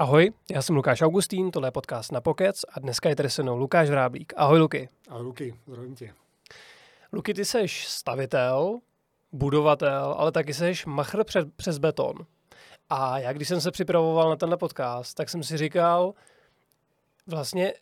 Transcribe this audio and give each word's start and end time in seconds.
Ahoj, 0.00 0.32
já 0.50 0.62
jsem 0.62 0.76
Lukáš 0.76 1.02
Augustín, 1.02 1.50
tohle 1.50 1.66
je 1.68 1.72
podcast 1.72 2.12
na 2.12 2.20
Pokec 2.20 2.60
a 2.72 2.80
dneska 2.80 3.08
je 3.08 3.16
tady 3.16 3.30
se 3.30 3.42
mnou 3.42 3.56
Lukáš 3.56 3.90
Vráblík. 3.90 4.32
Ahoj 4.36 4.58
Luky. 4.58 4.88
Ahoj 5.08 5.22
Luky, 5.22 5.54
zdravím 5.66 5.94
tě. 5.94 6.14
Luky, 7.12 7.34
ty 7.34 7.44
seš 7.44 7.86
stavitel, 7.88 8.78
budovatel, 9.32 10.14
ale 10.18 10.32
taky 10.32 10.54
seš 10.54 10.86
machr 10.86 11.24
před, 11.24 11.54
přes 11.56 11.78
beton. 11.78 12.14
A 12.90 13.18
já, 13.18 13.32
když 13.32 13.48
jsem 13.48 13.60
se 13.60 13.70
připravoval 13.70 14.30
na 14.30 14.36
tenhle 14.36 14.56
podcast, 14.56 15.16
tak 15.16 15.28
jsem 15.28 15.42
si 15.42 15.56
říkal, 15.56 16.14
vlastně 17.26 17.72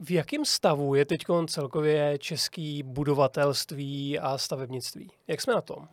v 0.00 0.10
jakém 0.10 0.44
stavu 0.44 0.94
je 0.94 1.04
teď 1.04 1.24
celkově 1.46 2.18
český 2.18 2.82
budovatelství 2.82 4.18
a 4.18 4.38
stavebnictví? 4.38 5.10
Jak 5.26 5.40
jsme 5.40 5.54
na 5.54 5.60
tom? 5.60 5.88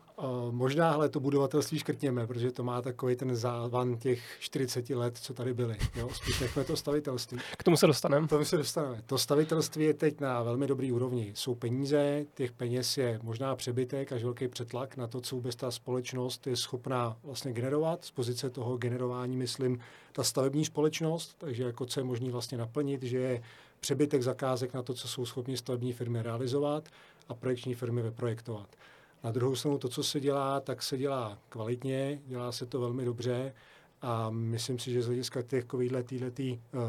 Možná 0.50 0.90
ale 0.90 1.08
to 1.08 1.20
budovatelství 1.20 1.78
škrtněme, 1.78 2.26
protože 2.26 2.52
to 2.52 2.62
má 2.62 2.82
takový 2.82 3.16
ten 3.16 3.36
závan 3.36 3.96
těch 3.96 4.36
40 4.40 4.90
let, 4.90 5.18
co 5.18 5.34
tady 5.34 5.54
byly. 5.54 5.76
Jo? 5.96 6.08
Spíš 6.14 6.40
nechme 6.40 6.64
to 6.64 6.76
stavitelství. 6.76 7.38
K 7.58 7.62
tomu 7.64 7.76
se 7.76 7.86
dostaneme. 7.86 8.26
K 8.26 8.30
tomu 8.30 8.44
se 8.44 8.56
dostaneme. 8.56 9.02
To 9.06 9.18
stavitelství 9.18 9.84
je 9.84 9.94
teď 9.94 10.20
na 10.20 10.42
velmi 10.42 10.66
dobrý 10.66 10.92
úrovni. 10.92 11.32
Jsou 11.34 11.54
peníze, 11.54 12.24
těch 12.34 12.52
peněz 12.52 12.98
je 12.98 13.20
možná 13.22 13.56
přebytek 13.56 14.12
až 14.12 14.22
velký 14.22 14.48
přetlak 14.48 14.96
na 14.96 15.06
to, 15.06 15.20
co 15.20 15.36
vůbec 15.36 15.56
ta 15.56 15.70
společnost 15.70 16.46
je 16.46 16.56
schopná 16.56 17.16
vlastně 17.22 17.52
generovat. 17.52 18.04
Z 18.04 18.10
pozice 18.10 18.50
toho 18.50 18.76
generování 18.76 19.36
myslím 19.36 19.78
ta 20.12 20.22
stavební 20.22 20.64
společnost, 20.64 21.34
takže 21.38 21.62
jako 21.62 21.86
co 21.86 22.00
je 22.00 22.04
možné 22.04 22.30
vlastně 22.30 22.58
naplnit, 22.58 23.02
že 23.02 23.18
je 23.18 23.42
přebytek 23.80 24.22
zakázek 24.22 24.74
na 24.74 24.82
to, 24.82 24.94
co 24.94 25.08
jsou 25.08 25.26
schopni 25.26 25.56
stavební 25.56 25.92
firmy 25.92 26.22
realizovat 26.22 26.88
a 27.28 27.34
projekční 27.34 27.74
firmy 27.74 28.02
vyprojektovat. 28.02 28.76
Na 29.24 29.30
druhou 29.30 29.56
stranu 29.56 29.78
to, 29.78 29.88
co 29.88 30.02
se 30.02 30.20
dělá, 30.20 30.60
tak 30.60 30.82
se 30.82 30.98
dělá 30.98 31.38
kvalitně, 31.48 32.20
dělá 32.26 32.52
se 32.52 32.66
to 32.66 32.80
velmi 32.80 33.04
dobře 33.04 33.54
a 34.02 34.30
myslím 34.30 34.78
si, 34.78 34.92
že 34.92 35.02
z 35.02 35.06
hlediska 35.06 35.42
takovýhle 35.42 36.02
týhletý, 36.02 36.52
uh, 36.52 36.80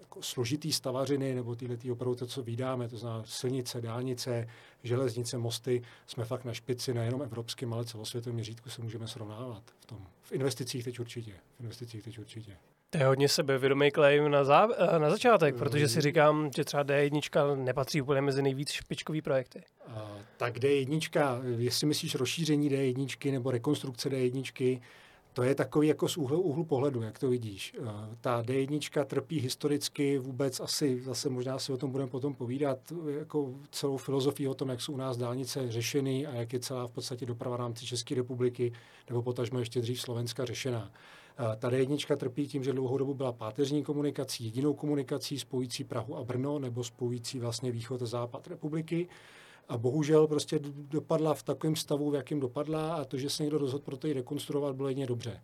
jako 0.00 0.22
složitý 0.22 0.72
stavařiny 0.72 1.34
nebo 1.34 1.56
týhletý 1.56 1.90
opravdu 1.90 2.14
to, 2.14 2.26
co 2.26 2.42
vydáme, 2.42 2.88
to 2.88 2.96
znamená 2.96 3.24
silnice, 3.26 3.80
dálnice, 3.80 4.48
železnice, 4.82 5.38
mosty, 5.38 5.82
jsme 6.06 6.24
fakt 6.24 6.44
na 6.44 6.52
špici 6.52 6.94
nejenom 6.94 7.22
evropským, 7.22 7.72
ale 7.72 7.84
celosvětovém 7.84 8.34
měřítku 8.34 8.70
se 8.70 8.82
můžeme 8.82 9.08
srovnávat 9.08 9.62
v 9.80 9.86
tom. 9.86 10.06
V 10.22 10.32
investicích 10.32 10.84
teď 10.84 11.00
určitě. 11.00 11.32
V 11.56 11.60
investicích 11.60 12.04
teď 12.04 12.18
určitě. 12.18 12.56
To 12.94 12.98
je 12.98 13.06
hodně 13.06 13.28
sebevědomý 13.28 13.90
claim 13.90 14.30
na, 14.30 14.44
zá, 14.44 14.68
eh, 14.78 14.98
na 14.98 15.10
začátek, 15.10 15.56
protože 15.56 15.88
si 15.88 16.00
říkám, 16.00 16.50
že 16.56 16.64
třeba 16.64 16.82
D1 16.84 17.64
nepatří 17.64 18.02
úplně 18.02 18.20
mezi 18.20 18.42
nejvíc 18.42 18.70
špičkový 18.70 19.22
projekty. 19.22 19.62
Uh, 19.86 19.94
tak 20.36 20.56
D1, 20.56 21.40
jestli 21.58 21.86
myslíš 21.86 22.14
rozšíření 22.14 22.70
D1 22.70 23.32
nebo 23.32 23.50
rekonstrukce 23.50 24.08
D1, 24.08 24.80
to 25.34 25.42
je 25.42 25.54
takový 25.54 25.88
jako 25.88 26.08
z 26.08 26.16
úhlu, 26.16 26.40
úhlu 26.40 26.64
pohledu, 26.64 27.02
jak 27.02 27.18
to 27.18 27.28
vidíš. 27.28 27.74
Uh, 27.80 27.88
ta 28.20 28.42
D1 28.42 29.04
trpí 29.04 29.40
historicky 29.40 30.18
vůbec 30.18 30.60
asi, 30.60 31.02
zase 31.02 31.28
možná 31.28 31.58
si 31.58 31.72
o 31.72 31.76
tom 31.76 31.90
budeme 31.90 32.10
potom 32.10 32.34
povídat, 32.34 32.78
jako 33.18 33.54
celou 33.70 33.96
filozofii 33.96 34.48
o 34.48 34.54
tom, 34.54 34.68
jak 34.68 34.80
jsou 34.80 34.92
u 34.92 34.96
nás 34.96 35.16
dálnice 35.16 35.72
řešeny 35.72 36.26
a 36.26 36.34
jak 36.34 36.52
je 36.52 36.60
celá 36.60 36.86
v 36.86 36.90
podstatě 36.90 37.26
doprava 37.26 37.56
v 37.56 37.60
rámci 37.60 37.86
České 37.86 38.14
republiky, 38.14 38.72
nebo 39.08 39.22
potažmo 39.22 39.58
ještě 39.58 39.80
dřív 39.80 40.00
Slovenska 40.00 40.44
řešená. 40.44 40.90
Ta 41.58 41.70
D1 41.70 42.16
trpí 42.16 42.46
tím, 42.46 42.64
že 42.64 42.72
dlouhou 42.72 42.98
dobu 42.98 43.14
byla 43.14 43.32
páteřní 43.32 43.82
komunikací, 43.82 44.44
jedinou 44.44 44.74
komunikací 44.74 45.38
spojící 45.38 45.84
Prahu 45.84 46.16
a 46.16 46.24
Brno 46.24 46.58
nebo 46.58 46.84
spojící 46.84 47.38
vlastně 47.38 47.70
východ 47.70 48.02
a 48.02 48.06
západ 48.06 48.46
republiky. 48.48 49.08
A 49.68 49.78
bohužel 49.78 50.26
prostě 50.26 50.60
dopadla 50.68 51.34
v 51.34 51.42
takovém 51.42 51.76
stavu, 51.76 52.10
v 52.10 52.14
jakém 52.14 52.40
dopadla 52.40 52.94
a 52.94 53.04
to, 53.04 53.18
že 53.18 53.30
se 53.30 53.42
někdo 53.42 53.58
rozhodl 53.58 53.84
pro 53.84 53.96
to 53.96 54.06
ji 54.06 54.12
rekonstruovat, 54.12 54.76
bylo 54.76 54.88
jedině 54.88 55.06
dobře. 55.06 55.40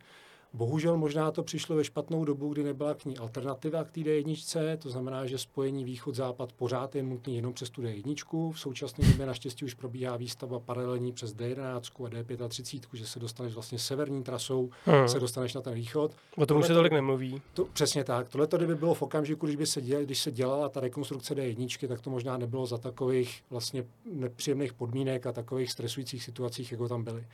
Bohužel 0.52 0.96
možná 0.96 1.30
to 1.30 1.42
přišlo 1.42 1.76
ve 1.76 1.84
špatnou 1.84 2.24
dobu, 2.24 2.48
kdy 2.48 2.62
nebyla 2.64 2.94
k 2.94 3.04
ní 3.04 3.18
alternativa 3.18 3.84
k 3.84 3.90
té 3.90 4.00
D1, 4.00 4.76
to 4.76 4.90
znamená, 4.90 5.26
že 5.26 5.38
spojení 5.38 5.84
východ-západ 5.84 6.52
pořád 6.52 6.94
je 6.94 7.02
nutný 7.02 7.36
jenom 7.36 7.52
přes 7.52 7.70
tu 7.70 7.82
D1. 7.82 8.52
V 8.52 8.60
současné 8.60 9.08
době 9.08 9.26
naštěstí 9.26 9.64
už 9.64 9.74
probíhá 9.74 10.16
výstava 10.16 10.60
paralelní 10.60 11.12
přes 11.12 11.34
D11 11.34 12.06
a 12.06 12.08
D35, 12.08 12.80
že 12.92 13.06
se 13.06 13.18
dostaneš 13.18 13.54
vlastně 13.54 13.78
severní 13.78 14.22
trasou, 14.22 14.70
hmm. 14.84 15.08
se 15.08 15.20
dostaneš 15.20 15.54
na 15.54 15.60
ten 15.60 15.74
východ. 15.74 16.12
O 16.36 16.46
tom 16.46 16.58
už 16.58 16.66
se 16.66 16.74
tolik 16.74 16.92
nemluví. 16.92 17.42
To, 17.54 17.64
přesně 17.64 18.04
tak. 18.04 18.28
Tohle 18.28 18.46
to 18.46 18.58
by 18.58 18.74
bylo 18.74 18.94
v 18.94 19.02
okamžiku, 19.02 19.46
když, 19.46 19.56
by 19.56 19.66
se 19.66 19.80
děl, 19.80 20.04
když 20.04 20.22
se 20.22 20.32
dělala 20.32 20.68
ta 20.68 20.80
rekonstrukce 20.80 21.34
D1, 21.34 21.88
tak 21.88 22.00
to 22.00 22.10
možná 22.10 22.36
nebylo 22.36 22.66
za 22.66 22.78
takových 22.78 23.42
vlastně 23.50 23.84
nepříjemných 24.12 24.72
podmínek 24.72 25.26
a 25.26 25.32
takových 25.32 25.72
stresujících 25.72 26.24
situacích, 26.24 26.72
jako 26.72 26.88
tam 26.88 27.04
byly. 27.04 27.24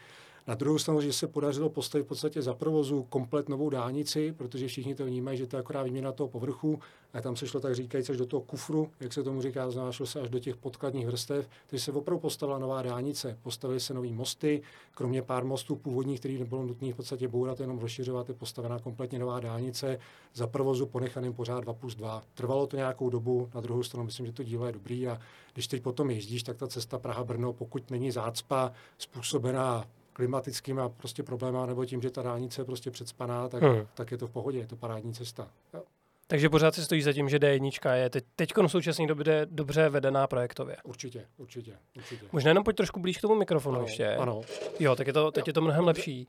Na 0.47 0.55
druhou 0.55 0.79
stranu, 0.79 1.01
že 1.01 1.13
se 1.13 1.27
podařilo 1.27 1.71
postavit 1.71 2.05
v 2.05 2.07
podstatě 2.07 2.43
za 2.43 2.55
provozu 2.55 3.03
komplet 3.03 3.49
novou 3.49 3.71
dálnici, 3.71 4.33
protože 4.33 4.69
všichni 4.69 4.95
to 4.95 5.05
vnímají, 5.05 5.39
že 5.39 5.47
to 5.47 5.57
je 5.57 5.61
akorát 5.61 5.83
výměna 5.83 6.13
toho 6.13 6.29
povrchu, 6.29 6.81
a 7.13 7.21
tam 7.21 7.37
se 7.37 7.47
šlo 7.47 7.61
tak 7.61 7.75
říkajíc 7.75 8.11
až 8.11 8.17
do 8.17 8.27
toho 8.27 8.41
kufru, 8.41 8.91
jak 9.01 9.13
se 9.13 9.23
tomu 9.23 9.43
říká, 9.43 9.71
znášlo 9.71 10.07
se 10.07 10.21
až 10.21 10.31
do 10.31 10.39
těch 10.39 10.57
podkladních 10.57 11.07
vrstev, 11.07 11.49
takže 11.67 11.85
se 11.85 11.93
opravdu 11.93 12.21
postavila 12.21 12.59
nová 12.59 12.83
dálnice, 12.83 13.39
postavily 13.43 13.81
se 13.81 13.95
nové 13.95 14.09
mosty, 14.09 14.63
kromě 14.95 15.23
pár 15.23 15.45
mostů 15.45 15.77
původních, 15.77 16.21
který 16.21 16.39
nebylo 16.39 16.63
nutné 16.63 16.93
v 16.93 16.97
podstatě 16.97 17.29
bourat, 17.29 17.61
jenom 17.61 17.79
rozšiřovat, 17.79 18.29
je 18.29 18.35
postavená 18.35 18.79
kompletně 18.79 19.19
nová 19.19 19.41
dálnice, 19.41 19.99
za 20.35 20.47
provozu 20.47 20.87
ponechaným 20.87 21.33
pořád 21.35 21.61
2 21.61 21.73
plus 21.73 21.95
2. 21.95 22.23
Trvalo 22.35 22.67
to 22.67 22.77
nějakou 22.77 23.11
dobu, 23.11 23.51
na 23.55 23.61
druhou 23.61 23.83
stranu 23.83 24.05
myslím, 24.05 24.27
že 24.27 24.33
to 24.33 24.43
dílo 24.43 24.67
je 24.67 24.73
dobrý 24.73 25.09
a 25.09 25.19
když 25.55 25.67
teď 25.67 25.83
potom 25.83 26.11
jezdíš, 26.11 26.43
tak 26.43 26.57
ta 26.57 26.69
cesta 26.69 26.99
Praha-Brno, 26.99 27.53
pokud 27.53 27.91
není 27.91 28.11
zácpa 28.11 28.73
způsobená 28.99 29.85
klimatickými 30.17 30.81
prostě 30.97 31.23
problémy, 31.23 31.59
nebo 31.67 31.85
tím, 31.85 32.03
že 32.03 32.11
ta 32.11 32.23
dálnice 32.23 32.61
je 32.61 32.65
prostě 32.65 32.91
předspaná, 32.91 33.49
tak, 33.49 33.63
hmm. 33.63 33.87
tak 33.95 34.11
je 34.11 34.19
to 34.19 34.27
v 34.27 34.31
pohodě, 34.31 34.59
je 34.59 34.67
to 34.67 34.77
parádní 34.77 35.15
cesta. 35.15 35.49
Jo. 35.75 35.83
Takže 36.27 36.49
pořád 36.49 36.75
si 36.75 36.85
stojí 36.85 37.03
za 37.03 37.13
tím, 37.13 37.29
že 37.29 37.39
D1 37.39 37.95
je 37.95 38.11
teď, 38.11 38.25
teď 38.37 38.51
v 38.57 38.69
současné 38.69 39.07
době 39.07 39.47
dobře 39.51 39.89
vedená 39.89 40.27
projektově. 40.27 40.77
Určitě, 40.85 41.27
určitě, 41.37 41.73
určitě. 41.97 42.27
Možná 42.33 42.49
jenom 42.49 42.65
pojď 42.65 42.77
trošku 42.77 43.01
blíž 43.01 43.19
k 43.19 43.21
tomu 43.21 43.35
mikrofonu 43.35 43.77
ano, 43.77 43.87
ještě. 43.87 44.17
Ano. 44.17 44.41
Jo, 44.81 44.97
tak 44.97 45.07
je 45.07 45.13
to, 45.13 45.31
teď 45.31 45.47
je 45.47 45.53
to 45.53 45.61
mnohem 45.61 45.85
lepší. 45.85 46.27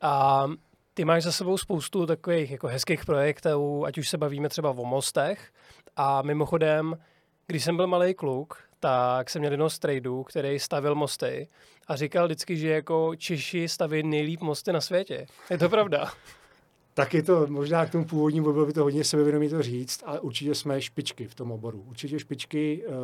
A 0.00 0.46
ty 0.94 1.04
máš 1.04 1.22
za 1.22 1.32
sebou 1.32 1.58
spoustu 1.58 2.06
takových 2.06 2.50
jako 2.50 2.66
hezkých 2.66 3.04
projektů, 3.04 3.84
ať 3.84 3.98
už 3.98 4.08
se 4.08 4.18
bavíme 4.18 4.48
třeba 4.48 4.70
o 4.70 4.84
mostech. 4.84 5.52
A 5.96 6.22
mimochodem, 6.22 6.98
když 7.46 7.64
jsem 7.64 7.76
byl 7.76 7.86
malý 7.86 8.14
kluk, 8.14 8.58
tak 8.80 9.30
jsem 9.30 9.40
měl 9.40 9.52
jednoho 9.52 9.70
strejdu, 9.70 10.22
který 10.22 10.58
stavil 10.58 10.94
mosty 10.94 11.48
a 11.86 11.96
říkal 11.96 12.26
vždycky, 12.26 12.56
že 12.56 12.68
jako 12.68 13.12
Češi 13.16 13.68
staví 13.68 14.02
nejlíp 14.02 14.40
mosty 14.40 14.72
na 14.72 14.80
světě. 14.80 15.26
Je 15.50 15.58
to 15.58 15.68
pravda? 15.68 16.12
tak 16.94 17.14
je 17.14 17.22
to 17.22 17.46
možná 17.46 17.86
k 17.86 17.90
tomu 17.90 18.04
původnímu 18.04 18.52
bylo 18.52 18.66
by 18.66 18.72
to 18.72 18.82
hodně 18.82 19.04
sebevědomí 19.04 19.48
to 19.48 19.62
říct, 19.62 20.02
ale 20.06 20.20
určitě 20.20 20.54
jsme 20.54 20.82
špičky 20.82 21.26
v 21.26 21.34
tom 21.34 21.52
oboru. 21.52 21.84
Určitě 21.88 22.18
špičky. 22.18 22.84
Uh, 22.86 22.94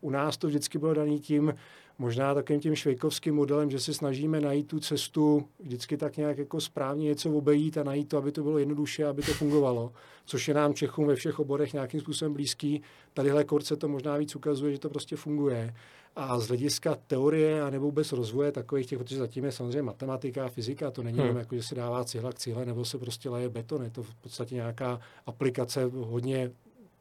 u 0.00 0.10
nás 0.10 0.36
to 0.36 0.46
vždycky 0.46 0.78
bylo 0.78 0.94
daný 0.94 1.20
tím, 1.20 1.54
možná 2.00 2.34
takovým 2.34 2.60
tím 2.60 2.74
švejkovským 2.74 3.34
modelem, 3.34 3.70
že 3.70 3.80
se 3.80 3.94
snažíme 3.94 4.40
najít 4.40 4.66
tu 4.66 4.80
cestu 4.80 5.44
vždycky 5.58 5.96
tak 5.96 6.16
nějak 6.16 6.38
jako 6.38 6.60
správně 6.60 7.04
něco 7.04 7.30
obejít 7.30 7.78
a 7.78 7.82
najít 7.82 8.08
to, 8.08 8.18
aby 8.18 8.32
to 8.32 8.42
bylo 8.42 8.58
jednoduše, 8.58 9.06
aby 9.06 9.22
to 9.22 9.32
fungovalo, 9.32 9.92
což 10.24 10.48
je 10.48 10.54
nám 10.54 10.74
Čechům 10.74 11.06
ve 11.06 11.14
všech 11.14 11.38
oborech 11.38 11.72
nějakým 11.72 12.00
způsobem 12.00 12.32
blízký. 12.32 12.82
Tadyhle 13.14 13.44
korce 13.44 13.76
to 13.76 13.88
možná 13.88 14.16
víc 14.16 14.36
ukazuje, 14.36 14.72
že 14.72 14.78
to 14.78 14.88
prostě 14.88 15.16
funguje. 15.16 15.74
A 16.16 16.38
z 16.38 16.48
hlediska 16.48 16.96
teorie 17.06 17.62
a 17.62 17.70
nebo 17.70 17.84
vůbec 17.84 18.12
rozvoje 18.12 18.52
takových 18.52 18.86
těch, 18.86 18.98
protože 18.98 19.16
zatím 19.16 19.44
je 19.44 19.52
samozřejmě 19.52 19.82
matematika 19.82 20.44
a 20.44 20.48
fyzika, 20.48 20.90
to 20.90 21.02
není 21.02 21.18
hmm. 21.18 21.26
jenom 21.26 21.38
jako, 21.38 21.56
že 21.56 21.62
se 21.62 21.74
dává 21.74 22.04
cihla 22.04 22.32
k 22.32 22.38
cihle 22.38 22.66
nebo 22.66 22.84
se 22.84 22.98
prostě 22.98 23.30
leje 23.30 23.48
beton, 23.48 23.82
je 23.82 23.90
to 23.90 24.02
v 24.02 24.14
podstatě 24.14 24.54
nějaká 24.54 25.00
aplikace 25.26 25.84
hodně 25.94 26.50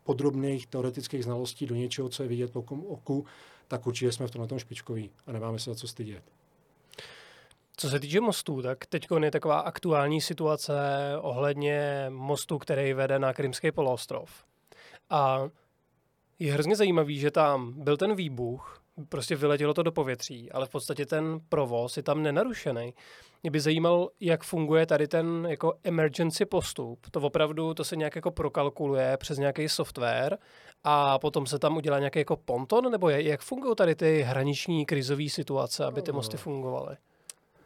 podrobných 0.04 0.68
teoretických 0.68 1.24
znalostí 1.24 1.66
do 1.66 1.76
něčeho, 1.76 2.10
co 2.10 2.24
je 2.24 2.30
vidět 2.30 2.52
po 2.52 2.60
oku, 2.88 3.25
tak 3.69 3.88
určitě 3.88 4.12
jsme 4.12 4.27
v 4.27 4.31
tomhle 4.31 4.48
tom 4.48 4.60
špičkoví 4.60 5.12
a 5.27 5.31
nemáme 5.31 5.60
se 5.60 5.69
za 5.69 5.75
co 5.75 5.88
stydět. 5.88 6.24
Co 7.77 7.89
se 7.89 8.00
týče 8.00 8.21
mostů, 8.21 8.62
tak 8.62 8.86
teď 8.86 9.07
je 9.24 9.31
taková 9.31 9.60
aktuální 9.60 10.21
situace 10.21 10.74
ohledně 11.21 12.06
mostu, 12.10 12.57
který 12.57 12.94
vede 12.94 13.19
na 13.19 13.33
Krymský 13.33 13.71
poloostrov. 13.71 14.44
A 15.10 15.50
je 16.39 16.54
hrozně 16.54 16.75
zajímavý, 16.75 17.19
že 17.19 17.31
tam 17.31 17.74
byl 17.83 17.98
ten 17.98 18.16
výbuch, 18.16 18.83
prostě 19.10 19.36
vyletělo 19.36 19.74
to 19.74 19.83
do 19.83 19.92
povětří, 19.92 20.51
ale 20.51 20.66
v 20.66 20.69
podstatě 20.69 21.06
ten 21.06 21.39
provoz 21.50 21.98
je 21.98 22.04
tam 22.04 22.24
nenarušený. 22.24 22.94
Mě 23.44 23.51
by 23.51 23.59
zajímal, 23.59 24.09
jak 24.19 24.44
funguje 24.44 24.86
tady 24.86 25.07
ten 25.07 25.47
jako 25.50 25.74
emergency 25.83 26.45
postup. 26.45 27.00
To 27.12 27.21
opravdu, 27.21 27.74
to 27.74 27.83
se 27.83 27.95
nějak 27.95 28.15
jako 28.15 28.31
prokalkuluje 28.31 29.18
přes 29.18 29.38
nějaký 29.38 29.69
software 29.69 30.38
a 30.83 31.19
potom 31.19 31.45
se 31.45 31.59
tam 31.59 31.77
udělá 31.77 32.00
nějaký 32.00 32.19
jako 32.19 32.38
ponton, 32.38 32.91
nebo 32.91 33.09
je, 33.09 33.24
jak 33.24 33.41
fungují 33.41 33.75
tady 33.75 33.95
ty 33.95 34.21
hraniční 34.21 34.86
krizové 34.86 35.30
situace, 35.30 35.86
aby 35.86 36.01
ty 36.01 36.12
mosty 36.12 36.38
fungovaly? 36.38 36.97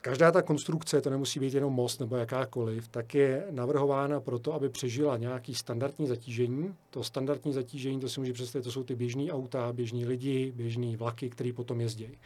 Každá 0.02 0.32
ta 0.32 0.42
konstrukce, 0.42 1.02
to 1.02 1.10
nemusí 1.10 1.40
být 1.40 1.54
jenom 1.54 1.74
most 1.74 2.00
nebo 2.00 2.16
jakákoliv, 2.16 2.88
tak 2.88 3.16
je 3.16 3.46
navrhována 3.52 4.20
proto, 4.20 4.54
aby 4.54 4.70
přežila 4.70 5.18
nějaký 5.18 5.56
standardní 5.56 6.08
zatížení. 6.08 6.76
To 6.90 7.04
standardní 7.04 7.54
zatížení, 7.54 8.00
to 8.00 8.10
si 8.10 8.20
může 8.20 8.34
představit, 8.34 8.64
to 8.64 8.72
jsou 8.72 8.84
ty 8.84 8.96
běžní 8.96 9.32
auta, 9.32 9.74
běžní 9.74 10.06
lidi, 10.06 10.52
běžní 10.56 10.96
vlaky, 10.96 11.30
které 11.30 11.54
potom 11.54 11.82
jezdí. 11.82 12.18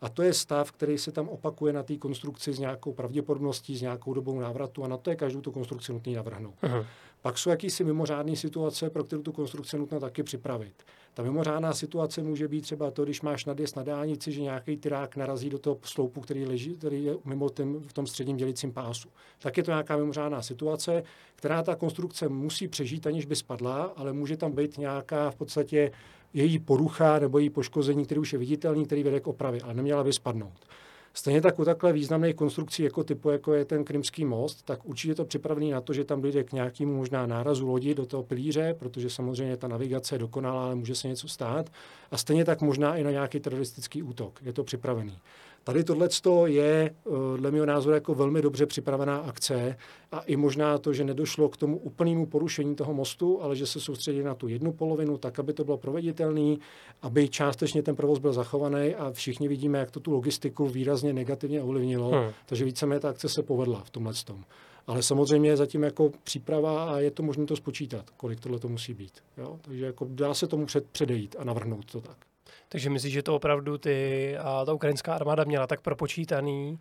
A 0.00 0.08
to 0.08 0.22
je 0.22 0.34
stav, 0.34 0.72
který 0.72 0.98
se 0.98 1.12
tam 1.12 1.28
opakuje 1.28 1.72
na 1.72 1.82
té 1.82 1.96
konstrukci 1.96 2.52
s 2.52 2.58
nějakou 2.58 2.92
pravděpodobností, 2.92 3.76
s 3.76 3.82
nějakou 3.82 4.14
dobou 4.14 4.40
návratu 4.40 4.84
a 4.84 4.88
na 4.88 4.96
to 4.96 5.10
je 5.10 5.16
každou 5.16 5.40
tu 5.40 5.52
konstrukci 5.52 5.92
nutný 5.92 6.14
navrhnout. 6.14 6.54
Aha. 6.62 6.86
Pak 7.22 7.38
jsou 7.38 7.50
jakýsi 7.50 7.84
mimořádné 7.84 8.36
situace, 8.36 8.90
pro 8.90 9.04
kterou 9.04 9.22
tu 9.22 9.32
konstrukci 9.32 9.78
nutno 9.78 10.00
taky 10.00 10.22
připravit. 10.22 10.74
Ta 11.14 11.22
mimořádná 11.22 11.74
situace 11.74 12.22
může 12.22 12.48
být 12.48 12.60
třeba 12.60 12.90
to, 12.90 13.04
když 13.04 13.22
máš 13.22 13.44
nadjezd 13.44 13.76
na 13.76 13.82
dálnici, 13.82 14.32
že 14.32 14.40
nějaký 14.40 14.76
tyrák 14.76 15.16
narazí 15.16 15.50
do 15.50 15.58
toho 15.58 15.78
sloupu, 15.82 16.20
který, 16.20 16.46
leží, 16.46 16.76
který 16.76 17.04
je 17.04 17.16
mimo 17.24 17.50
tím, 17.50 17.80
v 17.80 17.92
tom 17.92 18.06
středním 18.06 18.36
dělicím 18.36 18.72
pásu. 18.72 19.08
Tak 19.38 19.56
je 19.56 19.62
to 19.62 19.70
nějaká 19.70 19.96
mimořádná 19.96 20.42
situace, 20.42 21.02
která 21.36 21.62
ta 21.62 21.76
konstrukce 21.76 22.28
musí 22.28 22.68
přežít, 22.68 23.06
aniž 23.06 23.26
by 23.26 23.36
spadla, 23.36 23.92
ale 23.96 24.12
může 24.12 24.36
tam 24.36 24.52
být 24.52 24.78
nějaká 24.78 25.30
v 25.30 25.36
podstatě 25.36 25.90
její 26.34 26.58
porucha 26.58 27.18
nebo 27.18 27.38
její 27.38 27.50
poškození, 27.50 28.04
který 28.04 28.20
už 28.20 28.32
je 28.32 28.38
viditelný, 28.38 28.86
který 28.86 29.02
vede 29.02 29.20
k 29.20 29.26
opravě, 29.26 29.60
ale 29.62 29.74
neměla 29.74 30.04
by 30.04 30.12
spadnout. 30.12 30.66
Stejně 31.14 31.40
tak 31.40 31.58
u 31.58 31.64
takhle 31.64 31.92
významných 31.92 32.34
konstrukcí 32.34 32.82
jako 32.82 33.04
typu, 33.04 33.30
jako 33.30 33.54
je 33.54 33.64
ten 33.64 33.84
Krymský 33.84 34.24
most, 34.24 34.62
tak 34.62 34.86
určitě 34.86 35.14
to 35.14 35.24
připravený 35.24 35.70
na 35.70 35.80
to, 35.80 35.92
že 35.92 36.04
tam 36.04 36.20
dojde 36.20 36.44
k 36.44 36.52
nějakému 36.52 36.96
možná 36.96 37.26
nárazu 37.26 37.68
lodi 37.68 37.94
do 37.94 38.06
toho 38.06 38.22
pilíře, 38.22 38.74
protože 38.78 39.10
samozřejmě 39.10 39.56
ta 39.56 39.68
navigace 39.68 40.14
je 40.14 40.18
dokonalá, 40.18 40.64
ale 40.64 40.74
může 40.74 40.94
se 40.94 41.08
něco 41.08 41.28
stát. 41.28 41.70
A 42.10 42.16
stejně 42.16 42.44
tak 42.44 42.60
možná 42.60 42.96
i 42.96 43.04
na 43.04 43.10
nějaký 43.10 43.40
teroristický 43.40 44.02
útok. 44.02 44.40
Je 44.42 44.52
to 44.52 44.64
připravený. 44.64 45.18
Tady 45.64 45.84
tohle 45.84 46.08
je, 46.46 46.90
eh, 47.06 47.38
dle 47.38 47.50
mého 47.50 47.66
názoru, 47.66 47.94
jako 47.94 48.14
velmi 48.14 48.42
dobře 48.42 48.66
připravená 48.66 49.18
akce 49.18 49.76
a 50.12 50.20
i 50.20 50.36
možná 50.36 50.78
to, 50.78 50.92
že 50.92 51.04
nedošlo 51.04 51.48
k 51.48 51.56
tomu 51.56 51.78
úplnému 51.78 52.26
porušení 52.26 52.74
toho 52.74 52.94
mostu, 52.94 53.42
ale 53.42 53.56
že 53.56 53.66
se 53.66 53.80
soustředí 53.80 54.22
na 54.22 54.34
tu 54.34 54.48
jednu 54.48 54.72
polovinu, 54.72 55.18
tak, 55.18 55.38
aby 55.38 55.52
to 55.52 55.64
bylo 55.64 55.78
proveditelné, 55.78 56.56
aby 57.02 57.28
částečně 57.28 57.82
ten 57.82 57.96
provoz 57.96 58.18
byl 58.18 58.32
zachovaný 58.32 58.94
a 58.94 59.10
všichni 59.12 59.48
vidíme, 59.48 59.78
jak 59.78 59.90
to 59.90 60.00
tu 60.00 60.10
logistiku 60.10 60.66
výrazně 60.66 61.12
negativně 61.12 61.62
ovlivnilo. 61.62 62.10
Hmm. 62.10 62.30
Takže 62.46 62.64
víceméně 62.64 63.00
ta 63.00 63.08
akce 63.08 63.28
se 63.28 63.42
povedla 63.42 63.82
v 63.84 63.90
tomhle 63.90 64.12
tom. 64.24 64.44
Ale 64.86 65.02
samozřejmě 65.02 65.56
zatím 65.56 65.82
jako 65.82 66.10
příprava 66.24 66.84
a 66.84 66.98
je 66.98 67.10
to 67.10 67.22
možné 67.22 67.46
to 67.46 67.56
spočítat, 67.56 68.10
kolik 68.16 68.40
tohle 68.40 68.58
to 68.58 68.68
musí 68.68 68.94
být. 68.94 69.12
Jo? 69.38 69.58
Takže 69.62 69.84
jako 69.84 70.06
dá 70.10 70.34
se 70.34 70.46
tomu 70.46 70.66
před, 70.66 70.86
předejít 70.86 71.36
a 71.38 71.44
navrhnout 71.44 71.92
to 71.92 72.00
tak. 72.00 72.29
Takže 72.72 72.90
myslíš, 72.90 73.12
že 73.12 73.22
to 73.22 73.36
opravdu 73.36 73.78
ty 73.78 74.36
a 74.38 74.64
ta 74.64 74.72
ukrajinská 74.72 75.14
armáda 75.14 75.44
měla 75.44 75.66
tak 75.66 75.80
propočítaný, 75.80 76.78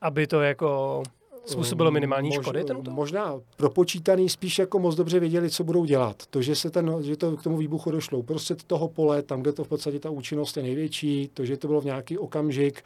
aby 0.00 0.26
to 0.26 0.40
jako 0.40 1.02
způsobilo 1.46 1.90
minimální 1.90 2.28
Mož, 2.28 2.36
škody? 2.36 2.64
Ten 2.64 2.82
možná 2.90 3.40
propočítaný, 3.56 4.28
spíš 4.28 4.58
jako 4.58 4.78
moc 4.78 4.94
dobře 4.94 5.20
věděli, 5.20 5.50
co 5.50 5.64
budou 5.64 5.84
dělat. 5.84 6.26
To, 6.30 6.42
že 6.42 6.56
se 6.56 6.70
ten, 6.70 6.96
že 7.00 7.16
to 7.16 7.36
k 7.36 7.42
tomu 7.42 7.56
výbuchu 7.56 7.90
došlo, 7.90 8.22
prostě 8.22 8.54
toho 8.66 8.88
pole, 8.88 9.22
tam, 9.22 9.42
kde 9.42 9.52
to 9.52 9.64
v 9.64 9.68
podstatě 9.68 9.98
ta 9.98 10.10
účinnost 10.10 10.56
je 10.56 10.62
největší, 10.62 11.30
to, 11.34 11.44
že 11.44 11.56
to 11.56 11.68
bylo 11.68 11.80
v 11.80 11.84
nějaký 11.84 12.18
okamžik, 12.18 12.84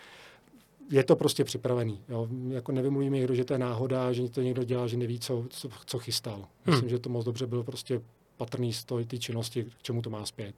je 0.90 1.04
to 1.04 1.16
prostě 1.16 1.44
připravený. 1.44 2.00
Jo. 2.08 2.28
Jako 2.48 2.72
nevymluví 2.72 3.10
mi 3.10 3.19
někdo, 3.19 3.34
že 3.34 3.44
to 3.44 3.54
je 3.54 3.58
náhoda, 3.58 4.12
že 4.12 4.28
to 4.28 4.43
někdo 4.43 4.64
dělá, 4.64 4.87
že 4.87 4.96
neví, 4.96 5.20
co, 5.20 5.44
co, 5.50 5.69
co 5.87 5.98
chystal. 5.98 6.44
Myslím, 6.66 6.81
hmm. 6.81 6.90
že 6.90 6.98
to 6.98 7.10
moc 7.10 7.25
dobře 7.25 7.46
bylo 7.46 7.64
prostě 7.64 8.00
patrný 8.37 8.72
z 8.72 8.84
té 8.84 9.19
činnosti, 9.19 9.64
k 9.64 9.82
čemu 9.82 10.02
to 10.02 10.10
má 10.10 10.26
zpět. 10.26 10.54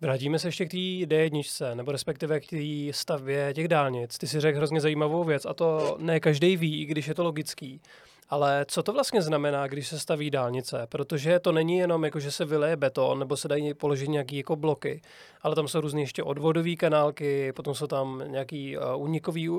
Vrátíme 0.00 0.38
se 0.38 0.48
ještě 0.48 0.66
k 0.66 0.70
té 0.70 0.76
D1, 0.76 1.74
nebo 1.74 1.92
respektive 1.92 2.40
k 2.40 2.46
té 2.46 2.56
stavbě 2.90 3.54
těch 3.54 3.68
dálnic. 3.68 4.18
Ty 4.18 4.26
si 4.26 4.40
řekl 4.40 4.58
hrozně 4.58 4.80
zajímavou 4.80 5.24
věc 5.24 5.46
a 5.46 5.54
to 5.54 5.96
ne 6.00 6.20
každý 6.20 6.56
ví, 6.56 6.82
i 6.82 6.84
když 6.84 7.08
je 7.08 7.14
to 7.14 7.24
logický. 7.24 7.80
Ale 8.30 8.64
co 8.68 8.82
to 8.82 8.92
vlastně 8.92 9.22
znamená, 9.22 9.66
když 9.66 9.88
se 9.88 9.98
staví 9.98 10.30
dálnice? 10.30 10.86
Protože 10.88 11.38
to 11.38 11.52
není 11.52 11.78
jenom 11.78 12.04
jako, 12.04 12.20
že 12.20 12.30
se 12.30 12.44
vyleje 12.44 12.76
beton 12.76 13.18
nebo 13.18 13.36
se 13.36 13.48
dají 13.48 13.74
položit 13.74 14.08
nějaké 14.08 14.36
jako 14.36 14.56
bloky, 14.56 15.02
ale 15.42 15.54
tam 15.54 15.68
jsou 15.68 15.80
různé 15.80 16.00
ještě 16.00 16.22
odvodové 16.22 16.74
kanálky, 16.76 17.52
potom 17.52 17.74
jsou 17.74 17.86
tam 17.86 18.22
nějaký 18.26 18.78
uh, 18.78 19.02
unikový, 19.02 19.50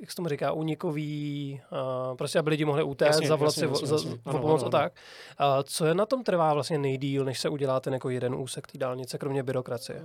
jak 0.00 0.10
se 0.10 0.16
tomu 0.16 0.28
říká, 0.28 0.52
unikový, 0.52 1.60
uh, 2.10 2.16
prostě 2.16 2.38
aby 2.38 2.50
lidi 2.50 2.64
mohli 2.64 2.82
utéct, 2.82 3.08
jasně, 3.08 3.28
zavolat 3.28 3.54
si 3.54 3.68
za, 3.82 3.98
za 3.98 4.16
pomoc 4.30 4.62
a 4.62 4.68
tak. 4.68 4.92
Uh, 5.40 5.62
co 5.64 5.86
je 5.86 5.94
na 5.94 6.06
tom 6.06 6.24
trvá 6.24 6.54
vlastně 6.54 6.78
nejdíl, 6.78 7.24
než 7.24 7.40
se 7.40 7.48
udělá 7.48 7.80
ten 7.80 7.92
jako 7.92 8.10
jeden 8.10 8.34
úsek 8.34 8.66
té 8.66 8.78
dálnice, 8.78 9.18
kromě 9.18 9.42
byrokracie? 9.42 10.02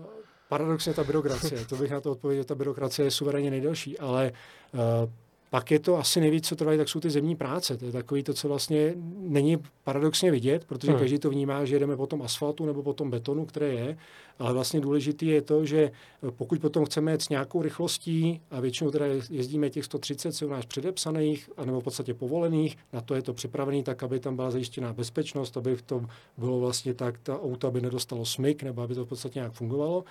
Paradoxně 0.50 0.94
ta 0.94 1.04
byrokracie, 1.04 1.66
to 1.66 1.76
bych 1.76 1.92
na 1.92 2.02
to 2.02 2.12
odpověděl, 2.12 2.44
ta 2.44 2.56
byrokracie 2.56 3.06
je 3.06 3.12
suverénně 3.12 3.52
nejdelší, 3.52 4.00
ale 4.00 4.32
uh, 4.74 5.10
pak 5.50 5.72
je 5.72 5.80
to 5.80 5.98
asi 5.98 6.20
nejvíc, 6.20 6.48
co 6.48 6.56
trvají, 6.56 6.78
tak 6.78 6.90
jsou 6.90 7.00
ty 7.00 7.10
zemní 7.10 7.36
práce. 7.36 7.78
To 7.78 7.86
je 7.86 7.92
takový 7.92 8.24
to, 8.24 8.34
co 8.34 8.48
vlastně 8.48 8.94
není 9.20 9.58
paradoxně 9.84 10.32
vidět, 10.32 10.66
protože 10.66 10.92
hmm. 10.92 11.00
každý 11.00 11.20
to 11.20 11.30
vnímá, 11.30 11.66
že 11.66 11.76
jedeme 11.76 11.98
po 11.98 12.08
tom 12.08 12.22
asfaltu 12.22 12.66
nebo 12.66 12.84
po 12.84 12.94
tom 12.94 13.10
betonu, 13.10 13.46
které 13.46 13.68
je. 13.68 13.98
Ale 14.40 14.54
vlastně 14.54 14.80
důležité 14.80 15.26
je 15.26 15.42
to, 15.42 15.66
že 15.66 15.92
pokud 16.30 16.60
potom 16.60 16.86
chceme 16.86 17.12
jet 17.12 17.22
s 17.22 17.30
nějakou 17.30 17.62
rychlostí, 17.62 18.42
a 18.52 18.60
většinou 18.60 18.92
teda 18.92 19.06
jezdíme 19.30 19.70
těch 19.70 19.86
130, 19.86 20.32
co 20.32 20.48
u 20.48 20.50
nás 20.50 20.66
předepsaných, 20.66 21.50
anebo 21.58 21.82
v 21.82 21.84
podstatě 21.84 22.14
povolených, 22.14 22.78
na 22.94 23.02
to 23.02 23.16
je 23.16 23.22
to 23.22 23.34
připravený 23.34 23.84
tak, 23.84 24.04
aby 24.04 24.20
tam 24.20 24.36
byla 24.36 24.52
zajištěná 24.52 24.94
bezpečnost, 24.94 25.58
aby 25.58 25.78
to 25.86 26.06
bylo 26.38 26.60
vlastně 26.60 26.94
tak, 26.94 27.18
ta 27.18 27.42
auto 27.42 27.72
by 27.72 27.82
nedostalo 27.82 28.26
smyk, 28.26 28.64
nebo 28.64 28.82
aby 28.82 28.96
to 28.96 29.06
v 29.06 29.10
podstatě 29.10 29.40
nějak 29.40 29.54
fungovalo. 29.54 30.04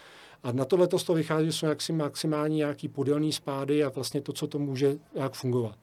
A 0.43 0.53
na 0.53 0.65
tohle 0.65 0.87
to 0.87 1.15
vychází, 1.15 1.47
že 1.47 1.53
jsou 1.53 1.67
jaksi 1.67 1.93
maximální 1.93 2.57
nějaký 2.57 2.89
podelný 2.89 3.33
spády 3.33 3.85
a 3.85 3.89
vlastně 3.89 4.21
to, 4.21 4.33
co 4.33 4.47
to 4.47 4.59
může 4.59 4.97
jak 5.15 5.33
fungovat. 5.33 5.77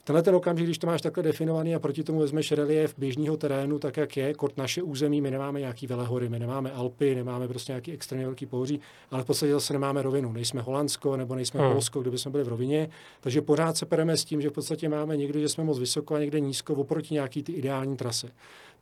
V 0.00 0.02
tenhle 0.02 0.22
ten 0.22 0.34
okamžik, 0.34 0.66
když 0.66 0.78
to 0.78 0.86
máš 0.86 1.02
takhle 1.02 1.22
definovaný 1.22 1.74
a 1.74 1.78
proti 1.78 2.04
tomu 2.04 2.18
vezmeš 2.20 2.52
relief 2.52 2.94
běžného 2.98 3.36
terénu, 3.36 3.78
tak 3.78 3.96
jak 3.96 4.16
je, 4.16 4.34
kort 4.34 4.56
naše 4.56 4.82
území, 4.82 5.20
my 5.20 5.30
nemáme 5.30 5.60
nějaký 5.60 5.86
velehory, 5.86 6.28
my 6.28 6.38
nemáme 6.38 6.72
Alpy, 6.72 7.14
nemáme 7.14 7.48
prostě 7.48 7.72
nějaký 7.72 7.92
extrémně 7.92 8.26
velký 8.26 8.46
pohoří, 8.46 8.80
ale 9.10 9.22
v 9.22 9.26
podstatě 9.26 9.52
zase 9.52 9.72
nemáme 9.72 10.02
rovinu. 10.02 10.32
Nejsme 10.32 10.60
Holandsko 10.60 11.16
nebo 11.16 11.34
nejsme 11.34 11.60
hmm. 11.60 11.72
Polsko, 11.72 12.00
kdyby 12.00 12.18
jsme 12.18 12.30
byli 12.30 12.44
v 12.44 12.48
rovině. 12.48 12.88
Takže 13.20 13.42
pořád 13.42 13.76
se 13.76 13.86
pereme 13.86 14.16
s 14.16 14.24
tím, 14.24 14.40
že 14.40 14.50
v 14.50 14.52
podstatě 14.52 14.88
máme 14.88 15.16
někdy, 15.16 15.40
že 15.40 15.48
jsme 15.48 15.64
moc 15.64 15.78
vysoko 15.78 16.14
a 16.14 16.18
někde 16.18 16.40
nízko 16.40 16.74
oproti 16.74 17.14
nějaký 17.14 17.42
ty 17.42 17.52
ideální 17.52 17.96
trase. 17.96 18.28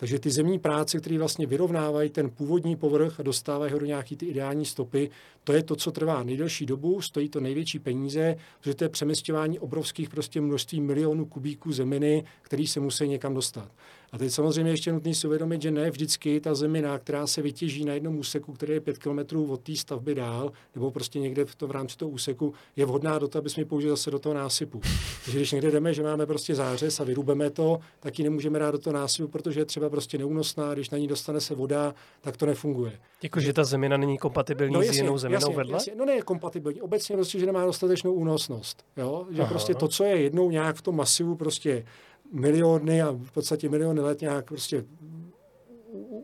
Takže 0.01 0.19
ty 0.19 0.31
zemní 0.31 0.59
práce, 0.59 0.99
které 0.99 1.19
vlastně 1.19 1.47
vyrovnávají 1.47 2.11
ten 2.11 2.31
původní 2.31 2.77
povrch 2.77 3.21
a 3.21 3.23
dostávají 3.23 3.73
ho 3.73 3.79
do 3.79 3.87
nějaký 3.87 4.17
ty 4.17 4.27
ideální 4.27 4.65
stopy, 4.65 5.11
to 5.45 5.53
je 5.53 5.63
to, 5.63 5.77
co 5.77 5.93
trvá 5.93 6.23
nejdelší 6.23 6.67
dobu, 6.67 7.01
stojí 7.01 7.29
to 7.29 7.41
největší 7.41 7.79
peníze, 7.79 8.37
protože 8.61 8.75
to 8.75 8.85
je 8.85 8.89
přemysťování 8.89 9.59
obrovských 9.59 10.09
prostě 10.09 10.41
množství 10.41 10.81
milionů 10.81 11.27
kubíků 11.27 11.73
zeminy, 11.73 12.25
který 12.43 12.67
se 12.67 12.81
musí 12.81 13.09
někam 13.09 13.35
dostat. 13.35 13.73
A 14.13 14.19
teď 14.19 14.33
samozřejmě 14.33 14.73
ještě 14.73 14.93
nutný 14.93 15.15
si 15.15 15.27
uvědomit, 15.27 15.63
že 15.63 15.71
ne 15.71 15.91
vždycky 15.91 16.41
ta 16.41 16.55
zemina, 16.55 16.99
která 16.99 17.27
se 17.27 17.43
vytěží 17.43 17.85
na 17.85 17.95
jednom 17.95 18.19
úseku, 18.19 18.53
který 18.53 18.73
je 18.73 18.81
5 18.81 18.99
km 18.99 19.19
od 19.51 19.61
té 19.61 19.77
stavby 19.77 20.15
dál, 20.15 20.53
nebo 20.75 20.91
prostě 20.91 21.19
někde 21.19 21.45
v, 21.45 21.55
to, 21.55 21.67
v 21.67 21.71
rámci 21.71 21.97
toho 21.97 22.09
úseku, 22.09 22.55
je 22.77 22.87
vhodná 22.87 23.19
do 23.19 23.29
toho, 23.29 23.41
aby 23.41 23.51
jsme 23.51 23.61
ji 23.61 23.65
použili 23.65 23.91
zase 23.91 24.11
do 24.11 24.19
toho 24.19 24.35
násypu. 24.35 24.81
Takže 25.25 25.39
když 25.39 25.53
někde 25.53 25.71
jdeme, 25.71 25.95
že 25.95 26.03
máme 26.03 26.27
prostě 26.27 26.55
zářez 26.55 27.01
a 27.01 27.05
vyrubeme 27.05 27.51
to, 27.51 27.79
tak 28.01 28.19
ji 28.19 28.25
nemůžeme 28.25 28.59
dát 28.59 28.71
do 28.71 28.79
toho 28.79 28.95
násypu, 28.95 29.29
protože 29.29 29.61
je 29.61 29.65
třeba 29.65 29.91
prostě 29.91 30.19
neúnosná, 30.19 30.75
když 30.75 30.91
na 30.91 30.99
ní 30.99 31.07
dostane 31.07 31.41
se 31.41 31.55
voda, 31.55 31.95
tak 32.21 32.37
to 32.37 32.47
nefunguje. 32.47 32.93
Jako, 33.23 33.41
že 33.41 33.53
ta 33.53 33.65
zemina 33.65 33.97
není 33.97 34.19
kompatibilní 34.19 34.75
no, 34.75 34.81
jasně, 34.81 34.95
s 34.95 34.97
jinou 34.97 35.19
zeminou 35.19 35.41
jasně, 35.41 35.57
vedle? 35.57 35.73
Jasně. 35.73 35.93
No 35.97 36.05
ne 36.05 36.13
je 36.13 36.23
kompatibilní. 36.23 36.81
Obecně 36.81 37.17
prostě, 37.17 37.39
že 37.39 37.47
nemá 37.47 37.65
dostatečnou 37.65 38.13
únosnost. 38.13 38.85
Jo? 38.97 39.27
Že 39.31 39.43
Aha. 39.43 39.51
prostě 39.51 39.75
to, 39.75 39.89
co 39.89 40.05
je 40.05 40.21
jednou 40.21 40.51
nějak 40.51 40.77
v 40.77 40.83
tom 40.83 40.97
masivu 40.97 41.37
prostě 41.37 41.85
miliony 42.33 43.03
a 43.03 43.11
v 43.11 43.33
podstatě 43.33 43.69
miliony 43.69 44.01
let 44.01 44.21
nějak 44.21 44.49
prostě 44.49 44.85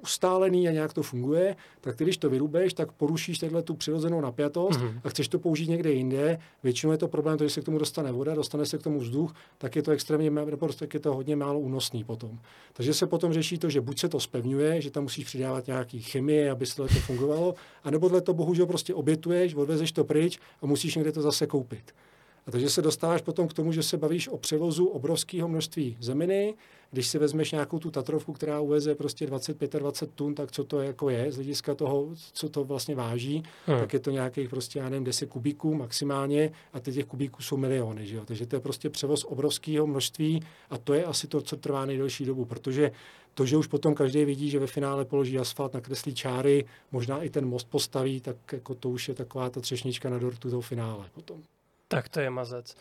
ustálený 0.02 0.68
a 0.68 0.72
nějak 0.72 0.92
to 0.92 1.02
funguje, 1.02 1.56
tak 1.80 1.96
ty, 1.96 2.04
když 2.04 2.16
to 2.16 2.30
vyrubeš, 2.30 2.74
tak 2.74 2.92
porušíš 2.92 3.38
tenhle 3.38 3.62
tu 3.62 3.74
přirozenou 3.74 4.20
napjatost 4.20 4.80
mm-hmm. 4.80 5.00
a 5.04 5.08
chceš 5.08 5.28
to 5.28 5.38
použít 5.38 5.68
někde 5.68 5.92
jinde. 5.92 6.38
Většinou 6.62 6.92
je 6.92 6.98
to 6.98 7.08
problém, 7.08 7.38
to, 7.38 7.44
že 7.44 7.50
se 7.50 7.60
k 7.60 7.64
tomu 7.64 7.78
dostane 7.78 8.12
voda, 8.12 8.34
dostane 8.34 8.66
se 8.66 8.78
k 8.78 8.82
tomu 8.82 8.98
vzduch, 8.98 9.34
tak 9.58 9.76
je 9.76 9.82
to 9.82 9.90
extrémně, 9.90 10.30
nebo 10.30 10.68
tak 10.68 10.94
je 10.94 11.00
to 11.00 11.14
hodně 11.14 11.36
málo 11.36 11.60
únosný 11.60 12.04
potom. 12.04 12.38
Takže 12.72 12.94
se 12.94 13.06
potom 13.06 13.32
řeší 13.32 13.58
to, 13.58 13.70
že 13.70 13.80
buď 13.80 13.98
se 13.98 14.08
to 14.08 14.20
spevňuje, 14.20 14.80
že 14.80 14.90
tam 14.90 15.02
musíš 15.02 15.24
přidávat 15.24 15.66
nějaký 15.66 16.02
chemie, 16.02 16.50
aby 16.50 16.66
se 16.66 16.76
to 16.76 16.86
fungovalo, 16.86 17.54
anebo 17.84 18.20
to 18.20 18.34
bohužel 18.34 18.66
prostě 18.66 18.94
obětuješ, 18.94 19.54
odvezeš 19.54 19.92
to 19.92 20.04
pryč 20.04 20.38
a 20.62 20.66
musíš 20.66 20.94
někde 20.94 21.12
to 21.12 21.22
zase 21.22 21.46
koupit. 21.46 21.92
A 22.46 22.50
takže 22.50 22.70
se 22.70 22.82
dostáváš 22.82 23.22
potom 23.22 23.48
k 23.48 23.52
tomu, 23.52 23.72
že 23.72 23.82
se 23.82 23.96
bavíš 23.96 24.28
o 24.28 24.38
převozu 24.38 24.86
obrovského 24.86 25.48
množství 25.48 25.96
zeminy. 26.00 26.54
Když 26.90 27.06
si 27.06 27.18
vezmeš 27.18 27.52
nějakou 27.52 27.78
tu 27.78 27.90
Tatrovku, 27.90 28.32
která 28.32 28.60
uveze 28.60 28.94
prostě 28.94 29.26
20-25 29.26 30.06
tun, 30.14 30.34
tak 30.34 30.52
co 30.52 30.64
to 30.64 30.80
jako 30.80 31.10
je 31.10 31.32
z 31.32 31.34
hlediska 31.34 31.74
toho, 31.74 32.08
co 32.32 32.48
to 32.48 32.64
vlastně 32.64 32.94
váží, 32.94 33.42
hmm. 33.66 33.78
tak 33.78 33.92
je 33.92 33.98
to 33.98 34.10
nějakých 34.10 34.48
prostě, 34.48 34.78
já 34.78 34.88
nevím, 34.88 35.04
10 35.04 35.26
kubíků 35.26 35.74
maximálně 35.74 36.52
a 36.72 36.80
teď 36.80 36.94
těch 36.94 37.06
kubíků 37.06 37.42
jsou 37.42 37.56
miliony. 37.56 38.06
Že 38.06 38.16
jo? 38.16 38.22
Takže 38.24 38.46
to 38.46 38.56
je 38.56 38.60
prostě 38.60 38.90
převoz 38.90 39.24
obrovského 39.24 39.86
množství 39.86 40.42
a 40.70 40.78
to 40.78 40.94
je 40.94 41.04
asi 41.04 41.26
to, 41.26 41.40
co 41.40 41.56
trvá 41.56 41.84
nejdelší 41.84 42.24
dobu, 42.24 42.44
protože 42.44 42.92
to, 43.34 43.46
že 43.46 43.56
už 43.56 43.66
potom 43.66 43.94
každý 43.94 44.24
vidí, 44.24 44.50
že 44.50 44.58
ve 44.58 44.66
finále 44.66 45.04
položí 45.04 45.38
asfalt, 45.38 45.74
nakreslí 45.74 46.14
čáry, 46.14 46.64
možná 46.92 47.22
i 47.22 47.30
ten 47.30 47.46
most 47.46 47.68
postaví, 47.68 48.20
tak 48.20 48.36
jako 48.52 48.74
to 48.74 48.90
už 48.90 49.08
je 49.08 49.14
taková 49.14 49.50
ta 49.50 49.60
třešnička 49.60 50.10
na 50.10 50.18
dortu 50.18 50.50
toho 50.50 50.62
finále 50.62 51.04
potom. 51.14 51.42
Tak 51.94 52.08
to 52.08 52.20
je 52.20 52.30
mazec. 52.30 52.74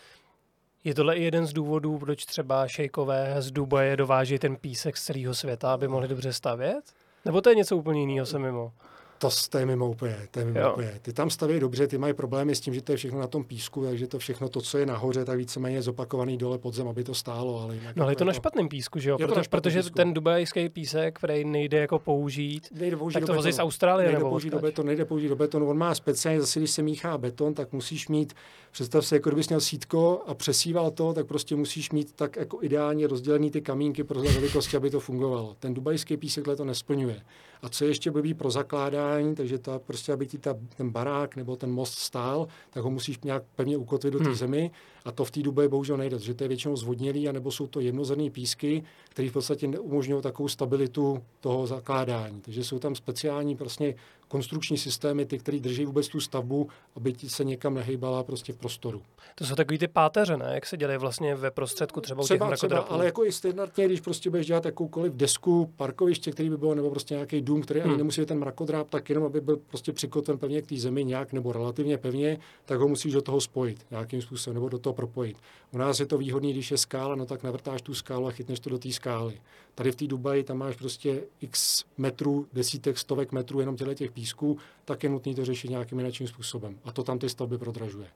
Je 0.83 0.93
tohle 0.93 1.15
i 1.15 1.23
jeden 1.23 1.45
z 1.45 1.53
důvodů, 1.53 1.97
proč 1.97 2.25
třeba 2.25 2.67
šejkové 2.67 3.35
z 3.39 3.51
Dubaje 3.51 3.97
dováží 3.97 4.39
ten 4.39 4.55
písek 4.55 4.97
z 4.97 5.03
celého 5.03 5.33
světa, 5.33 5.73
aby 5.73 5.87
mohli 5.87 6.07
dobře 6.07 6.33
stavět? 6.33 6.81
Nebo 7.25 7.41
to 7.41 7.49
je 7.49 7.55
něco 7.55 7.77
úplně 7.77 7.99
jiného 7.99 8.25
se 8.25 8.39
mimo? 8.39 8.71
To, 9.17 9.29
to 9.49 9.57
je 9.57 9.65
mimo 9.65 9.89
úplně, 9.89 10.17
to 10.31 10.39
je 10.39 10.45
mimo 10.45 10.73
úplně. 10.73 10.99
Ty 11.01 11.13
tam 11.13 11.29
staví 11.29 11.59
dobře, 11.59 11.87
ty 11.87 11.97
mají 11.97 12.13
problémy 12.13 12.55
s 12.55 12.59
tím, 12.59 12.73
že 12.73 12.81
to 12.81 12.91
je 12.91 12.97
všechno 12.97 13.19
na 13.19 13.27
tom 13.27 13.43
písku, 13.43 13.85
takže 13.85 14.07
to 14.07 14.19
všechno 14.19 14.49
to, 14.49 14.61
co 14.61 14.77
je 14.77 14.85
nahoře, 14.85 15.25
tak 15.25 15.37
víceméně 15.37 15.77
je 15.77 15.81
zopakovaný 15.81 16.37
dole 16.37 16.57
pod 16.57 16.73
zem, 16.73 16.87
aby 16.87 17.03
to 17.03 17.13
stálo. 17.13 17.61
Ale 17.61 17.75
no 17.95 18.03
ale 18.03 18.11
je 18.11 18.15
to 18.15 18.25
na 18.25 18.33
špatném 18.33 18.69
písku, 18.69 18.99
že 18.99 19.09
jo? 19.09 19.17
Proto, 19.17 19.41
protože 19.49 19.79
písku. 19.79 19.95
ten 19.95 20.13
dubajský 20.13 20.69
písek, 20.69 21.17
který 21.17 21.45
nejde 21.45 21.79
jako 21.79 21.99
použít, 21.99 22.67
nejde 22.71 22.97
použít 22.97 23.13
tak 23.13 23.25
to 23.25 23.33
vozí 23.33 23.51
z 23.51 23.59
Austrálie 23.59 24.07
nejde 24.07 24.19
nebo 24.19 24.29
použít 24.29 24.49
do 24.49 24.83
nejde 24.83 25.05
použít 25.05 25.27
do 25.27 25.35
betonu. 25.35 25.69
On 25.69 25.77
má 25.77 25.95
speciálně, 25.95 26.41
zase 26.41 26.59
když 26.59 26.71
se 26.71 26.81
míchá 26.81 27.17
beton, 27.17 27.53
tak 27.53 27.71
musíš 27.71 28.07
mít, 28.07 28.33
představ 28.73 29.05
si, 29.05 29.15
jako 29.15 29.29
kdybys 29.29 29.49
měl 29.49 29.61
sítko 29.61 30.21
a 30.27 30.33
přesíval 30.33 30.91
to, 30.91 31.13
tak 31.13 31.25
prostě 31.25 31.55
musíš 31.55 31.91
mít 31.91 32.13
tak 32.13 32.35
jako 32.35 32.63
ideálně 32.63 33.07
rozdělený 33.07 33.51
ty 33.51 33.61
kamínky 33.61 34.03
pro 34.03 34.21
velikosti, 34.21 34.77
aby 34.77 34.89
to 34.89 34.99
fungovalo. 34.99 35.55
Ten 35.59 35.73
dubajský 35.73 36.17
písek 36.17 36.45
to 36.57 36.65
nesplňuje. 36.65 37.21
A 37.61 37.69
co 37.69 37.83
je 37.83 37.89
ještě 37.89 38.11
blbý 38.11 38.33
pro 38.33 38.51
zakládání, 38.51 39.35
takže 39.35 39.57
ta, 39.59 39.79
prostě, 39.79 40.13
aby 40.13 40.27
ti 40.27 40.37
ta, 40.37 40.55
ten 40.77 40.89
barák 40.89 41.35
nebo 41.35 41.55
ten 41.55 41.71
most 41.71 41.99
stál, 41.99 42.47
tak 42.69 42.83
ho 42.83 42.91
musíš 42.91 43.19
nějak 43.23 43.43
pevně 43.55 43.77
ukotvit 43.77 44.13
do 44.13 44.19
té 44.19 44.25
hmm. 44.25 44.35
zemi 44.35 44.71
a 45.05 45.11
to 45.11 45.25
v 45.25 45.31
té 45.31 45.41
Dubaji 45.41 45.69
bohužel 45.69 45.97
nejde, 45.97 46.17
protože 46.17 46.33
to 46.33 46.43
je 46.43 46.47
většinou 46.47 46.75
zvodnělý, 46.75 47.29
anebo 47.29 47.51
jsou 47.51 47.67
to 47.67 47.79
jednozrnné 47.79 48.29
písky, 48.29 48.83
které 49.09 49.29
v 49.29 49.33
podstatě 49.33 49.67
neumožňují 49.67 50.21
takovou 50.21 50.47
stabilitu 50.47 51.23
toho 51.39 51.67
zakládání. 51.67 52.41
Takže 52.41 52.63
jsou 52.63 52.79
tam 52.79 52.95
speciální 52.95 53.55
prostě 53.55 53.95
konstrukční 54.33 54.77
systémy, 54.77 55.25
ty, 55.25 55.37
které 55.37 55.59
drží 55.59 55.85
vůbec 55.85 56.07
tu 56.07 56.19
stavbu, 56.19 56.67
aby 56.95 57.13
se 57.27 57.43
někam 57.43 57.73
nehejbala 57.73 58.23
prostě 58.23 58.53
v 58.53 58.57
prostoru. 58.57 59.01
To 59.35 59.45
jsou 59.45 59.55
takový 59.55 59.77
ty 59.77 59.87
páteře, 59.87 60.37
ne? 60.37 60.51
Jak 60.53 60.65
se 60.65 60.77
dělají 60.77 60.99
vlastně 60.99 61.35
ve 61.35 61.51
prostředku 61.51 62.01
třeba, 62.01 62.23
třeba 62.23 62.47
u 62.47 62.49
těch 62.49 62.57
třeba, 62.57 62.79
ale 62.79 63.05
jako 63.05 63.25
i 63.25 63.31
standardně, 63.31 63.85
když 63.85 64.01
prostě 64.01 64.29
budeš 64.29 64.47
dělat 64.47 64.65
jakoukoliv 64.65 65.13
desku, 65.13 65.73
parkoviště, 65.75 66.31
který 66.31 66.49
by 66.49 66.57
bylo, 66.57 66.75
nebo 66.75 66.89
prostě 66.89 67.13
nějaký 67.13 67.41
dům, 67.41 67.61
který 67.61 67.79
hmm. 67.79 67.89
ani 67.89 67.97
nemusí 67.97 68.21
být 68.21 68.27
ten 68.27 68.39
mrakodráp, 68.39 68.89
tak 68.89 69.09
jenom, 69.09 69.23
aby 69.23 69.41
byl 69.41 69.57
prostě 69.57 69.93
přikotven 69.93 70.37
pevně 70.37 70.61
k 70.61 70.67
té 70.67 70.77
zemi 70.77 71.03
nějak 71.03 71.33
nebo 71.33 71.53
relativně 71.53 71.97
pevně, 71.97 72.39
tak 72.65 72.79
ho 72.79 72.87
musíš 72.87 73.13
do 73.13 73.21
toho 73.21 73.41
spojit 73.41 73.85
nějakým 73.91 74.21
způsobem 74.21 74.53
nebo 74.55 74.69
do 74.69 74.79
toho 74.79 74.93
propojit. 74.93 75.37
U 75.71 75.77
nás 75.77 75.99
je 75.99 76.05
to 76.05 76.17
výhodné, 76.17 76.51
když 76.51 76.71
je 76.71 76.77
skála, 76.77 77.15
no 77.15 77.25
tak 77.25 77.43
navrtáš 77.43 77.81
tu 77.81 77.93
skálu 77.93 78.27
a 78.27 78.31
chytneš 78.31 78.59
to 78.59 78.69
do 78.69 78.79
té 78.79 78.91
skály. 78.91 79.41
Tady 79.75 79.91
v 79.91 79.95
té 79.95 80.07
Dubaji 80.07 80.43
tam 80.43 80.57
máš 80.57 80.75
prostě 80.75 81.23
x 81.41 81.83
metrů, 81.97 82.47
desítek, 82.53 82.97
stovek 82.97 83.31
metrů 83.31 83.59
jenom 83.59 83.75
těle 83.75 83.95
těch 83.95 84.11
písků, 84.23 84.57
tak 84.85 85.03
je 85.03 85.09
nutné 85.09 85.35
to 85.35 85.45
řešit 85.45 85.69
nějakým 85.69 85.99
jiným 85.99 86.27
způsobem. 86.27 86.79
A 86.85 86.91
to 86.91 87.03
tam 87.03 87.19
ty 87.19 87.29
stavby 87.29 87.57
prodražuje. 87.57 88.07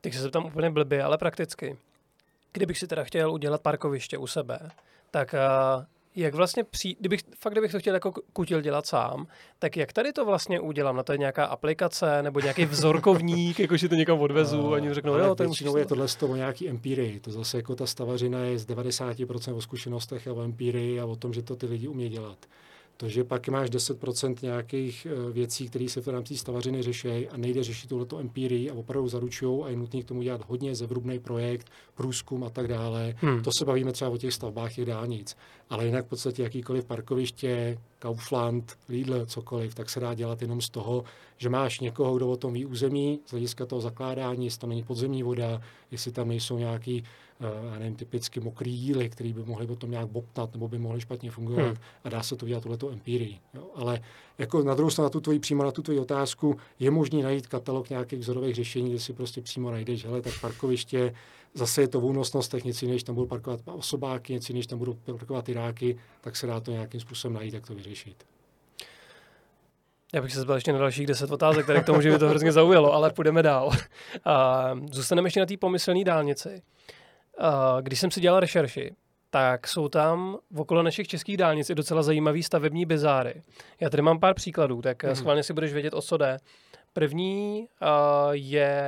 Teď 0.00 0.14
se 0.14 0.20
zeptám 0.20 0.46
úplně 0.46 0.70
blbě, 0.70 1.02
ale 1.02 1.18
prakticky. 1.18 1.76
Kdybych 2.52 2.78
si 2.78 2.86
teda 2.86 3.04
chtěl 3.04 3.32
udělat 3.32 3.62
parkoviště 3.62 4.18
u 4.18 4.26
sebe, 4.26 4.58
tak 5.10 5.34
uh, 5.34 5.84
jak 6.16 6.34
vlastně 6.34 6.64
při, 6.64 6.96
kdybych, 7.00 7.20
fakt 7.38 7.52
kdybych 7.52 7.72
to 7.72 7.78
chtěl 7.78 7.94
jako 7.94 8.12
kutil 8.32 8.60
dělat 8.60 8.86
sám, 8.86 9.26
tak 9.58 9.76
jak 9.76 9.92
tady 9.92 10.12
to 10.12 10.24
vlastně 10.24 10.60
udělám? 10.60 10.96
Na 10.96 11.02
to 11.02 11.12
je 11.12 11.18
nějaká 11.18 11.44
aplikace 11.44 12.22
nebo 12.22 12.40
nějaký 12.40 12.64
vzorkovník, 12.64 13.60
jakože 13.60 13.88
to 13.88 13.94
někam 13.94 14.20
odvezu 14.20 14.62
no, 14.62 14.68
a 14.68 14.76
oni 14.76 14.94
řeknou, 14.94 15.18
jo, 15.18 15.34
to 15.34 15.42
je 15.42 15.78
je 15.78 15.86
tohle 15.86 16.08
z 16.08 16.16
toho 16.16 16.36
nějaký 16.36 16.68
empiry. 16.68 17.20
To 17.20 17.30
zase 17.30 17.56
jako 17.56 17.76
ta 17.76 17.86
stavařina 17.86 18.38
je 18.38 18.58
z 18.58 18.66
90% 18.66 19.56
o 19.56 19.60
zkušenostech 19.60 20.28
a 20.28 20.32
o 20.32 20.42
empiry 20.42 21.00
a 21.00 21.04
o 21.06 21.16
tom, 21.16 21.32
že 21.32 21.42
to 21.42 21.56
ty 21.56 21.66
lidi 21.66 21.88
umí 21.88 22.08
dělat. 22.08 22.38
To, 23.00 23.08
že 23.08 23.24
pak 23.24 23.48
máš 23.48 23.70
10% 23.70 24.34
nějakých 24.42 25.06
eh, 25.06 25.32
věcí, 25.32 25.68
které 25.68 25.88
se 25.88 26.00
v 26.00 26.08
rámci 26.08 26.36
stavařiny 26.36 26.82
řeší 26.82 27.28
a 27.28 27.36
nejde 27.36 27.64
řešit 27.64 27.88
tohleto 27.88 28.18
empirii 28.18 28.70
a 28.70 28.74
opravdu 28.74 29.08
zaručují 29.08 29.64
a 29.64 29.68
je 29.68 29.76
nutné 29.76 30.02
k 30.02 30.04
tomu 30.04 30.22
dělat 30.22 30.40
hodně 30.48 30.74
zevrubný 30.74 31.18
projekt, 31.18 31.70
průzkum 31.94 32.44
a 32.44 32.50
tak 32.50 32.68
dále. 32.68 33.14
Hmm. 33.16 33.42
To 33.42 33.52
se 33.52 33.64
bavíme 33.64 33.92
třeba 33.92 34.10
o 34.10 34.16
těch 34.16 34.34
stavbách 34.34 34.74
těch 34.74 34.84
dálnic. 34.84 35.36
Ale 35.70 35.86
jinak 35.86 36.06
v 36.06 36.08
podstatě 36.08 36.42
jakýkoliv 36.42 36.84
parkoviště, 36.84 37.78
Kaufland, 37.98 38.78
Lidl, 38.88 39.26
cokoliv, 39.26 39.74
tak 39.74 39.90
se 39.90 40.00
dá 40.00 40.14
dělat 40.14 40.42
jenom 40.42 40.60
z 40.60 40.70
toho, 40.70 41.04
že 41.36 41.48
máš 41.48 41.80
někoho, 41.80 42.16
kdo 42.16 42.30
o 42.30 42.36
tom 42.36 42.52
ví 42.52 42.66
území, 42.66 43.20
z 43.26 43.30
hlediska 43.30 43.66
toho 43.66 43.80
zakládání, 43.80 44.44
jestli 44.44 44.60
tam 44.60 44.70
není 44.70 44.82
podzemní 44.82 45.22
voda, 45.22 45.60
jestli 45.90 46.12
tam 46.12 46.28
nejsou 46.28 46.58
nějaký 46.58 47.04
já 47.40 47.78
nevím, 47.78 47.96
typicky 47.96 48.40
mokrý 48.40 48.72
jíly, 48.72 49.08
který 49.08 49.32
by 49.32 49.42
mohli 49.44 49.66
potom 49.66 49.90
nějak 49.90 50.08
bobtnat 50.08 50.52
nebo 50.52 50.68
by 50.68 50.78
mohly 50.78 51.00
špatně 51.00 51.30
fungovat 51.30 51.66
hmm. 51.66 51.76
a 52.04 52.08
dá 52.08 52.22
se 52.22 52.36
to 52.36 52.46
dělat 52.46 52.62
tohleto 52.62 52.90
empirii. 52.90 53.38
Jo. 53.54 53.66
Ale 53.74 54.00
jako 54.38 54.62
na 54.62 54.74
druhou 54.74 54.90
stranu 54.90 55.06
na 55.06 55.10
tu 55.10 55.20
tvoji, 55.20 55.38
přímo 55.38 55.64
na 55.64 55.72
tu 55.72 55.82
tvoji 55.82 55.98
otázku 55.98 56.56
je 56.78 56.90
možný 56.90 57.22
najít 57.22 57.46
katalog 57.46 57.90
nějakých 57.90 58.18
vzorových 58.18 58.54
řešení, 58.54 58.90
kde 58.90 58.98
si 58.98 59.12
prostě 59.12 59.42
přímo 59.42 59.70
najdeš, 59.70 60.04
hele, 60.04 60.22
tak 60.22 60.40
parkoviště, 60.40 61.14
zase 61.54 61.80
je 61.80 61.88
to 61.88 62.00
v 62.00 62.04
únosnostech, 62.04 62.64
něco 62.64 62.86
než 62.86 63.02
tam 63.02 63.14
budou 63.14 63.26
parkovat 63.26 63.60
osobáky, 63.64 64.32
něco 64.32 64.52
než 64.52 64.66
tam 64.66 64.78
budou 64.78 64.94
parkovat 64.94 65.48
Iráky, 65.48 65.98
tak 66.20 66.36
se 66.36 66.46
dá 66.46 66.60
to 66.60 66.70
nějakým 66.70 67.00
způsobem 67.00 67.34
najít, 67.34 67.54
jak 67.54 67.66
to 67.66 67.74
vyřešit. 67.74 68.24
Já 70.14 70.22
bych 70.22 70.32
se 70.32 70.40
zbyl 70.40 70.54
ještě 70.54 70.72
na 70.72 70.78
dalších 70.78 71.06
deset 71.06 71.30
otázek, 71.30 71.64
které 71.64 71.80
k 71.80 71.86
tomu, 71.86 72.00
že 72.00 72.10
by 72.10 72.18
to 72.18 72.28
hrozně 72.28 72.52
zaujalo, 72.52 72.92
ale 72.92 73.10
půjdeme 73.10 73.42
dál. 73.42 73.70
A 74.24 74.64
zůstaneme 74.92 75.26
ještě 75.26 75.40
na 75.40 75.46
té 75.46 75.56
pomyslné 75.56 76.04
dálnici. 76.04 76.62
Uh, 77.40 77.82
když 77.82 78.00
jsem 78.00 78.10
si 78.10 78.20
dělal 78.20 78.40
rešerši, 78.40 78.94
tak 79.30 79.68
jsou 79.68 79.88
tam 79.88 80.38
v 80.50 80.60
okolo 80.60 80.82
našich 80.82 81.08
českých 81.08 81.36
dálnic 81.36 81.70
i 81.70 81.74
docela 81.74 82.02
zajímavý 82.02 82.42
stavební 82.42 82.86
bizáry. 82.86 83.42
Já 83.80 83.90
tady 83.90 84.02
mám 84.02 84.20
pár 84.20 84.34
příkladů, 84.34 84.82
tak 84.82 85.04
mm. 85.04 85.14
schválně 85.14 85.42
si 85.42 85.52
budeš 85.52 85.72
vědět, 85.72 85.94
o 85.94 86.02
co 86.02 86.16
jde. 86.16 86.36
První 86.92 87.68
uh, 87.82 88.32
je 88.32 88.82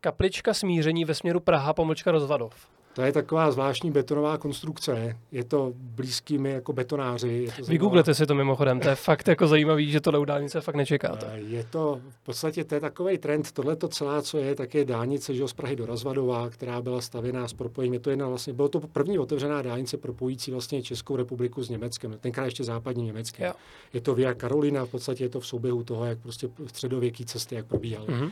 kaplička 0.00 0.54
smíření 0.54 1.04
ve 1.04 1.14
směru 1.14 1.40
Praha 1.40 1.72
pomlčka 1.72 2.12
Rozvadov. 2.12 2.68
To 2.92 3.02
je 3.02 3.12
taková 3.12 3.50
zvláštní 3.50 3.90
betonová 3.90 4.38
konstrukce. 4.38 5.16
Je 5.32 5.44
to 5.44 5.72
blízký 5.76 6.38
mi 6.38 6.50
jako 6.50 6.72
betonáři. 6.72 7.28
Je 7.28 7.52
to 7.52 7.70
Vygooglete 7.70 8.14
si 8.14 8.26
to 8.26 8.34
mimochodem, 8.34 8.80
to 8.80 8.88
je 8.88 8.94
fakt 8.94 9.28
jako 9.28 9.46
zajímavý, 9.46 9.90
že 9.90 10.00
to 10.00 10.20
u 10.20 10.24
dálnice 10.24 10.60
fakt 10.60 10.74
nečekáte. 10.74 11.26
Je 11.34 11.64
to 11.64 12.00
v 12.08 12.24
podstatě 12.24 12.64
to 12.64 12.74
je 12.74 12.80
takový 12.80 13.18
trend. 13.18 13.52
Tohle 13.52 13.76
to 13.76 13.88
celá, 13.88 14.22
co 14.22 14.38
je, 14.38 14.54
tak 14.54 14.74
je 14.74 14.84
dálnice 14.84 15.34
že 15.34 15.48
z 15.48 15.52
Prahy 15.52 15.76
do 15.76 15.86
Razvadova, 15.86 16.50
která 16.50 16.82
byla 16.82 17.00
stavěná 17.00 17.48
s 17.48 17.52
propojením. 17.52 17.94
Je 17.94 18.00
to 18.00 18.10
jedna 18.10 18.28
vlastně, 18.28 18.52
bylo 18.52 18.68
to 18.68 18.80
první 18.80 19.18
otevřená 19.18 19.62
dálnice 19.62 19.96
propojící 19.96 20.50
vlastně 20.50 20.82
Českou 20.82 21.16
republiku 21.16 21.62
s 21.62 21.68
Německem, 21.68 22.16
tenkrát 22.20 22.44
ještě 22.44 22.64
západním 22.64 23.06
Německem. 23.06 23.46
Jo. 23.46 23.52
Je 23.92 24.00
to 24.00 24.14
Via 24.14 24.34
Karolina, 24.34 24.84
v 24.84 24.88
podstatě 24.88 25.24
je 25.24 25.28
to 25.28 25.40
v 25.40 25.46
souběhu 25.46 25.84
toho, 25.84 26.04
jak 26.04 26.18
prostě 26.18 26.48
středověký 26.66 27.24
cesty, 27.24 27.54
jak 27.54 27.66
probíhaly. 27.66 28.06
Mm-hmm. 28.06 28.30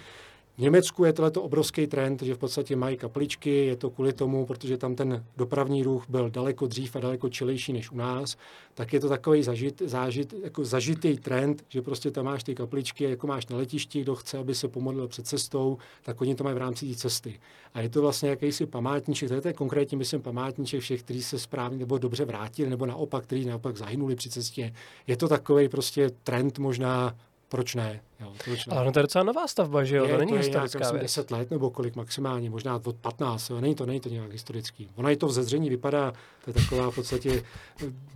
V 0.58 0.60
Německu 0.60 1.04
je 1.04 1.12
tohleto 1.12 1.42
obrovský 1.42 1.86
trend, 1.86 2.22
že 2.22 2.34
v 2.34 2.38
podstatě 2.38 2.76
mají 2.76 2.96
kapličky, 2.96 3.66
je 3.66 3.76
to 3.76 3.90
kvůli 3.90 4.12
tomu, 4.12 4.46
protože 4.46 4.78
tam 4.78 4.94
ten 4.94 5.24
dopravní 5.36 5.82
ruch 5.82 6.04
byl 6.08 6.30
daleko 6.30 6.66
dřív 6.66 6.96
a 6.96 7.00
daleko 7.00 7.28
čilejší 7.28 7.72
než 7.72 7.90
u 7.90 7.96
nás, 7.96 8.36
tak 8.74 8.92
je 8.92 9.00
to 9.00 9.08
takový 9.08 9.42
zažit, 9.42 9.82
zážit, 9.86 10.34
jako 10.42 10.64
zažitý 10.64 11.18
trend, 11.18 11.64
že 11.68 11.82
prostě 11.82 12.10
tam 12.10 12.24
máš 12.24 12.44
ty 12.44 12.54
kapličky, 12.54 13.04
jako 13.04 13.26
máš 13.26 13.46
na 13.46 13.56
letišti, 13.56 14.00
kdo 14.00 14.14
chce, 14.14 14.38
aby 14.38 14.54
se 14.54 14.68
pomodlil 14.68 15.08
před 15.08 15.26
cestou, 15.26 15.78
tak 16.02 16.20
oni 16.20 16.34
to 16.34 16.44
mají 16.44 16.54
v 16.54 16.58
rámci 16.58 16.86
té 16.88 16.94
cesty. 16.94 17.40
A 17.74 17.80
je 17.80 17.88
to 17.88 18.02
vlastně 18.02 18.28
jakýsi 18.28 18.66
památníček, 18.66 19.28
to 19.42 19.48
je 19.48 19.54
konkrétně, 19.54 19.96
myslím, 19.96 20.22
památníček 20.22 20.80
všech, 20.80 21.02
kteří 21.02 21.22
se 21.22 21.38
správně 21.38 21.78
nebo 21.78 21.98
dobře 21.98 22.24
vrátili, 22.24 22.70
nebo 22.70 22.86
naopak, 22.86 23.24
kteří 23.24 23.44
naopak 23.44 23.76
zahynuli 23.76 24.14
při 24.14 24.30
cestě. 24.30 24.72
Je 25.06 25.16
to 25.16 25.28
takový 25.28 25.68
prostě 25.68 26.10
trend 26.22 26.58
možná 26.58 27.14
proč 27.48 27.74
ne? 27.74 28.00
Jo, 28.20 28.32
proč 28.44 28.66
ne? 28.66 28.76
Ale 28.76 28.84
no 28.84 28.92
to 28.92 28.98
je 28.98 29.02
docela 29.02 29.24
nová 29.24 29.48
stavba, 29.48 29.84
že 29.84 29.96
jo? 29.96 30.04
Je, 30.04 30.12
to 30.12 30.18
není 30.18 30.32
to 30.32 30.38
historická 30.38 30.78
je 30.78 30.92
nějak, 30.92 31.02
10 31.02 31.30
let 31.30 31.50
nebo 31.50 31.70
kolik 31.70 31.96
maximálně, 31.96 32.50
možná 32.50 32.80
od 32.84 32.96
15, 32.96 33.50
jo? 33.50 33.60
Není 33.60 33.74
to, 33.74 33.86
není 33.86 34.00
to 34.00 34.08
nějak 34.08 34.32
historický. 34.32 34.90
Ona 34.96 35.10
i 35.10 35.16
to 35.16 35.26
vzezření 35.26 35.70
vypadá, 35.70 36.12
to 36.44 36.50
je 36.50 36.54
taková 36.54 36.90
v 36.90 36.94
podstatě 36.94 37.42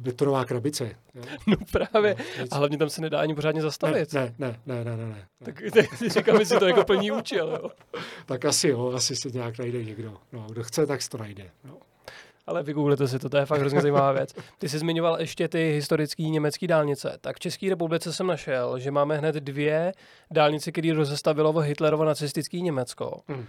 betonová 0.01 0.45
krabice. 0.45 0.91
Jo? 1.15 1.23
No 1.47 1.57
právě, 1.73 2.17
no, 2.39 2.45
a 2.51 2.57
hlavně 2.57 2.79
tam 2.79 2.91
se 2.91 3.01
nedá 3.01 3.21
ani 3.21 3.35
pořádně 3.35 3.62
zastavit. 3.62 4.12
Ne, 4.12 4.35
ne, 4.39 4.61
ne, 4.67 4.85
ne, 4.85 4.97
ne. 4.97 5.07
ne. 5.07 5.27
Tak, 5.45 5.62
tak 5.75 5.97
si 5.97 6.09
říkám, 6.09 6.39
že 6.39 6.47
si 6.47 6.59
to 6.59 6.67
jako 6.67 6.85
plní 6.85 7.11
účel, 7.11 7.61
jo? 7.62 7.71
tak 8.27 8.45
asi 8.45 8.69
jo, 8.69 8.93
asi 8.95 9.17
se 9.17 9.31
nějak 9.31 9.59
najde 9.59 9.85
někdo. 9.85 10.17
No, 10.33 10.47
kdo 10.51 10.62
chce, 10.62 10.87
tak 10.87 11.03
se 11.03 11.11
to 11.11 11.19
najde. 11.19 11.51
No. 11.65 11.77
Ale 12.47 12.63
vygooglete 12.63 13.09
si 13.09 13.19
to, 13.19 13.29
to 13.29 13.37
je 13.37 13.47
fakt 13.47 13.61
hrozně 13.61 13.81
zajímavá 13.81 14.13
věc. 14.13 14.35
Ty 14.59 14.69
jsi 14.69 14.79
zmiňoval 14.79 15.21
ještě 15.21 15.49
ty 15.49 15.73
historické 15.73 16.23
německé 16.23 16.67
dálnice. 16.67 17.19
Tak 17.21 17.37
v 17.37 17.41
České 17.41 17.69
republice 17.69 18.13
jsem 18.13 18.27
našel, 18.27 18.79
že 18.79 18.91
máme 18.91 19.17
hned 19.17 19.35
dvě 19.35 19.93
dálnice, 20.31 20.73
které 20.73 20.93
rozestavilo 20.95 21.61
Hitlerovo 21.61 22.05
nacistické 22.05 22.61
Německo. 22.61 23.21
Hmm. 23.29 23.39
Uh, 23.39 23.47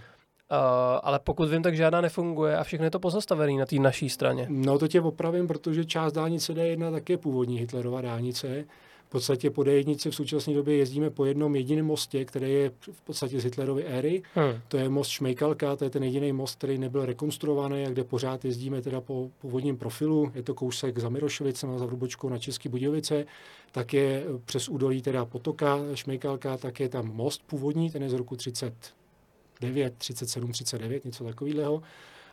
ale 1.02 1.18
pokud 1.18 1.48
vím, 1.48 1.62
tak 1.62 1.76
žádná 1.76 2.00
nefunguje 2.00 2.56
a 2.56 2.64
všechno 2.64 2.86
je 2.86 2.90
to 2.90 3.00
pozastavené 3.00 3.52
na 3.52 3.66
té 3.66 3.76
naší 3.76 4.08
straně. 4.08 4.46
No 4.50 4.78
to 4.78 4.88
tě 4.88 5.00
opravím, 5.00 5.46
protože 5.46 5.84
část 5.84 6.12
dálnice 6.12 6.52
D1 6.52 6.92
tak 6.92 7.10
je 7.10 7.18
původní 7.18 7.58
Hitlerova 7.58 8.00
dálnice 8.00 8.64
podstatě 9.14 9.50
po 9.50 9.62
D1 9.62 10.10
v 10.10 10.14
současné 10.14 10.54
době 10.54 10.76
jezdíme 10.76 11.10
po 11.10 11.24
jednom 11.24 11.56
jediném 11.56 11.86
mostě, 11.86 12.24
který 12.24 12.52
je 12.52 12.70
v 12.92 13.00
podstatě 13.00 13.40
z 13.40 13.44
Hitlerovy 13.44 13.84
éry. 13.84 14.22
Hmm. 14.34 14.60
To 14.68 14.76
je 14.76 14.88
most 14.88 15.08
Šmejkalka, 15.08 15.76
to 15.76 15.84
je 15.84 15.90
ten 15.90 16.02
jediný 16.02 16.32
most, 16.32 16.58
který 16.58 16.78
nebyl 16.78 17.06
rekonstruovaný 17.06 17.86
a 17.86 17.90
kde 17.90 18.04
pořád 18.04 18.44
jezdíme 18.44 18.82
teda 18.82 19.00
po 19.00 19.30
původním 19.40 19.76
profilu. 19.76 20.32
Je 20.34 20.42
to 20.42 20.54
kousek 20.54 20.98
za 20.98 21.08
Mirošovicem 21.08 21.70
a 21.70 21.78
za 21.78 21.86
Vrubočkou 21.86 22.28
na 22.28 22.38
České 22.38 22.68
Budějovice. 22.68 23.26
Tak 23.72 23.92
je 23.92 24.24
přes 24.44 24.68
údolí 24.68 25.02
teda 25.02 25.24
potoka 25.24 25.78
Šmejkalka, 25.94 26.56
tak 26.56 26.80
je 26.80 26.88
tam 26.88 27.06
most 27.14 27.42
původní, 27.46 27.90
ten 27.90 28.02
je 28.02 28.10
z 28.10 28.12
roku 28.12 28.36
39, 28.36 29.94
37, 29.98 30.52
39, 30.52 31.04
něco 31.04 31.24
takového. 31.24 31.82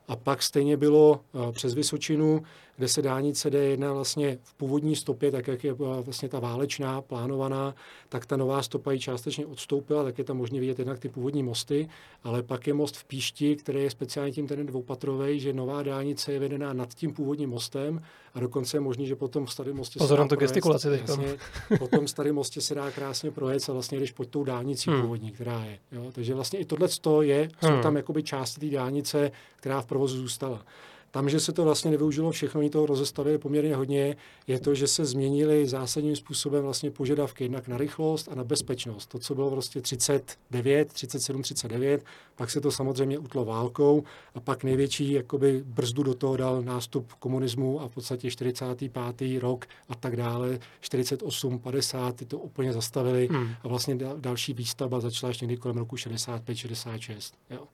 A 0.07 0.15
pak 0.15 0.43
stejně 0.43 0.77
bylo 0.77 1.19
eh, 1.33 1.51
přes 1.51 1.73
Vysočinu, 1.73 2.43
kde 2.81 2.87
se 2.87 3.01
dálnice 3.01 3.49
D1 3.49 3.93
vlastně 3.93 4.37
v 4.43 4.53
původní 4.53 4.95
stopě, 4.95 5.31
tak 5.31 5.47
jak 5.47 5.63
je 5.63 5.73
vlastně 5.73 6.29
ta 6.29 6.39
válečná, 6.39 7.01
plánovaná, 7.01 7.75
tak 8.09 8.25
ta 8.25 8.37
nová 8.37 8.63
stopa 8.63 8.91
ji 8.91 8.99
částečně 8.99 9.45
odstoupila, 9.45 10.03
tak 10.03 10.17
je 10.17 10.23
tam 10.23 10.37
možné 10.37 10.59
vidět 10.59 10.79
jednak 10.79 10.99
ty 10.99 11.09
původní 11.09 11.43
mosty, 11.43 11.89
ale 12.23 12.43
pak 12.43 12.67
je 12.67 12.73
most 12.73 12.97
v 12.97 13.03
Píšti, 13.03 13.55
který 13.55 13.83
je 13.83 13.89
speciálně 13.89 14.31
tím 14.31 14.47
ten 14.47 14.65
dvoupatrový, 14.65 15.39
že 15.39 15.53
nová 15.53 15.83
dálnice 15.83 16.33
je 16.33 16.39
vedená 16.39 16.73
nad 16.73 16.93
tím 16.93 17.13
původním 17.13 17.49
mostem 17.49 18.01
a 18.33 18.39
dokonce 18.39 18.77
je 18.77 18.81
možný, 18.81 19.07
že 19.07 19.15
potom 19.15 19.45
v 19.45 19.51
starém 19.51 19.75
mostě 19.75 19.99
Pozor 19.99 20.19
na 20.19 20.27
to 20.27 20.35
gestikulaci 20.35 20.89
teď. 20.89 21.01
Jasně, 21.01 21.37
potom 21.79 22.05
v 22.05 22.09
starém 22.09 22.35
mostě 22.35 22.61
se 22.61 22.75
dá 22.75 22.91
krásně 22.91 23.31
projet 23.31 23.69
a 23.69 23.73
vlastně 23.73 23.97
když 23.97 24.11
pod 24.11 24.27
tou 24.27 24.43
dálnicí 24.43 24.89
hmm. 24.89 25.01
původní, 25.01 25.31
která 25.31 25.65
je. 25.65 25.79
Jo? 25.91 26.11
Takže 26.11 26.35
vlastně 26.35 26.59
i 26.59 26.65
tohle 26.65 26.87
je, 27.21 27.41
hmm. 27.41 27.75
jsou 27.75 27.81
tam 27.81 27.95
jakoby 27.95 28.23
části 28.23 28.59
té 28.59 28.75
dálnice, 28.75 29.31
která 29.55 29.81
v 29.81 29.85
provozu 29.91 30.17
zůstala. 30.17 30.65
Tam, 31.11 31.29
že 31.29 31.39
se 31.39 31.51
to 31.51 31.63
vlastně 31.63 31.91
nevyužilo 31.91 32.31
všechno, 32.31 32.59
oni 32.59 32.69
toho 32.69 32.85
rozestavili 32.85 33.37
poměrně 33.37 33.75
hodně, 33.75 34.15
je 34.47 34.59
to, 34.59 34.75
že 34.75 34.87
se 34.87 35.05
změnily 35.05 35.67
zásadním 35.67 36.15
způsobem 36.15 36.63
vlastně 36.63 36.91
požadavky 36.91 37.43
jednak 37.43 37.67
na 37.67 37.77
rychlost 37.77 38.29
a 38.31 38.35
na 38.35 38.43
bezpečnost. 38.43 39.05
To, 39.05 39.19
co 39.19 39.35
bylo 39.35 39.49
vlastně 39.49 39.81
39, 39.81 40.93
37, 40.93 41.41
39, 41.41 42.03
pak 42.35 42.51
se 42.51 42.61
to 42.61 42.71
samozřejmě 42.71 43.19
utlo 43.19 43.45
válkou 43.45 44.03
a 44.35 44.39
pak 44.39 44.63
největší 44.63 45.11
jakoby 45.11 45.63
brzdu 45.65 46.03
do 46.03 46.13
toho 46.13 46.37
dal 46.37 46.61
nástup 46.61 47.13
komunismu 47.13 47.81
a 47.81 47.87
v 47.87 47.91
podstatě 47.91 48.31
45. 48.31 49.39
rok 49.39 49.65
a 49.89 49.95
tak 49.95 50.15
dále, 50.15 50.59
48, 50.79 51.59
50, 51.59 52.15
ty 52.15 52.25
to 52.25 52.37
úplně 52.37 52.73
zastavili 52.73 53.27
hmm. 53.31 53.49
a 53.63 53.67
vlastně 53.67 53.97
další 54.17 54.53
výstavba 54.53 54.99
začala 54.99 55.29
ještě 55.29 55.45
někdy 55.45 55.57
kolem 55.57 55.77
roku 55.77 55.97
65, 55.97 56.55
66. 56.55 57.35
Jo, 57.49 57.67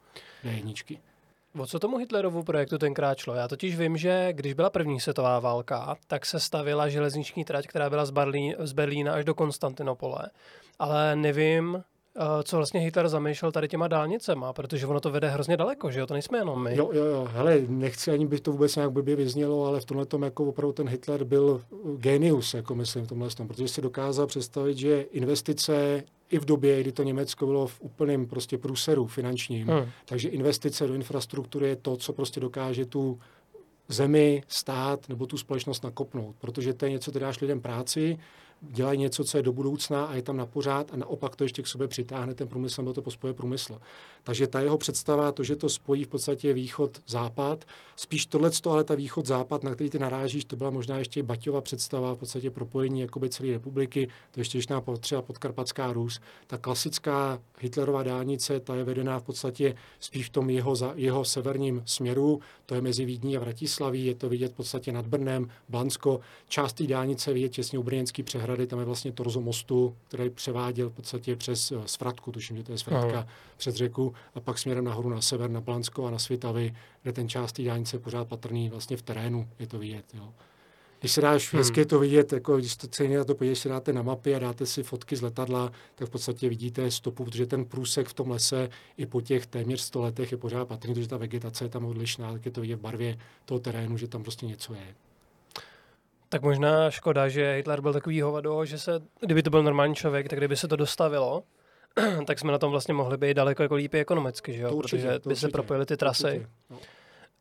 jedničky. 0.43 0.99
O 1.59 1.65
co 1.65 1.79
tomu 1.79 1.97
Hitlerovu 1.97 2.43
projektu 2.43 2.77
tenkrát 2.77 3.17
šlo? 3.17 3.33
Já 3.35 3.47
totiž 3.47 3.77
vím, 3.77 3.97
že 3.97 4.33
když 4.33 4.53
byla 4.53 4.69
první 4.69 4.99
světová 4.99 5.39
válka, 5.39 5.95
tak 6.07 6.25
se 6.25 6.39
stavila 6.39 6.89
železniční 6.89 7.45
trať, 7.45 7.67
která 7.67 7.89
byla 7.89 8.05
z, 8.05 8.11
Berlín, 8.11 8.55
z 8.59 8.73
Berlína 8.73 9.13
až 9.13 9.25
do 9.25 9.35
Konstantinopole. 9.35 10.29
Ale 10.79 11.15
nevím, 11.15 11.83
co 12.43 12.57
vlastně 12.57 12.79
Hitler 12.79 13.09
zamýšlel 13.09 13.51
tady 13.51 13.67
těma 13.67 13.87
dálnicema, 13.87 14.53
protože 14.53 14.87
ono 14.87 14.99
to 14.99 15.11
vede 15.11 15.29
hrozně 15.29 15.57
daleko, 15.57 15.91
že 15.91 15.99
jo, 15.99 16.07
to 16.07 16.13
nejsme 16.13 16.37
jenom 16.37 16.63
my. 16.63 16.75
Jo, 16.75 16.89
jo, 16.93 17.03
jo, 17.03 17.29
hele, 17.31 17.61
nechci 17.67 18.11
ani 18.11 18.25
by 18.25 18.39
to 18.39 18.51
vůbec 18.51 18.75
nějak 18.75 18.91
blbě 18.91 19.15
vyznělo, 19.15 19.65
ale 19.65 19.79
v 19.79 19.85
tomhle 19.85 20.05
tom 20.05 20.23
jako 20.23 20.45
opravdu 20.45 20.73
ten 20.73 20.89
Hitler 20.89 21.23
byl 21.23 21.61
genius, 21.97 22.53
jako 22.53 22.75
myslím 22.75 23.05
v 23.05 23.07
tomhle 23.07 23.29
tom, 23.29 23.47
protože 23.47 23.67
si 23.67 23.81
dokázal 23.81 24.27
představit, 24.27 24.77
že 24.77 25.01
investice 25.01 26.03
i 26.29 26.39
v 26.39 26.45
době, 26.45 26.81
kdy 26.81 26.91
to 26.91 27.03
Německo 27.03 27.45
bylo 27.45 27.67
v 27.67 27.81
úplném 27.81 28.25
prostě 28.25 28.57
průseru 28.57 29.07
finančním, 29.07 29.67
hmm. 29.67 29.85
takže 30.05 30.29
investice 30.29 30.87
do 30.87 30.93
infrastruktury 30.93 31.67
je 31.67 31.75
to, 31.75 31.97
co 31.97 32.13
prostě 32.13 32.39
dokáže 32.39 32.85
tu 32.85 33.19
zemi, 33.89 34.43
stát 34.47 35.09
nebo 35.09 35.25
tu 35.25 35.37
společnost 35.37 35.83
nakopnout, 35.83 36.35
protože 36.39 36.73
to 36.73 36.85
je 36.85 36.91
něco, 36.91 37.11
co 37.11 37.19
dáš 37.19 37.41
lidem 37.41 37.61
práci, 37.61 38.17
dělají 38.61 38.99
něco, 38.99 39.23
co 39.23 39.37
je 39.37 39.43
do 39.43 39.53
budoucna 39.53 40.05
a 40.05 40.15
je 40.15 40.21
tam 40.21 40.37
na 40.37 40.45
pořád 40.45 40.93
a 40.93 40.97
naopak 40.97 41.35
to 41.35 41.43
ještě 41.43 41.61
k 41.61 41.67
sobě 41.67 41.87
přitáhne 41.87 42.33
ten 42.33 42.47
průmysl 42.47 42.81
nebo 42.81 42.93
to 42.93 43.01
pospoje 43.01 43.33
průmysl. 43.33 43.79
Takže 44.23 44.47
ta 44.47 44.59
jeho 44.59 44.77
představa, 44.77 45.31
to, 45.31 45.43
že 45.43 45.55
to 45.55 45.69
spojí 45.69 46.03
v 46.03 46.07
podstatě 46.07 46.53
východ-západ, 46.53 47.65
spíš 47.95 48.25
tohle, 48.25 48.51
ale 48.65 48.83
ta 48.83 48.95
východ-západ, 48.95 49.63
na 49.63 49.75
který 49.75 49.89
ty 49.89 49.99
narážíš, 49.99 50.45
to 50.45 50.55
byla 50.55 50.69
možná 50.69 50.97
ještě 50.97 51.23
Baťova 51.23 51.61
představa, 51.61 52.15
v 52.15 52.17
podstatě 52.17 52.51
propojení 52.51 52.99
jakoby 52.99 53.29
celé 53.29 53.51
republiky, 53.51 54.07
to 54.31 54.39
ještě 54.39 54.57
ještě 54.57 54.73
potřeba 54.79 55.21
podkarpatská 55.21 55.93
Rus. 55.93 56.19
Ta 56.47 56.57
klasická 56.57 57.41
Hitlerová 57.59 58.03
dálnice, 58.03 58.59
ta 58.59 58.75
je 58.75 58.83
vedená 58.83 59.19
v 59.19 59.23
podstatě 59.23 59.75
spíš 59.99 60.25
v 60.25 60.29
tom 60.29 60.49
jeho, 60.49 60.73
jeho 60.95 61.25
severním 61.25 61.83
směru, 61.85 62.39
to 62.65 62.75
je 62.75 62.81
mezi 62.81 63.05
Vídní 63.05 63.37
a 63.37 63.39
Vratislaví, 63.39 64.05
je 64.05 64.15
to 64.15 64.29
vidět 64.29 64.51
v 64.51 64.55
podstatě 64.55 64.91
nad 64.91 65.07
Brnem, 65.07 65.49
Bansko, 65.69 66.19
část 66.47 66.73
té 66.73 66.87
dálnice 66.87 67.33
vidět 67.33 67.49
těsně 67.49 67.79
u 67.79 67.83
Brněnský 67.83 68.23
přehrady, 68.47 68.67
tam 68.67 68.79
je 68.79 68.85
vlastně 68.85 69.11
torzo 69.11 69.41
mostu, 69.41 69.95
který 70.07 70.29
převáděl 70.29 70.89
v 70.89 70.93
podstatě 70.93 71.35
přes 71.35 71.71
eh, 71.71 71.75
Svratku, 71.85 72.31
tuším, 72.31 72.57
že 72.57 72.63
to 72.63 72.71
je 72.71 72.77
Svratka, 72.77 73.19
Aha. 73.19 73.27
přes 73.57 73.75
řeku 73.75 74.13
a 74.35 74.39
pak 74.39 74.57
směrem 74.57 74.85
nahoru 74.85 75.09
na 75.09 75.21
sever, 75.21 75.49
na 75.49 75.61
Plansko 75.61 76.05
a 76.05 76.11
na 76.11 76.19
Svitavy, 76.19 76.75
kde 77.03 77.13
ten 77.13 77.29
část 77.29 77.51
té 77.51 77.63
dálnice 77.63 77.95
je 77.95 77.99
pořád 77.99 78.27
patrný 78.27 78.69
vlastně 78.69 78.97
v 78.97 79.01
terénu, 79.01 79.47
je 79.59 79.67
to 79.67 79.79
vidět. 79.79 80.05
Jo. 80.13 80.33
Když 80.99 81.11
se 81.11 81.21
dáš, 81.21 81.53
hmm. 81.53 81.59
hezky 81.59 81.85
to 81.85 81.99
vidět, 81.99 82.33
jako 82.33 82.57
když 82.57 82.75
to 82.75 82.87
celý 82.87 83.13
na 83.13 83.23
to 83.23 83.35
podíváš, 83.35 83.59
si 83.59 83.69
dáte 83.69 83.93
na 83.93 84.01
mapy 84.01 84.35
a 84.35 84.39
dáte 84.39 84.65
si 84.65 84.83
fotky 84.83 85.15
z 85.15 85.21
letadla, 85.21 85.71
tak 85.95 86.07
v 86.07 86.11
podstatě 86.11 86.49
vidíte 86.49 86.91
stopu, 86.91 87.25
protože 87.25 87.45
ten 87.45 87.65
průsek 87.65 88.07
v 88.07 88.13
tom 88.13 88.31
lese 88.31 88.69
i 88.97 89.05
po 89.05 89.21
těch 89.21 89.45
téměř 89.47 89.81
100 89.81 90.01
letech 90.01 90.31
je 90.31 90.37
pořád 90.37 90.67
patrný, 90.67 90.93
protože 90.93 91.07
ta 91.07 91.17
vegetace 91.17 91.65
je 91.65 91.69
tam 91.69 91.85
odlišná, 91.85 92.31
tak 92.31 92.45
je 92.45 92.51
to 92.51 92.61
vidět 92.61 92.75
v 92.75 92.81
barvě 92.81 93.17
toho 93.45 93.59
terénu, 93.59 93.97
že 93.97 94.07
tam 94.07 94.23
prostě 94.23 94.45
něco 94.45 94.73
je. 94.73 94.95
Tak 96.29 96.41
možná 96.41 96.91
škoda, 96.91 97.27
že 97.27 97.53
Hitler 97.55 97.81
byl 97.81 97.93
takový 97.93 98.21
hovado, 98.21 98.65
že 98.65 98.79
se, 98.79 98.91
kdyby 99.19 99.43
to 99.43 99.49
byl 99.49 99.63
normální 99.63 99.95
člověk, 99.95 100.29
tak 100.29 100.39
kdyby 100.39 100.55
se 100.55 100.67
to 100.67 100.75
dostavilo, 100.75 101.43
tak 102.27 102.39
jsme 102.39 102.51
na 102.51 102.57
tom 102.57 102.71
vlastně 102.71 102.93
mohli 102.93 103.17
být 103.17 103.33
daleko 103.33 103.63
jako 103.63 103.75
líp 103.75 103.93
ekonomicky, 103.93 104.53
že 104.53 104.63
jo? 104.63 104.69
To 104.69 104.75
určitě, 104.75 105.03
protože 105.03 105.19
to 105.19 105.29
by 105.29 105.35
se 105.35 105.49
propojily 105.49 105.85
ty 105.85 105.97
trasy. 105.97 106.47
No. 106.69 106.77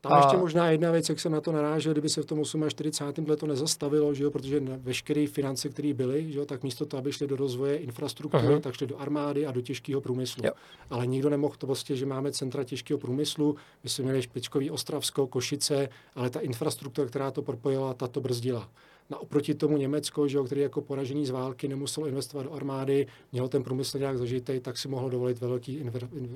Tam 0.09 0.19
a... 0.19 0.21
ještě 0.21 0.37
možná 0.37 0.71
jedna 0.71 0.91
věc, 0.91 1.09
jak 1.09 1.21
jsem 1.21 1.33
na 1.33 1.41
to 1.41 1.53
narážel, 1.53 1.93
kdyby 1.93 2.09
se 2.09 2.23
v 2.23 2.27
tom 2.27 2.43
48. 2.69 3.29
let 3.29 3.41
to 3.41 3.47
nezastavilo, 3.47 4.15
že 4.15 4.25
jo, 4.25 4.31
protože 4.31 4.61
veškeré 4.61 5.27
finance, 5.27 5.69
které 5.69 5.95
byly, 5.95 6.33
že 6.33 6.39
jo, 6.39 6.47
tak 6.47 6.63
místo 6.63 6.87
toho, 6.87 6.99
aby 6.99 7.13
šly 7.13 7.27
do 7.27 7.37
rozvoje 7.37 7.77
infrastruktury, 7.77 8.47
uh-huh. 8.47 8.61
tak 8.61 8.75
šly 8.75 8.87
do 8.87 9.01
armády 9.01 9.47
a 9.47 9.53
do 9.53 9.61
těžkého 9.61 10.01
průmyslu. 10.01 10.47
Jo. 10.47 10.53
Ale 10.91 11.07
nikdo 11.07 11.31
nemohl 11.31 11.55
to 11.59 11.67
prostě, 11.67 11.97
že 11.97 12.07
máme 12.07 12.33
centra 12.33 12.65
těžkého 12.65 12.99
průmyslu, 12.99 13.57
my 13.85 13.91
jsme 13.91 14.05
měli 14.05 14.23
Špičkový 14.23 14.71
Ostravsko, 14.71 15.27
Košice, 15.27 15.89
ale 16.15 16.31
ta 16.31 16.41
infrastruktura, 16.41 17.09
která 17.09 17.31
to 17.31 17.43
propojila, 17.43 17.95
ta 17.95 18.09
to 18.09 18.21
brzdila. 18.21 18.69
Na 19.11 19.19
oproti 19.19 19.55
tomu 19.55 19.77
Německo, 19.77 20.29
že, 20.29 20.39
který 20.47 20.61
jako 20.61 20.81
poražení 20.81 21.27
z 21.27 21.31
války 21.31 21.69
nemuselo 21.69 22.07
investovat 22.07 22.43
do 22.43 22.53
armády, 22.53 23.07
mělo 23.33 23.49
ten 23.49 23.63
průmysl 23.63 23.99
nějak 23.99 24.19
zažitý, 24.19 24.61
tak 24.61 24.79
si 24.79 24.89
mohlo 24.89 25.09
dovolit 25.09 25.41
velký 25.41 25.75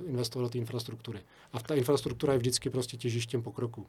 investovat 0.06 0.42
do 0.42 0.48
té 0.48 0.58
infrastruktury. 0.58 1.20
A 1.52 1.60
ta 1.60 1.74
infrastruktura 1.74 2.32
je 2.32 2.38
vždycky 2.38 2.70
prostě 2.70 2.96
těžištěm 2.96 3.42
pokroku. 3.42 3.86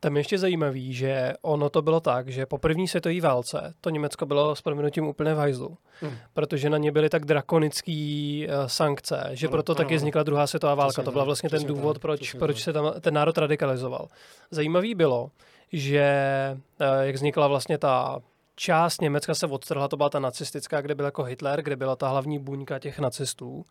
Tam 0.00 0.16
je 0.16 0.20
ještě 0.20 0.38
zajímavý, 0.38 0.92
že 0.92 1.32
ono 1.42 1.70
to 1.70 1.82
bylo 1.82 2.00
tak, 2.00 2.28
že 2.28 2.46
po 2.46 2.58
první 2.58 2.88
světové 2.88 3.20
válce 3.20 3.74
to 3.80 3.90
Německo 3.90 4.26
bylo 4.26 4.56
s 4.56 4.62
proměnutím 4.62 5.06
úplně 5.06 5.34
v 5.34 5.38
hajzlu, 5.38 5.76
hmm. 6.00 6.12
protože 6.34 6.70
na 6.70 6.78
ně 6.78 6.92
byly 6.92 7.08
tak 7.08 7.24
drakonické 7.24 7.92
uh, 7.92 8.66
sankce, 8.66 9.30
že 9.32 9.46
ano, 9.46 9.52
proto 9.52 9.72
ano, 9.72 9.76
taky 9.76 9.96
vznikla 9.96 10.22
druhá 10.22 10.46
světová 10.46 10.74
válka. 10.74 11.02
to 11.02 11.12
byl 11.12 11.24
vlastně 11.24 11.50
ten 11.50 11.64
důvod, 11.64 11.92
tak, 11.92 12.02
proč, 12.02 12.34
proč 12.34 12.62
se 12.62 12.72
tam 12.72 12.92
ten 13.00 13.14
národ 13.14 13.38
radikalizoval. 13.38 14.08
Zajímavý 14.50 14.94
bylo, 14.94 15.30
že 15.72 16.00
eh, 16.80 17.06
jak 17.06 17.14
vznikla 17.14 17.48
vlastně 17.48 17.78
ta 17.78 18.20
část 18.56 19.00
Německa 19.00 19.34
se 19.34 19.46
odtrhla, 19.46 19.88
to 19.88 19.96
byla 19.96 20.08
ta 20.08 20.18
nacistická, 20.18 20.80
kde 20.80 20.94
byl 20.94 21.04
jako 21.04 21.22
Hitler, 21.22 21.62
kde 21.62 21.76
byla 21.76 21.96
ta 21.96 22.08
hlavní 22.08 22.38
buňka 22.38 22.78
těch 22.78 22.98
nacistů. 22.98 23.64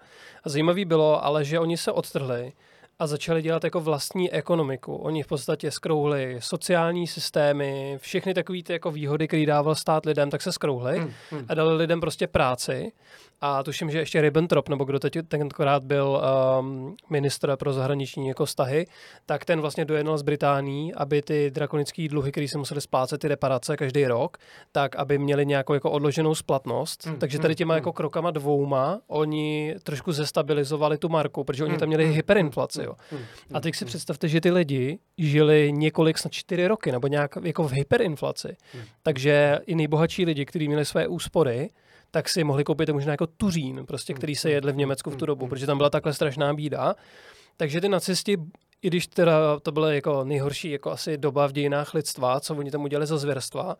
A 0.43 0.49
zajímavý 0.49 0.85
bylo 0.85 1.25
ale, 1.25 1.45
že 1.45 1.59
oni 1.59 1.77
se 1.77 1.91
odtrhli 1.91 2.53
a 3.03 3.07
začali 3.07 3.41
dělat 3.41 3.63
jako 3.63 3.79
vlastní 3.79 4.31
ekonomiku. 4.31 4.95
Oni 4.95 5.23
v 5.23 5.27
podstatě 5.27 5.71
skrouhli 5.71 6.37
sociální 6.39 7.07
systémy, 7.07 7.97
všechny 8.01 8.33
takové 8.33 8.63
ty 8.63 8.73
jako 8.73 8.91
výhody, 8.91 9.27
které 9.27 9.45
dával 9.45 9.75
stát 9.75 10.05
lidem, 10.05 10.29
tak 10.29 10.41
se 10.41 10.51
skrouhli 10.51 10.99
hmm, 10.99 11.11
hmm. 11.31 11.45
a 11.49 11.53
dali 11.53 11.75
lidem 11.75 12.01
prostě 12.01 12.27
práci. 12.27 12.91
A 13.45 13.63
tuším, 13.63 13.91
že 13.91 13.99
ještě 13.99 14.21
Ribbentrop, 14.21 14.69
nebo 14.69 14.85
kdo 14.85 14.99
teď 14.99 15.17
tenkrát 15.27 15.83
byl 15.83 16.21
um, 16.59 16.95
ministr 17.09 17.55
pro 17.55 17.73
zahraniční 17.73 18.27
jako 18.27 18.45
vztahy, 18.45 18.87
tak 19.25 19.45
ten 19.45 19.61
vlastně 19.61 19.85
dojednal 19.85 20.17
z 20.17 20.21
Británii, 20.21 20.93
aby 20.93 21.21
ty 21.21 21.51
drakonické 21.51 22.07
dluhy, 22.07 22.31
které 22.31 22.47
se 22.47 22.57
museli 22.57 22.81
splácet, 22.81 23.21
ty 23.21 23.27
reparace 23.27 23.77
každý 23.77 24.05
rok, 24.05 24.37
tak 24.71 24.95
aby 24.95 25.17
měli 25.17 25.45
nějakou 25.45 25.73
jako 25.73 25.91
odloženou 25.91 26.35
splatnost. 26.35 27.05
Hmm, 27.05 27.19
Takže 27.19 27.39
tady 27.39 27.51
hmm, 27.51 27.55
těma 27.55 27.73
hmm. 27.73 27.77
jako 27.77 27.93
krokama 27.93 28.31
dvouma 28.31 28.99
oni 29.07 29.75
trošku 29.83 30.11
zestabilizovali 30.11 30.97
tu 30.97 31.09
marku, 31.09 31.43
protože 31.43 31.63
oni 31.63 31.71
hmm, 31.71 31.79
tam 31.79 31.87
měli 31.87 32.05
hmm, 32.05 32.13
hyperinflaci. 32.13 32.83
Jo. 32.83 32.92
A 33.53 33.59
teď 33.59 33.75
si 33.75 33.85
představte, 33.85 34.27
že 34.27 34.41
ty 34.41 34.51
lidi 34.51 34.99
žili 35.17 35.71
několik, 35.71 36.17
snad 36.17 36.33
čtyři 36.33 36.67
roky, 36.67 36.91
nebo 36.91 37.07
nějak 37.07 37.37
jako 37.43 37.63
v 37.63 37.71
hyperinflaci. 37.71 38.57
Takže 39.03 39.59
i 39.65 39.75
nejbohatší 39.75 40.25
lidi, 40.25 40.45
kteří 40.45 40.67
měli 40.67 40.85
své 40.85 41.07
úspory, 41.07 41.69
tak 42.11 42.29
si 42.29 42.43
mohli 42.43 42.63
koupit 42.63 42.89
možná 42.89 43.11
jako 43.11 43.27
tuřín, 43.27 43.85
prostě, 43.85 44.13
který 44.13 44.35
se 44.35 44.51
jedli 44.51 44.71
v 44.71 44.75
Německu 44.75 45.09
v 45.09 45.15
tu 45.15 45.25
dobu, 45.25 45.47
protože 45.47 45.65
tam 45.65 45.77
byla 45.77 45.89
takhle 45.89 46.13
strašná 46.13 46.53
bída. 46.53 46.95
Takže 47.57 47.81
ty 47.81 47.89
nacisti, 47.89 48.37
i 48.81 48.87
když 48.87 49.07
teda 49.07 49.59
to 49.59 49.71
byla 49.71 49.93
jako 49.93 50.23
nejhorší 50.23 50.71
jako 50.71 50.91
asi 50.91 51.17
doba 51.17 51.47
v 51.47 51.51
dějinách 51.51 51.93
lidstva, 51.93 52.39
co 52.39 52.55
oni 52.55 52.71
tam 52.71 52.83
udělali 52.83 53.07
za 53.07 53.17
zvěrstva, 53.17 53.77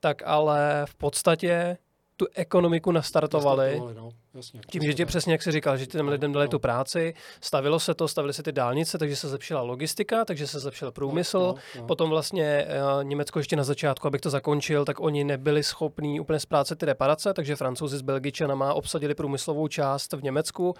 tak 0.00 0.22
ale 0.24 0.82
v 0.88 0.94
podstatě 0.94 1.76
tu 2.16 2.26
ekonomiku 2.34 2.92
nastartovali, 2.92 3.66
nastartovali 3.66 3.94
no. 3.94 4.10
Jasně. 4.34 4.60
Tím, 4.70 4.82
že 4.82 4.94
ti 4.94 5.04
přesně, 5.04 5.32
jak 5.32 5.42
jsi 5.42 5.52
říkal, 5.52 5.76
že 5.76 5.86
těm 5.86 6.08
lidem 6.08 6.32
dali 6.32 6.48
tu 6.48 6.58
práci, 6.58 7.14
stavilo 7.40 7.80
se 7.80 7.94
to, 7.94 8.08
stavily 8.08 8.32
se 8.32 8.42
ty 8.42 8.52
dálnice, 8.52 8.98
takže 8.98 9.16
se 9.16 9.28
zlepšila 9.28 9.62
logistika, 9.62 10.24
takže 10.24 10.46
se 10.46 10.60
zlepšil 10.60 10.92
průmysl. 10.92 11.38
No, 11.38 11.46
no, 11.46 11.80
no. 11.80 11.86
Potom 11.86 12.10
vlastně 12.10 12.66
uh, 12.96 13.04
Německo 13.04 13.38
ještě 13.38 13.56
na 13.56 13.64
začátku, 13.64 14.06
abych 14.06 14.20
to 14.20 14.30
zakončil, 14.30 14.84
tak 14.84 15.00
oni 15.00 15.24
nebyli 15.24 15.62
schopní 15.62 16.20
úplně 16.20 16.40
zprácet 16.40 16.78
ty 16.78 16.86
reparace, 16.86 17.34
takže 17.34 17.56
francouzi 17.56 17.96
s 17.98 18.02
Belgičanama 18.02 18.74
obsadili 18.74 19.14
průmyslovou 19.14 19.68
část 19.68 20.12
v 20.12 20.22
Německu, 20.22 20.74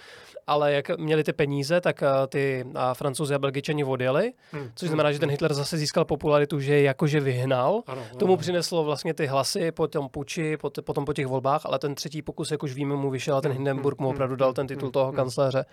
ale 0.47 0.73
jak 0.73 0.99
měli 0.99 1.25
ty 1.25 1.33
peníze, 1.33 1.81
tak 1.81 2.03
uh, 2.03 2.27
ty 2.29 2.65
uh, 2.67 2.73
francouzi 2.93 3.35
a 3.35 3.39
Belgičani 3.39 3.85
odjeli, 3.85 4.33
hmm. 4.53 4.71
což 4.75 4.89
znamená, 4.89 5.13
že 5.13 5.19
ten 5.19 5.31
Hitler 5.31 5.55
zase 5.55 5.77
získal 5.77 6.05
popularitu, 6.05 6.61
že 6.61 6.75
je 6.75 6.83
jakože 6.83 7.21
vyhnal. 7.21 7.83
Ano, 7.87 8.03
ano. 8.11 8.19
Tomu 8.19 8.37
přineslo 8.37 8.85
vlastně 8.85 9.15
ty 9.15 9.27
hlasy 9.27 9.73
po 9.73 9.89
tom 9.89 10.09
puči, 10.09 10.57
po 10.57 10.71
t- 10.71 10.83
potom 10.83 11.05
po 11.05 11.13
těch 11.13 11.27
volbách, 11.27 11.61
ale 11.65 11.79
ten 11.79 11.95
třetí 11.95 12.23
pokus, 12.23 12.51
jak 12.51 12.63
už 12.63 12.75
víme, 12.75 12.97
mu 12.97 13.11
vyšel 13.11 13.42
ten 13.43 13.53
Hindenburg 13.53 14.01
mu 14.01 14.09
opravdu 14.09 14.37
dal 14.37 14.53
ten 14.53 14.67
titul 14.67 14.91
toho 14.91 15.13
kancléře. 15.13 15.65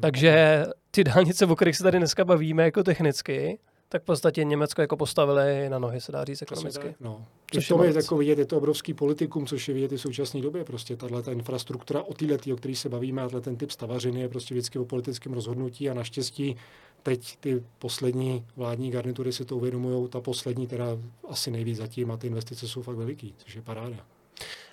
Takže 0.00 0.64
ty 0.90 1.04
dálnice, 1.04 1.46
o 1.46 1.56
kterých 1.56 1.76
se 1.76 1.82
tady 1.82 1.98
dneska 1.98 2.24
bavíme 2.24 2.64
jako 2.64 2.82
technicky, 2.82 3.58
tak 3.88 4.02
v 4.02 4.04
podstatě 4.04 4.44
Německo 4.44 4.80
jako 4.80 4.96
postavili 4.96 5.68
na 5.68 5.78
nohy, 5.78 6.00
se 6.00 6.12
dá 6.12 6.24
říct 6.24 6.42
ekonomicky. 6.42 6.94
No. 7.00 7.26
Což 7.52 7.68
to 7.68 7.84
je 7.84 7.94
jako 7.96 8.16
vidět, 8.16 8.38
je 8.38 8.44
to 8.44 8.56
obrovský 8.56 8.94
politikum, 8.94 9.46
což 9.46 9.68
je 9.68 9.74
vidět 9.74 9.92
i 9.92 9.96
v 9.96 10.00
současné 10.00 10.40
době. 10.40 10.64
Prostě 10.64 10.96
tahle 10.96 11.22
ta 11.22 11.32
infrastruktura 11.32 12.02
o 12.02 12.14
této, 12.14 12.54
o 12.54 12.56
které 12.56 12.74
se 12.74 12.88
bavíme, 12.88 13.22
a 13.22 13.28
ten 13.40 13.56
typ 13.56 13.70
stavařiny 13.70 14.20
je 14.20 14.28
prostě 14.28 14.54
vždycky 14.54 14.78
o 14.78 14.84
politickém 14.84 15.32
rozhodnutí 15.32 15.90
a 15.90 15.94
naštěstí 15.94 16.56
teď 17.02 17.36
ty 17.36 17.62
poslední 17.78 18.46
vládní 18.56 18.90
garnitury 18.90 19.32
si 19.32 19.44
to 19.44 19.56
uvědomují, 19.56 20.08
ta 20.08 20.20
poslední 20.20 20.66
teda 20.66 20.86
asi 21.28 21.50
nejvíc 21.50 21.78
zatím 21.78 22.10
a 22.10 22.16
ty 22.16 22.26
investice 22.26 22.68
jsou 22.68 22.82
fakt 22.82 22.96
veliký, 22.96 23.34
což 23.36 23.54
je 23.54 23.62
paráda. 23.62 23.96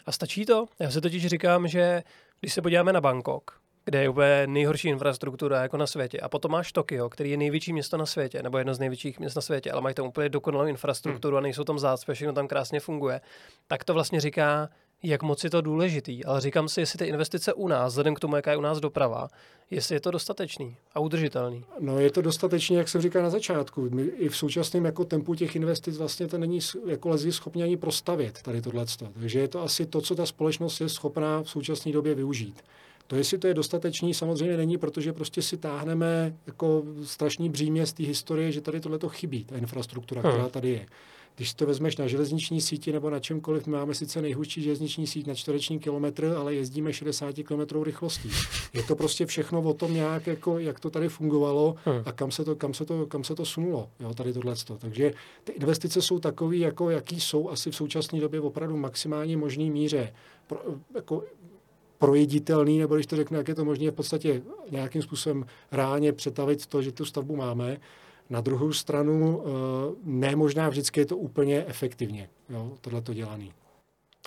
A 0.05 0.11
stačí 0.11 0.45
to? 0.45 0.65
Já 0.79 0.91
se 0.91 1.01
totiž 1.01 1.27
říkám, 1.27 1.67
že 1.67 2.03
když 2.39 2.53
se 2.53 2.61
podíváme 2.61 2.93
na 2.93 3.01
Bangkok, 3.01 3.61
kde 3.85 4.01
je 4.01 4.09
úplně 4.09 4.47
nejhorší 4.47 4.87
infrastruktura 4.87 5.61
jako 5.61 5.77
na 5.77 5.87
světě. 5.87 6.19
A 6.19 6.29
potom 6.29 6.51
máš 6.51 6.71
Tokio, 6.71 7.09
který 7.09 7.31
je 7.31 7.37
největší 7.37 7.73
město 7.73 7.97
na 7.97 8.05
světě, 8.05 8.43
nebo 8.43 8.57
jedno 8.57 8.73
z 8.73 8.79
největších 8.79 9.19
měst 9.19 9.35
na 9.35 9.41
světě, 9.41 9.71
ale 9.71 9.81
mají 9.81 9.95
tam 9.95 10.05
úplně 10.05 10.29
dokonalou 10.29 10.65
infrastrukturu 10.65 11.35
hmm. 11.35 11.37
a 11.37 11.41
nejsou 11.41 11.63
tam 11.63 11.79
zácpy, 11.79 12.13
všechno 12.13 12.33
tam 12.33 12.47
krásně 12.47 12.79
funguje. 12.79 13.21
Tak 13.67 13.83
to 13.83 13.93
vlastně 13.93 14.21
říká, 14.21 14.69
jak 15.03 15.23
moc 15.23 15.43
je 15.43 15.49
to 15.49 15.61
důležitý. 15.61 16.25
Ale 16.25 16.41
říkám 16.41 16.69
si, 16.69 16.79
jestli 16.79 16.97
ty 16.97 17.05
investice 17.05 17.53
u 17.53 17.67
nás, 17.67 17.91
vzhledem 17.91 18.15
k 18.15 18.19
tomu, 18.19 18.35
jaká 18.35 18.51
je 18.51 18.57
u 18.57 18.61
nás 18.61 18.79
doprava, 18.79 19.27
jestli 19.71 19.95
je 19.95 19.99
to 19.99 20.11
dostatečný 20.11 20.75
a 20.93 20.99
udržitelný. 20.99 21.65
No 21.79 21.99
je 21.99 22.11
to 22.11 22.21
dostatečný, 22.21 22.75
jak 22.75 22.89
jsem 22.89 23.01
říkal 23.01 23.23
na 23.23 23.29
začátku. 23.29 23.89
My 23.89 24.03
i 24.03 24.29
v 24.29 24.37
současném 24.37 24.85
jako 24.85 25.05
tempu 25.05 25.35
těch 25.35 25.55
investic 25.55 25.97
vlastně 25.97 26.27
to 26.27 26.37
není 26.37 26.59
jako 26.85 27.09
lezí 27.09 27.31
schopni 27.31 27.63
ani 27.63 27.77
prostavit 27.77 28.41
tady 28.41 28.61
tohle. 28.61 28.85
Takže 29.13 29.39
je 29.39 29.47
to 29.47 29.63
asi 29.63 29.85
to, 29.85 30.01
co 30.01 30.15
ta 30.15 30.25
společnost 30.25 30.81
je 30.81 30.89
schopná 30.89 31.43
v 31.43 31.49
současné 31.49 31.91
době 31.91 32.15
využít. 32.15 32.63
To, 33.07 33.15
jestli 33.15 33.37
to 33.37 33.47
je 33.47 33.53
dostatečný, 33.53 34.13
samozřejmě 34.13 34.57
není, 34.57 34.77
protože 34.77 35.13
prostě 35.13 35.41
si 35.41 35.57
táhneme 35.57 36.33
jako 36.47 36.83
strašný 37.03 37.49
břímě 37.49 37.85
z 37.85 37.93
té 37.93 38.03
historie, 38.03 38.51
že 38.51 38.61
tady 38.61 38.79
tohle 38.79 38.99
to 38.99 39.09
chybí, 39.09 39.43
ta 39.43 39.57
infrastruktura, 39.57 40.21
hmm. 40.21 40.31
která 40.31 40.49
tady 40.49 40.69
je. 40.69 40.85
Když 41.35 41.53
to 41.53 41.65
vezmeš 41.65 41.97
na 41.97 42.07
železniční 42.07 42.61
síti 42.61 42.91
nebo 42.91 43.09
na 43.09 43.19
čemkoliv, 43.19 43.67
my 43.67 43.73
máme 43.73 43.95
sice 43.95 44.21
nejhustší 44.21 44.61
železniční 44.61 45.07
síť 45.07 45.27
na 45.27 45.35
čtvereční 45.35 45.79
kilometr, 45.79 46.33
ale 46.37 46.55
jezdíme 46.55 46.93
60 46.93 47.35
km 47.43 47.83
rychlostí. 47.83 48.29
Je 48.73 48.83
to 48.83 48.95
prostě 48.95 49.25
všechno 49.25 49.61
o 49.61 49.73
tom 49.73 49.93
nějak, 49.93 50.27
jako, 50.27 50.59
jak 50.59 50.79
to 50.79 50.89
tady 50.89 51.09
fungovalo 51.09 51.75
hmm. 51.85 52.01
a 52.05 52.11
kam 52.11 52.31
se 52.31 52.45
to, 52.45 52.55
kam 52.55 52.73
se 52.73 52.85
to, 52.85 53.05
kam 53.05 53.23
se 53.23 53.35
to 53.35 53.45
sunulo, 53.45 53.89
jo, 53.99 54.13
tady 54.13 54.33
tohle. 54.33 54.55
Takže 54.77 55.13
ty 55.43 55.51
investice 55.51 56.01
jsou 56.01 56.19
takové, 56.19 56.57
jako 56.57 56.89
jaký 56.89 57.21
jsou 57.21 57.49
asi 57.49 57.71
v 57.71 57.75
současné 57.75 58.19
době 58.19 58.41
opravdu 58.41 58.77
maximálně 58.77 59.37
možný 59.37 59.71
míře. 59.71 60.13
Pro, 60.47 60.59
jako 60.95 61.23
projeditelný, 61.99 62.79
nebo 62.79 62.95
když 62.95 63.07
to 63.07 63.15
řeknu, 63.15 63.37
jak 63.37 63.47
je 63.47 63.55
to 63.55 63.65
možné 63.65 63.91
v 63.91 63.93
podstatě 63.93 64.41
nějakým 64.71 65.01
způsobem 65.01 65.45
reálně 65.71 66.13
přetavit 66.13 66.65
to, 66.65 66.81
že 66.81 66.91
tu 66.91 67.05
stavbu 67.05 67.35
máme. 67.35 67.77
Na 68.29 68.41
druhou 68.41 68.73
stranu, 68.73 69.43
eh, 69.45 69.49
ne 70.03 70.35
možná 70.35 70.69
vždycky 70.69 70.99
je 70.99 71.05
to 71.05 71.17
úplně 71.17 71.65
efektivně, 71.65 72.29
jo, 72.49 72.71
tohle 72.81 73.01
to 73.01 73.13
dělaný. 73.13 73.53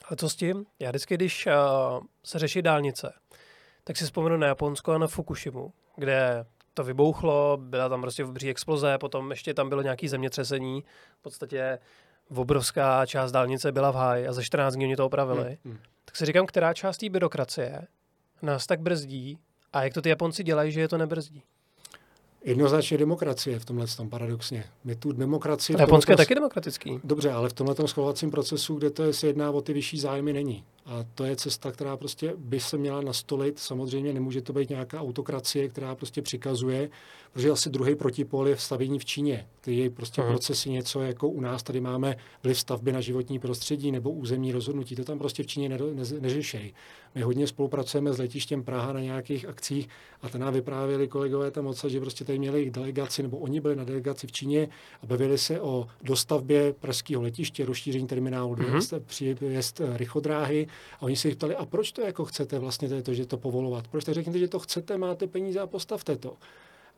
A 0.08 0.16
co 0.16 0.28
s 0.28 0.36
tím? 0.36 0.66
Já 0.78 0.90
vždycky, 0.90 1.14
když 1.14 1.46
uh, 1.46 1.52
se 2.24 2.38
řeší 2.38 2.62
dálnice, 2.62 3.12
tak 3.84 3.96
si 3.96 4.04
vzpomenu 4.04 4.36
na 4.36 4.46
Japonsko 4.46 4.92
a 4.92 4.98
na 4.98 5.06
Fukushimu, 5.06 5.72
kde 5.96 6.44
to 6.74 6.84
vybouchlo, 6.84 7.58
byla 7.60 7.88
tam 7.88 8.00
prostě 8.00 8.24
v 8.24 8.48
exploze, 8.48 8.98
potom 8.98 9.30
ještě 9.30 9.54
tam 9.54 9.68
bylo 9.68 9.82
nějaké 9.82 10.08
zemětřesení, 10.08 10.84
v 11.18 11.22
podstatě 11.22 11.78
obrovská 12.36 13.06
část 13.06 13.32
dálnice 13.32 13.72
byla 13.72 13.90
v 13.90 13.94
háji 13.94 14.28
a 14.28 14.32
za 14.32 14.42
14 14.42 14.74
dní 14.74 14.84
oni 14.84 14.96
to 14.96 15.06
opravili. 15.06 15.58
Hmm, 15.64 15.74
hmm. 15.74 15.78
Tak 16.04 16.16
si 16.16 16.26
říkám, 16.26 16.46
která 16.46 16.74
část 16.74 16.96
té 16.96 17.08
byrokracie 17.08 17.86
nás 18.42 18.66
tak 18.66 18.80
brzdí 18.80 19.38
a 19.72 19.84
jak 19.84 19.94
to 19.94 20.02
ty 20.02 20.08
Japonci 20.08 20.44
dělají, 20.44 20.72
že 20.72 20.80
je 20.80 20.88
to 20.88 20.98
nebrzdí. 20.98 21.42
Jednoznačně 22.44 22.98
demokracie 22.98 23.58
v 23.58 23.64
tomhle 23.64 23.86
tom 23.86 24.10
paradoxně. 24.10 24.64
My 24.84 24.96
tu 24.96 25.12
demokracii... 25.12 25.76
Japonsko 25.80 26.12
je 26.12 26.16
taky 26.16 26.34
demokratický. 26.34 27.00
Dobře, 27.04 27.32
ale 27.32 27.48
v 27.48 27.52
tomhle 27.52 27.88
schvalovacím 27.88 28.30
procesu, 28.30 28.74
kde 28.74 28.90
to 28.90 29.02
je, 29.02 29.12
se 29.12 29.26
jedná 29.26 29.50
o 29.50 29.60
ty 29.60 29.72
vyšší 29.72 30.00
zájmy, 30.00 30.32
není. 30.32 30.64
A 30.86 31.04
to 31.14 31.24
je 31.24 31.36
cesta, 31.36 31.72
která 31.72 31.96
prostě 31.96 32.34
by 32.36 32.60
se 32.60 32.78
měla 32.78 33.00
nastolit. 33.00 33.58
Samozřejmě 33.58 34.12
nemůže 34.12 34.42
to 34.42 34.52
být 34.52 34.70
nějaká 34.70 35.00
autokracie, 35.00 35.68
která 35.68 35.94
prostě 35.94 36.22
přikazuje, 36.22 36.90
protože 37.32 37.50
asi 37.50 37.70
druhý 37.70 37.94
protipol 37.94 38.48
je 38.48 38.56
stavění 38.56 38.98
v 38.98 39.04
Číně, 39.04 39.46
který 39.60 39.78
je 39.78 39.90
prostě 39.90 40.22
uh-huh. 40.22 40.28
procesy 40.28 40.70
něco, 40.70 41.00
jako 41.00 41.28
u 41.28 41.40
nás 41.40 41.62
tady 41.62 41.80
máme 41.80 42.16
vliv 42.42 42.58
stavby 42.58 42.92
na 42.92 43.00
životní 43.00 43.38
prostředí 43.38 43.92
nebo 43.92 44.10
územní 44.10 44.52
rozhodnutí. 44.52 44.96
To 44.96 45.04
tam 45.04 45.18
prostě 45.18 45.42
v 45.42 45.46
Číně 45.46 45.68
ne, 45.68 45.78
ne, 45.78 46.04
neřešejí. 46.20 46.74
My 47.14 47.22
hodně 47.22 47.46
spolupracujeme 47.46 48.12
s 48.12 48.18
letištěm 48.18 48.64
Praha 48.64 48.92
na 48.92 49.00
nějakých 49.00 49.48
akcích 49.48 49.88
a 50.22 50.28
to 50.28 50.38
nám 50.38 50.54
vyprávěli 50.54 51.08
kolegové 51.08 51.50
tam 51.50 51.64
moc, 51.64 51.84
že 51.84 52.00
prostě 52.00 52.24
tady 52.24 52.38
měli 52.38 52.70
delegaci, 52.70 53.22
nebo 53.22 53.38
oni 53.38 53.60
byli 53.60 53.76
na 53.76 53.84
delegaci 53.84 54.26
v 54.26 54.32
Číně 54.32 54.68
a 55.02 55.06
bavili 55.06 55.38
se 55.38 55.60
o 55.60 55.86
dostavbě 56.02 56.72
pražského 56.72 57.22
letiště, 57.22 57.64
rozšíření 57.64 58.06
terminálu, 58.06 58.54
uh-huh. 58.54 59.00
příjezd 59.06 59.80
rychlodráhy 59.96 60.66
a 61.00 61.02
oni 61.02 61.16
se 61.16 61.28
jich 61.28 61.36
ptali, 61.36 61.56
a 61.56 61.66
proč 61.66 61.92
to 61.92 62.00
jako 62.00 62.24
chcete 62.24 62.58
vlastně 62.58 63.02
to, 63.02 63.14
že 63.14 63.26
to 63.26 63.36
povolovat? 63.36 63.88
Proč 63.88 64.04
tak 64.04 64.14
řekněte, 64.14 64.38
že 64.38 64.48
to 64.48 64.58
chcete, 64.58 64.98
máte 64.98 65.26
peníze 65.26 65.60
a 65.60 65.66
postavte 65.66 66.16
to. 66.16 66.36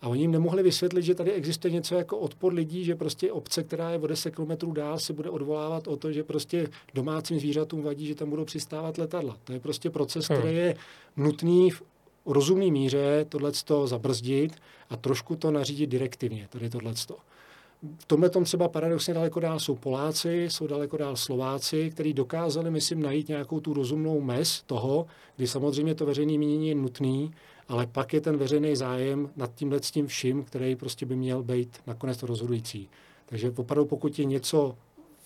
A 0.03 0.09
oni 0.09 0.21
jim 0.21 0.31
nemohli 0.31 0.63
vysvětlit, 0.63 1.03
že 1.03 1.15
tady 1.15 1.33
existuje 1.33 1.73
něco 1.73 1.95
jako 1.95 2.19
odpor 2.19 2.53
lidí, 2.53 2.85
že 2.85 2.95
prostě 2.95 3.33
obce, 3.33 3.63
která 3.63 3.91
je 3.91 3.99
o 3.99 4.07
10 4.07 4.31
km 4.31 4.73
dál, 4.73 4.99
se 4.99 5.13
bude 5.13 5.31
odvolávat 5.31 5.89
o 5.89 5.97
to, 5.97 6.13
že 6.13 6.25
prostě 6.25 6.69
domácím 6.95 7.41
zvířatům 7.41 7.83
vadí, 7.83 8.07
že 8.07 8.15
tam 8.15 8.31
budou 8.31 8.45
přistávat 8.45 8.99
letadla. 8.99 9.37
To 9.45 9.53
je 9.53 9.61
prostě 9.61 9.91
proces, 9.91 10.29
hmm. 10.29 10.39
který 10.39 10.57
je 10.57 10.77
nutný 11.17 11.71
v 11.71 11.83
rozumné 12.27 12.71
míře 12.71 13.27
tohle 13.29 13.53
zabrzdit 13.85 14.53
a 14.91 14.97
trošku 14.97 15.37
to 15.37 15.51
nařídit 15.51 15.87
direktivně, 15.87 16.49
tady 16.51 16.71
tohle. 16.71 16.95
V 17.99 18.05
tomhle 18.05 18.31
tom 18.31 18.45
třeba 18.45 18.69
paradoxně 18.69 19.15
daleko 19.15 19.41
dál 19.41 19.61
jsou 19.61 19.75
Poláci, 19.75 20.45
jsou 20.51 20.67
daleko 20.67 20.97
dál 20.97 21.17
Slováci, 21.17 21.91
kteří 21.91 22.13
dokázali, 22.13 22.71
myslím, 22.71 23.03
najít 23.03 23.29
nějakou 23.29 23.61
tu 23.61 23.75
rozumnou 23.75 24.21
mez 24.21 24.63
toho, 24.63 25.07
kdy 25.37 25.47
samozřejmě 25.47 25.95
to 25.95 26.07
veřejné 26.07 26.39
mínění 26.39 26.69
je 26.69 26.75
nutný, 26.75 27.31
ale 27.69 27.87
pak 27.87 28.13
je 28.13 28.21
ten 28.21 28.37
veřejný 28.37 28.77
zájem 28.77 29.31
nad 29.37 29.55
tímhle 29.55 29.81
tím 29.81 30.07
vším, 30.07 30.45
který 30.45 30.77
prostě 30.77 31.07
by 31.07 31.17
měl 31.17 31.43
být 31.43 31.79
nakonec 31.87 32.23
rozhodující. 32.23 32.89
Takže 33.27 33.53
opravdu 33.57 33.85
pokud 33.85 34.19
je 34.19 34.25
něco 34.25 34.77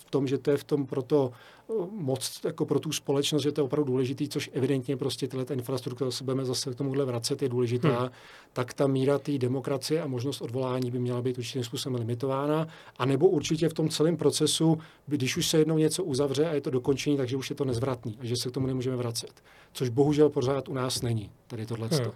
v 0.09 0.11
tom, 0.11 0.27
že 0.27 0.37
to 0.37 0.51
je 0.51 0.57
v 0.57 0.63
tom 0.63 0.85
proto 0.85 1.31
eh, 1.69 1.73
moc 1.91 2.41
jako 2.45 2.65
pro 2.65 2.79
tu 2.79 2.91
společnost, 2.91 3.43
že 3.43 3.51
to 3.51 3.61
je 3.61 3.65
opravdu 3.65 3.91
důležitý, 3.91 4.29
což 4.29 4.49
evidentně 4.53 4.97
prostě 4.97 5.27
tyhle 5.27 5.45
infrastruktura 5.53 6.11
se 6.11 6.23
budeme 6.23 6.45
zase 6.45 6.71
k 6.71 6.75
tomuhle 6.75 7.05
vracet, 7.05 7.41
je 7.41 7.49
důležitá, 7.49 7.99
hmm. 7.99 8.09
tak 8.53 8.73
ta 8.73 8.87
míra 8.87 9.19
té 9.19 9.37
demokracie 9.37 10.01
a 10.01 10.07
možnost 10.07 10.41
odvolání 10.41 10.91
by 10.91 10.99
měla 10.99 11.21
být 11.21 11.37
určitým 11.37 11.63
způsobem 11.63 11.99
limitována, 11.99 12.67
a 12.97 13.05
nebo 13.05 13.29
určitě 13.29 13.69
v 13.69 13.73
tom 13.73 13.89
celém 13.89 14.17
procesu, 14.17 14.77
když 15.07 15.37
už 15.37 15.47
se 15.47 15.57
jednou 15.57 15.77
něco 15.77 16.03
uzavře 16.03 16.45
a 16.49 16.53
je 16.53 16.61
to 16.61 16.69
dokončení, 16.69 17.17
takže 17.17 17.37
už 17.37 17.49
je 17.49 17.55
to 17.55 17.65
nezvratný 17.65 18.17
a 18.21 18.25
že 18.25 18.35
se 18.35 18.49
k 18.49 18.51
tomu 18.51 18.67
nemůžeme 18.67 18.95
vracet. 18.95 19.43
Což 19.73 19.89
bohužel 19.89 20.29
pořád 20.29 20.69
u 20.69 20.73
nás 20.73 21.01
není, 21.01 21.31
tady 21.47 21.65
tohle. 21.65 21.87
Hmm. 21.87 22.11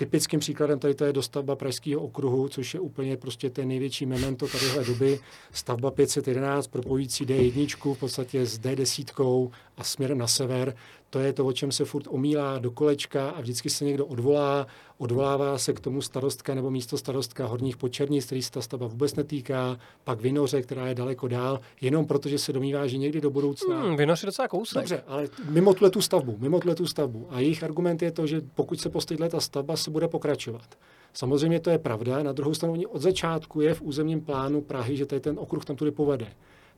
Typickým 0.00 0.40
příkladem 0.40 0.78
tady 0.78 0.94
to 0.94 1.04
je 1.04 1.12
dostavba 1.12 1.56
Pražského 1.56 2.02
okruhu, 2.02 2.48
což 2.48 2.74
je 2.74 2.80
úplně 2.80 3.16
prostě 3.16 3.50
ten 3.50 3.68
největší 3.68 4.06
memento 4.06 4.48
tadyhle 4.48 4.84
doby. 4.84 5.20
Stavba 5.52 5.90
511 5.90 6.66
propojící 6.66 7.26
D1 7.26 7.94
v 7.94 7.98
podstatě 7.98 8.46
s 8.46 8.60
D10 8.60 9.50
a 9.80 9.84
směrem 9.84 10.18
na 10.18 10.26
sever. 10.26 10.74
To 11.10 11.18
je 11.18 11.32
to, 11.32 11.46
o 11.46 11.52
čem 11.52 11.72
se 11.72 11.84
furt 11.84 12.06
omílá 12.08 12.58
do 12.58 12.70
kolečka 12.70 13.30
a 13.30 13.40
vždycky 13.40 13.70
se 13.70 13.84
někdo 13.84 14.06
odvolá. 14.06 14.66
Odvolává 14.98 15.58
se 15.58 15.72
k 15.72 15.80
tomu 15.80 16.02
starostka 16.02 16.54
nebo 16.54 16.70
místo 16.70 16.98
starostka 16.98 17.46
Horních 17.46 17.76
Počernic, 17.76 18.26
který 18.26 18.42
se 18.42 18.50
ta 18.50 18.60
stavba 18.60 18.86
vůbec 18.86 19.14
netýká, 19.14 19.78
pak 20.04 20.20
Vinoře, 20.20 20.62
která 20.62 20.86
je 20.86 20.94
daleko 20.94 21.28
dál, 21.28 21.60
jenom 21.80 22.06
protože 22.06 22.38
se 22.38 22.52
domnívá, 22.52 22.86
že 22.86 22.96
někdy 22.98 23.20
do 23.20 23.30
budoucna. 23.30 23.82
Hmm, 23.82 23.96
Vinoř 23.96 24.22
je 24.22 24.26
docela 24.26 24.48
kousek. 24.48 24.82
Dobře, 24.82 25.02
ale 25.06 25.28
mimo 25.48 25.74
tuhle 25.74 25.90
tu 25.90 26.02
stavbu, 26.02 26.36
mimo 26.38 26.60
tuhle 26.60 26.74
tu 26.74 26.86
stavbu. 26.86 27.26
A 27.30 27.40
jejich 27.40 27.62
argument 27.62 28.02
je 28.02 28.10
to, 28.10 28.26
že 28.26 28.40
pokud 28.54 28.80
se 28.80 28.88
postaví 28.90 29.28
ta 29.28 29.40
stavba, 29.40 29.76
se 29.76 29.90
bude 29.90 30.08
pokračovat. 30.08 30.78
Samozřejmě 31.12 31.60
to 31.60 31.70
je 31.70 31.78
pravda. 31.78 32.22
Na 32.22 32.32
druhou 32.32 32.54
stranu 32.54 32.82
od 32.88 33.02
začátku 33.02 33.60
je 33.60 33.74
v 33.74 33.82
územním 33.82 34.20
plánu 34.20 34.60
Prahy, 34.60 34.96
že 34.96 35.06
tady 35.06 35.20
ten 35.20 35.38
okruh 35.38 35.64
tam 35.64 35.76
tudy 35.76 35.90
povede. 35.90 36.26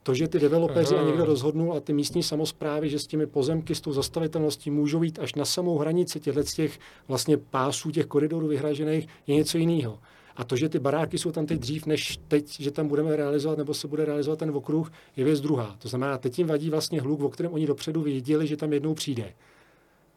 To, 0.02 0.14
že 0.14 0.28
ty 0.28 0.38
developeři 0.38 0.94
a 0.94 1.02
někdo 1.02 1.24
rozhodnul 1.24 1.72
a 1.72 1.80
ty 1.80 1.92
místní 1.92 2.22
samozprávy, 2.22 2.88
že 2.88 2.98
s 2.98 3.06
těmi 3.06 3.26
pozemky, 3.26 3.74
s 3.74 3.80
tou 3.80 3.92
zastavitelností 3.92 4.70
můžou 4.70 5.02
jít 5.02 5.18
až 5.18 5.34
na 5.34 5.44
samou 5.44 5.78
hranici 5.78 6.20
těchto 6.20 6.42
těch 6.42 6.78
vlastně 7.08 7.36
pásů, 7.36 7.90
těch 7.90 8.06
koridorů 8.06 8.46
vyhražených, 8.46 9.08
je 9.26 9.34
něco 9.34 9.58
jiného. 9.58 9.98
A 10.36 10.44
to, 10.44 10.56
že 10.56 10.68
ty 10.68 10.78
baráky 10.78 11.18
jsou 11.18 11.32
tam 11.32 11.46
teď 11.46 11.58
dřív, 11.58 11.86
než 11.86 12.18
teď, 12.28 12.60
že 12.60 12.70
tam 12.70 12.88
budeme 12.88 13.16
realizovat, 13.16 13.58
nebo 13.58 13.74
se 13.74 13.88
bude 13.88 14.04
realizovat 14.04 14.38
ten 14.38 14.50
okruh, 14.50 14.92
je 15.16 15.24
věc 15.24 15.40
druhá. 15.40 15.76
To 15.78 15.88
znamená, 15.88 16.18
teď 16.18 16.38
jim 16.38 16.46
vadí 16.46 16.70
vlastně 16.70 17.00
hluk, 17.00 17.20
o 17.20 17.28
kterém 17.28 17.52
oni 17.52 17.66
dopředu 17.66 18.02
věděli, 18.02 18.46
že 18.46 18.56
tam 18.56 18.72
jednou 18.72 18.94
přijde. 18.94 19.32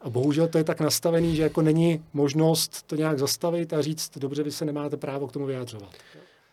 A 0.01 0.09
bohužel 0.09 0.47
to 0.47 0.57
je 0.57 0.63
tak 0.63 0.81
nastavený, 0.81 1.35
že 1.35 1.43
jako 1.43 1.61
není 1.61 2.03
možnost 2.13 2.83
to 2.87 2.95
nějak 2.95 3.19
zastavit 3.19 3.73
a 3.73 3.81
říct, 3.81 4.17
dobře, 4.17 4.43
vy 4.43 4.51
se 4.51 4.65
nemáte 4.65 4.97
právo 4.97 5.27
k 5.27 5.31
tomu 5.31 5.45
vyjadřovat. 5.45 5.89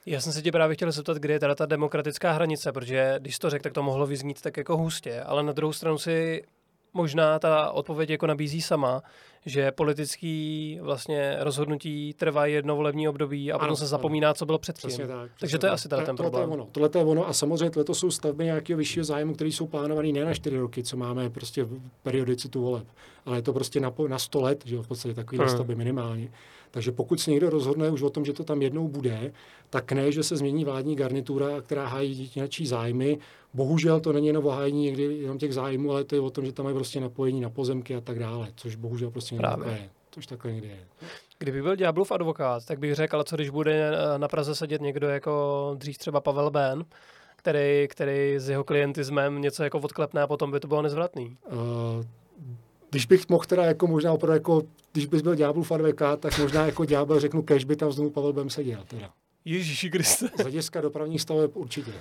Já 0.07 0.21
jsem 0.21 0.33
se 0.33 0.43
tě 0.43 0.53
právě 0.53 0.77
chtěl 0.77 0.93
zeptat, 0.93 1.17
kde 1.17 1.35
je 1.35 1.41
teda 1.41 1.55
ta 1.55 1.67
demokratická 1.67 2.33
hranice, 2.33 2.73
protože 2.73 3.15
když 3.19 3.39
to 3.39 3.51
řekl, 3.51 3.63
tak 3.63 3.73
to 3.73 3.83
mohlo 3.83 4.07
vyznít 4.07 4.41
tak 4.41 4.57
jako 4.57 4.77
hustě, 4.77 5.23
ale 5.23 5.43
na 5.43 5.53
druhou 5.53 5.73
stranu 5.73 5.99
si 5.99 6.43
možná 6.95 7.39
ta 7.39 7.71
odpověď 7.71 8.11
jako 8.11 8.27
nabízí 8.27 8.63
sama, 8.63 9.03
že 9.47 9.73
politický 9.73 10.79
vlastně 10.83 11.37
rozhodnutí 11.41 12.15
trvá 12.15 12.47
jedno 12.47 12.77
volební 12.77 13.09
období 13.09 13.53
a 13.53 13.59
potom 13.59 13.67
ano, 13.67 13.77
se 13.77 13.87
zapomíná, 13.87 14.29
ano. 14.29 14.35
co 14.35 14.47
bylo 14.47 14.59
předtím. 14.59 14.89
Přesně 14.89 15.07
tak, 15.07 15.31
přesně 15.31 15.41
Takže 15.41 15.59
to 15.59 15.67
je 15.67 15.71
tak. 15.71 15.75
asi 15.75 15.89
teda 15.89 16.05
ten 16.05 16.17
problém. 16.17 16.45
To 16.45 16.51
je 16.51 16.55
ono. 16.55 16.69
Tohle 16.73 16.91
je 16.95 17.05
ono. 17.05 17.29
A 17.29 17.33
samozřejmě 17.33 17.85
to 17.85 17.95
jsou 17.95 18.11
stavby 18.11 18.45
nějakého 18.45 18.79
vyššího 18.79 19.05
zájmu, 19.05 19.35
které 19.35 19.51
jsou 19.51 19.67
plánované 19.67 20.09
ne 20.09 20.25
na 20.25 20.35
čtyři 20.35 20.59
roky, 20.59 20.83
co 20.83 20.97
máme 20.97 21.31
prostě 21.31 21.65
v 21.65 21.81
periodicitu 22.03 22.63
voleb, 22.63 22.87
ale 23.27 23.39
je 23.39 23.43
to 23.43 23.53
prostě 23.53 23.81
na, 23.81 23.93
na 24.09 24.19
100 24.19 24.41
let, 24.41 24.63
že 24.67 24.77
v 24.77 24.89
podstatě 24.89 25.15
takové 25.15 25.49
stavby 25.49 25.75
minimálně. 25.75 26.31
Takže 26.73 26.93
pokud 26.93 27.21
se 27.21 27.31
někdo 27.31 27.51
rozhodne 27.51 27.91
už 27.91 28.03
o 28.03 28.11
tom, 28.11 28.25
že 28.25 28.33
to 28.33 28.45
tam 28.45 28.63
jednou 28.63 28.89
bude, 28.89 29.33
tak 29.71 29.93
ne, 29.93 30.13
že 30.13 30.23
se 30.23 30.37
změní 30.37 30.65
vládní 30.65 30.97
garnitura, 30.97 31.61
která 31.61 31.87
hájí 31.87 32.31
něčí 32.37 32.67
zájmy. 32.67 33.19
Bohužel 33.55 34.01
to 34.01 34.13
není 34.13 34.27
jenom 34.27 34.47
o 34.47 34.51
hájení 34.51 34.85
někdy 34.85 35.03
jenom 35.03 35.39
těch 35.39 35.55
zájmů, 35.55 35.91
ale 35.91 36.05
to 36.05 36.15
je 36.15 36.21
o 36.21 36.31
tom, 36.31 36.47
že 36.47 36.53
tam 36.53 36.65
mají 36.65 36.75
prostě 36.75 37.01
napojení 37.01 37.41
na 37.41 37.51
pozemky 37.51 37.97
a 37.97 38.01
tak 38.01 38.19
dále, 38.19 38.49
což 38.57 38.77
bohužel 38.77 39.11
prostě 39.11 39.37
Právě. 39.37 39.73
je. 39.73 39.91
Což 40.11 40.27
takhle 40.27 40.53
někdy 40.53 40.69
je. 40.69 40.79
Kdyby 41.39 41.63
byl 41.63 41.77
ďáblův 41.77 42.13
advokát, 42.13 42.67
tak 42.67 42.79
bych 42.79 42.95
řekl, 42.95 43.17
ale 43.17 43.25
co 43.25 43.37
když 43.37 43.51
bude 43.51 43.91
na 44.17 44.29
Praze 44.29 44.55
sedět 44.55 44.81
někdo 44.81 45.09
jako 45.09 45.75
dřív 45.79 45.99
třeba 45.99 46.21
Pavel 46.21 46.51
Ben, 46.51 46.85
který, 47.37 47.89
který 47.89 48.35
s 48.39 48.49
jeho 48.49 48.65
klientismem 48.65 49.41
něco 49.41 49.65
jako 49.65 49.79
odklepne 49.79 50.23
a 50.23 50.27
potom 50.27 50.51
by 50.51 50.61
to 50.61 50.69
bylo 50.69 50.83
nezvratný. 50.83 51.37
Uh, 51.53 52.05
když 52.93 53.07
bych 53.07 53.29
mohl 53.29 53.45
teda 53.45 53.65
jako 53.65 53.87
možná 53.87 54.13
opravdu 54.13 54.35
jako, 54.35 54.63
když 54.93 55.07
bys 55.07 55.23
byl 55.23 55.35
ďáblův 55.35 55.73
advokát, 55.73 56.21
tak 56.21 56.39
možná 56.39 56.67
jako 56.67 56.85
ďábel 56.85 57.21
řeknu, 57.21 57.43
kež 57.43 57.65
by 57.65 57.77
tam 57.77 57.93
znovu 57.93 58.11
Pavel 58.11 58.33
Bem 58.33 58.51
seděl. 58.51 58.85
Teda. 58.89 59.11
Ježíši 59.45 59.91
Kriste. 59.91 60.29
Z 60.39 60.43
hlediska 60.43 60.81
dopravních 60.81 61.23
staveb 61.23 61.51
určitě. 61.55 61.93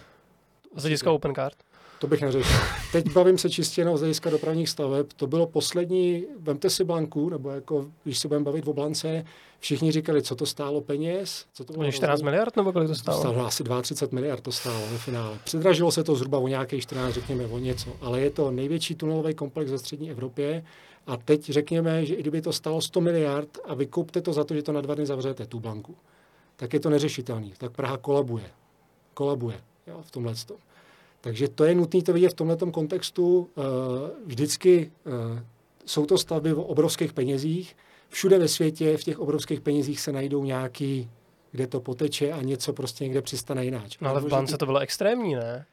Z 0.75 0.81
hlediska 0.81 1.11
Open 1.11 1.35
Card? 1.35 1.57
To 2.01 2.07
bych 2.07 2.21
neřešil. 2.21 2.57
Teď 2.91 3.11
bavím 3.13 3.37
se 3.37 3.49
čistě 3.49 3.81
jenom 3.81 3.97
z 3.97 3.99
hlediska 3.99 4.29
dopravních 4.29 4.69
staveb. 4.69 5.13
To 5.15 5.27
bylo 5.27 5.47
poslední, 5.47 6.25
vemte 6.39 6.69
si 6.69 6.83
blanku, 6.83 7.29
nebo 7.29 7.49
jako, 7.49 7.85
když 8.03 8.19
se 8.19 8.27
budeme 8.27 8.45
bavit 8.45 8.67
o 8.67 8.73
blance, 8.73 9.25
všichni 9.59 9.91
říkali, 9.91 10.21
co 10.21 10.35
to 10.35 10.45
stálo 10.45 10.81
peněz. 10.81 11.45
Co 11.53 11.63
to 11.63 11.73
bylo 11.73 11.91
14 11.91 12.21
miliard 12.21 12.55
nebo 12.55 12.73
kolik 12.73 12.87
to 12.87 12.95
stálo? 12.95 13.17
To 13.17 13.29
stálo 13.29 13.45
asi 13.45 13.63
32 13.81 14.15
miliard 14.15 14.43
to 14.43 14.51
stálo 14.51 14.87
ve 14.91 14.97
finále. 14.97 15.37
Předražilo 15.43 15.91
se 15.91 16.03
to 16.03 16.15
zhruba 16.15 16.37
o 16.37 16.47
nějakých 16.47 16.83
14, 16.83 17.13
řekněme, 17.13 17.45
o 17.45 17.59
něco. 17.59 17.89
Ale 18.01 18.21
je 18.21 18.29
to 18.29 18.51
největší 18.51 18.95
tunelový 18.95 19.33
komplex 19.33 19.71
ve 19.71 19.77
střední 19.77 20.11
Evropě. 20.11 20.63
A 21.07 21.17
teď 21.17 21.49
řekněme, 21.49 22.05
že 22.05 22.15
i 22.15 22.21
kdyby 22.21 22.41
to 22.41 22.53
stalo 22.53 22.81
100 22.81 23.01
miliard 23.01 23.57
a 23.65 23.73
vykoupte 23.73 24.21
to 24.21 24.33
za 24.33 24.43
to, 24.43 24.55
že 24.55 24.63
to 24.63 24.71
na 24.71 24.81
dva 24.81 24.95
dny 24.95 25.05
zavřete, 25.05 25.45
tu 25.45 25.59
blanku, 25.59 25.95
tak 26.55 26.73
je 26.73 26.79
to 26.79 26.89
neřešitelný. 26.89 27.53
Tak 27.57 27.71
Praha 27.71 27.97
kolabuje. 27.97 28.45
Kolabuje 29.13 29.61
jo, 29.87 30.01
v 30.01 30.11
tomhle. 30.11 30.33
Takže 31.21 31.47
to 31.47 31.63
je 31.63 31.75
nutné 31.75 32.01
to 32.01 32.13
vidět 32.13 32.29
v 32.29 32.33
tomto 32.33 32.71
kontextu. 32.71 33.49
Eh, 33.57 33.61
vždycky 34.25 34.91
eh, 35.05 35.43
jsou 35.85 36.05
to 36.05 36.17
stavby 36.17 36.53
o 36.53 36.63
obrovských 36.63 37.13
penězích. 37.13 37.77
Všude 38.09 38.39
ve 38.39 38.47
světě 38.47 38.97
v 38.97 39.03
těch 39.03 39.19
obrovských 39.19 39.61
penězích 39.61 40.01
se 40.01 40.11
najdou 40.11 40.43
nějaký, 40.43 41.09
kde 41.51 41.67
to 41.67 41.79
poteče 41.79 42.31
a 42.31 42.41
něco 42.41 42.73
prostě 42.73 43.03
někde 43.03 43.21
přistane 43.21 43.65
jináč. 43.65 43.97
No 44.01 44.09
ale 44.09 44.21
v 44.21 44.27
bance 44.27 44.57
to 44.57 44.65
bylo 44.65 44.79
extrémní, 44.79 45.35
ne? 45.35 45.65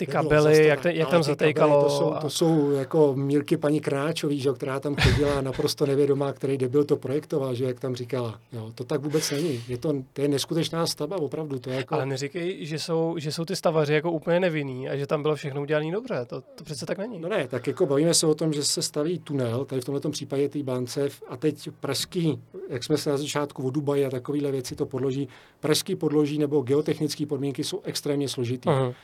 Ty 0.00 0.06
kabely, 0.06 0.66
jak, 0.66 0.80
te, 0.80 0.92
jak 0.92 1.10
tam 1.10 1.22
zatejkalo. 1.22 1.82
To 1.82 1.90
jsou, 1.90 2.14
to 2.20 2.30
jsou 2.30 2.70
jako 2.70 3.14
mílky 3.14 3.56
paní 3.56 3.80
Kráčový, 3.80 4.40
že, 4.40 4.52
která 4.52 4.80
tam 4.80 4.96
chodila 4.96 5.40
naprosto 5.40 5.86
nevědomá, 5.86 6.32
který 6.32 6.58
debil 6.58 6.84
to 6.84 6.96
projektoval, 6.96 7.54
že, 7.54 7.64
jak 7.64 7.80
tam 7.80 7.94
říkala. 7.96 8.40
Jo, 8.52 8.72
to 8.74 8.84
tak 8.84 9.00
vůbec 9.00 9.30
není. 9.30 9.64
Je 9.68 9.78
to, 9.78 9.94
to 10.12 10.22
je 10.22 10.28
neskutečná 10.28 10.86
stavba, 10.86 11.16
opravdu. 11.16 11.58
To 11.58 11.70
je 11.70 11.76
jako... 11.76 11.94
Ale 11.94 12.06
neříkej, 12.06 12.66
že 12.66 12.78
jsou, 12.78 13.14
že 13.18 13.32
jsou 13.32 13.44
ty 13.44 13.56
stavaři 13.56 13.94
jako 13.94 14.12
úplně 14.12 14.40
nevinní 14.40 14.88
a 14.88 14.96
že 14.96 15.06
tam 15.06 15.22
bylo 15.22 15.34
všechno 15.34 15.62
udělané 15.62 15.92
dobře. 15.92 16.24
To, 16.26 16.40
to 16.40 16.64
přece 16.64 16.86
tak 16.86 16.98
není. 16.98 17.18
No 17.18 17.28
ne, 17.28 17.48
tak 17.48 17.66
jako 17.66 17.86
bavíme 17.86 18.14
se 18.14 18.26
o 18.26 18.34
tom, 18.34 18.52
že 18.52 18.64
se 18.64 18.82
staví 18.82 19.18
tunel, 19.18 19.64
tady 19.64 19.80
v 19.80 19.84
tomto 19.84 20.10
případě 20.10 20.48
té 20.48 20.62
bance, 20.62 21.08
a 21.28 21.36
teď 21.36 21.68
pražský, 21.80 22.42
jak 22.68 22.84
jsme 22.84 22.96
se 22.96 23.10
na 23.10 23.16
začátku 23.16 23.66
o 23.66 23.70
Dubaji 23.70 24.06
a 24.06 24.10
takovéhle 24.10 24.50
věci 24.52 24.76
to 24.76 24.86
podloží, 24.86 25.28
pražský 25.60 25.96
podloží 25.96 26.38
nebo 26.38 26.60
geotechnické 26.60 27.26
podmínky 27.26 27.64
jsou 27.64 27.80
extrémně 27.84 28.28
složitý. 28.28 28.68
Uh-huh. 28.68 28.94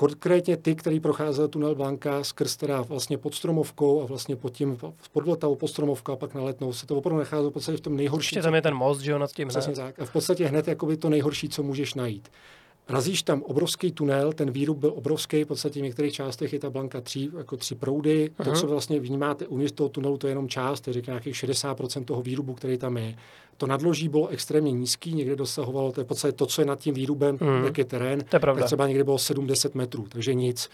Konkrétně 0.00 0.56
ty, 0.56 0.74
který 0.74 1.00
procházel 1.00 1.48
tunel 1.48 1.74
Blanka 1.74 2.24
skrz 2.24 2.56
teda 2.56 2.82
vlastně 2.82 3.18
pod 3.18 3.34
Stromovkou 3.34 4.02
a 4.02 4.06
vlastně 4.06 4.36
pod 4.36 4.52
tím 4.52 4.78
pod 5.12 5.24
Vltavou, 5.24 5.54
pod 5.54 5.68
Stromovkou 5.68 6.12
a 6.12 6.16
pak 6.16 6.34
na 6.34 6.42
Letnou 6.42 6.72
se 6.72 6.86
to 6.86 6.96
opravdu 6.96 7.18
nacházelo 7.18 7.50
v 7.50 7.52
podstatě 7.52 7.78
v 7.78 7.80
tom 7.80 7.96
nejhorším. 7.96 8.36
Ještě 8.36 8.42
tam 8.42 8.54
je 8.54 8.62
ten 8.62 8.74
most, 8.74 9.00
že 9.00 9.10
jo, 9.10 9.18
nad 9.18 9.32
tím. 9.32 9.48
Přesně 9.48 9.74
tak. 9.74 10.00
A 10.00 10.04
v 10.04 10.12
podstatě 10.12 10.46
hned 10.46 10.68
jakoby 10.68 10.96
to 10.96 11.10
nejhorší, 11.10 11.48
co 11.48 11.62
můžeš 11.62 11.94
najít. 11.94 12.28
Razíš 12.88 13.22
tam 13.22 13.42
obrovský 13.42 13.92
tunel, 13.92 14.32
ten 14.32 14.50
výrub 14.50 14.78
byl 14.78 14.92
obrovský, 14.96 15.44
v 15.44 15.46
podstatě 15.46 15.80
v 15.80 15.82
některých 15.82 16.12
částech 16.12 16.52
je 16.52 16.58
ta 16.58 16.70
blanka 16.70 17.00
tři, 17.00 17.30
jako 17.38 17.56
tři 17.56 17.74
proudy. 17.74 18.30
Uh-huh. 18.38 18.44
To, 18.44 18.52
co 18.52 18.66
vlastně 18.66 19.00
vnímáte 19.00 19.46
uvnitř 19.46 19.72
toho 19.72 19.88
tunelu, 19.88 20.18
to 20.18 20.26
je 20.26 20.30
jenom 20.30 20.48
část, 20.48 20.88
je 20.88 21.02
nějakých 21.06 21.34
60% 21.34 22.04
toho 22.04 22.22
výrubu, 22.22 22.54
který 22.54 22.78
tam 22.78 22.96
je. 22.96 23.16
To 23.56 23.66
nadloží 23.66 24.08
bylo 24.08 24.28
extrémně 24.28 24.72
nízký, 24.72 25.14
někde 25.14 25.36
dosahovalo, 25.36 25.92
to 25.92 26.00
je 26.00 26.04
v 26.04 26.06
podstatě 26.06 26.32
to, 26.32 26.46
co 26.46 26.62
je 26.62 26.66
nad 26.66 26.78
tím 26.78 26.94
výrubem, 26.94 27.36
uh-huh. 27.36 27.64
jak 27.64 27.78
je 27.78 27.84
terén, 27.84 28.20
to 28.20 28.36
je 28.36 28.40
tak 28.40 28.64
třeba 28.64 28.88
někde 28.88 29.04
bylo 29.04 29.18
70 29.18 29.74
metrů, 29.74 30.06
takže 30.08 30.34
nic. 30.34 30.70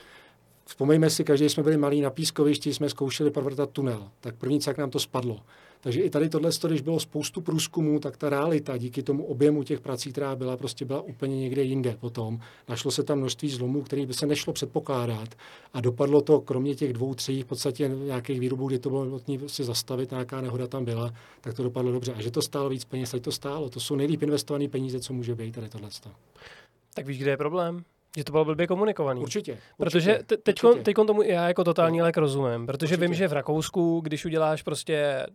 Vzpomeňme 0.67 1.11
si, 1.11 1.25
každý 1.25 1.49
jsme 1.49 1.63
byli 1.63 1.77
malí 1.77 2.01
na 2.01 2.11
pískovišti, 2.11 2.75
jsme 2.75 2.89
zkoušeli 2.89 3.31
provrtat 3.31 3.71
tunel. 3.71 4.09
Tak 4.21 4.35
první, 4.35 4.59
jak 4.67 4.79
nám 4.79 4.91
to 4.91 4.99
spadlo. 4.99 5.41
Takže 5.85 6.01
i 6.01 6.11
tady 6.11 6.29
tohle, 6.29 6.51
když 6.67 6.81
bylo 6.81 7.01
spoustu 7.01 7.41
průzkumů, 7.41 8.01
tak 8.01 8.17
ta 8.17 8.31
realita 8.31 8.77
díky 8.77 9.03
tomu 9.03 9.25
objemu 9.25 9.63
těch 9.63 9.81
prací, 9.81 10.13
která 10.13 10.37
byla, 10.37 10.57
prostě 10.57 10.85
byla 10.85 11.01
úplně 11.01 11.37
někde 11.41 11.63
jinde 11.63 11.97
potom. 12.01 12.39
Našlo 12.69 12.91
se 12.91 13.03
tam 13.03 13.19
množství 13.19 13.49
zlomů, 13.51 13.83
který 13.83 14.07
by 14.07 14.15
se 14.15 14.27
nešlo 14.27 14.53
předpokládat 14.53 15.29
a 15.73 15.81
dopadlo 15.81 16.21
to, 16.21 16.41
kromě 16.41 16.75
těch 16.75 16.93
dvou, 16.93 17.15
tří 17.15 17.43
v 17.43 17.45
podstatě 17.45 17.89
nějakých 17.89 18.41
výrobů, 18.41 18.69
kdy 18.69 18.79
to 18.79 18.91
bylo 18.91 19.05
nutné 19.05 19.39
si 19.47 19.65
zastavit, 19.65 20.11
nějaká 20.11 20.41
nehoda 20.41 20.67
tam 20.67 20.85
byla, 20.85 21.13
tak 21.41 21.55
to 21.55 21.63
dopadlo 21.63 21.93
dobře. 21.93 22.13
A 22.13 22.23
že 22.23 22.31
to 22.31 22.43
stálo 22.43 22.69
víc 22.69 22.85
peněz, 22.85 23.11
tak 23.11 23.21
to 23.21 23.33
stálo. 23.33 23.69
To 23.69 23.81
jsou 23.81 23.97
nejlíp 23.97 24.23
investované 24.23 24.69
peníze, 24.69 25.01
co 25.01 25.13
může 25.13 25.35
být 25.35 25.55
tady 25.55 25.69
tohle. 25.69 25.89
Tak 26.95 27.07
víš, 27.07 27.19
kde 27.19 27.31
je 27.31 27.37
problém? 27.37 27.85
Že 28.17 28.25
to 28.25 28.33
bylo 28.33 28.45
blbě 28.45 28.67
komunikovaný. 28.67 29.21
Určitě. 29.21 29.59
Protože 29.77 30.19
teď 30.43 30.95
tomu 31.07 31.23
já 31.23 31.49
jako 31.49 31.65
totální 31.65 32.03
lék 32.03 32.17
rozumím, 32.17 32.67
protože 32.67 32.95
určitě. 32.95 33.07
vím, 33.07 33.15
že 33.15 33.29
v 33.29 33.33
Rakousku, 33.33 34.01
když 34.01 34.25
uděláš 34.25 34.63
prostě 34.63 35.27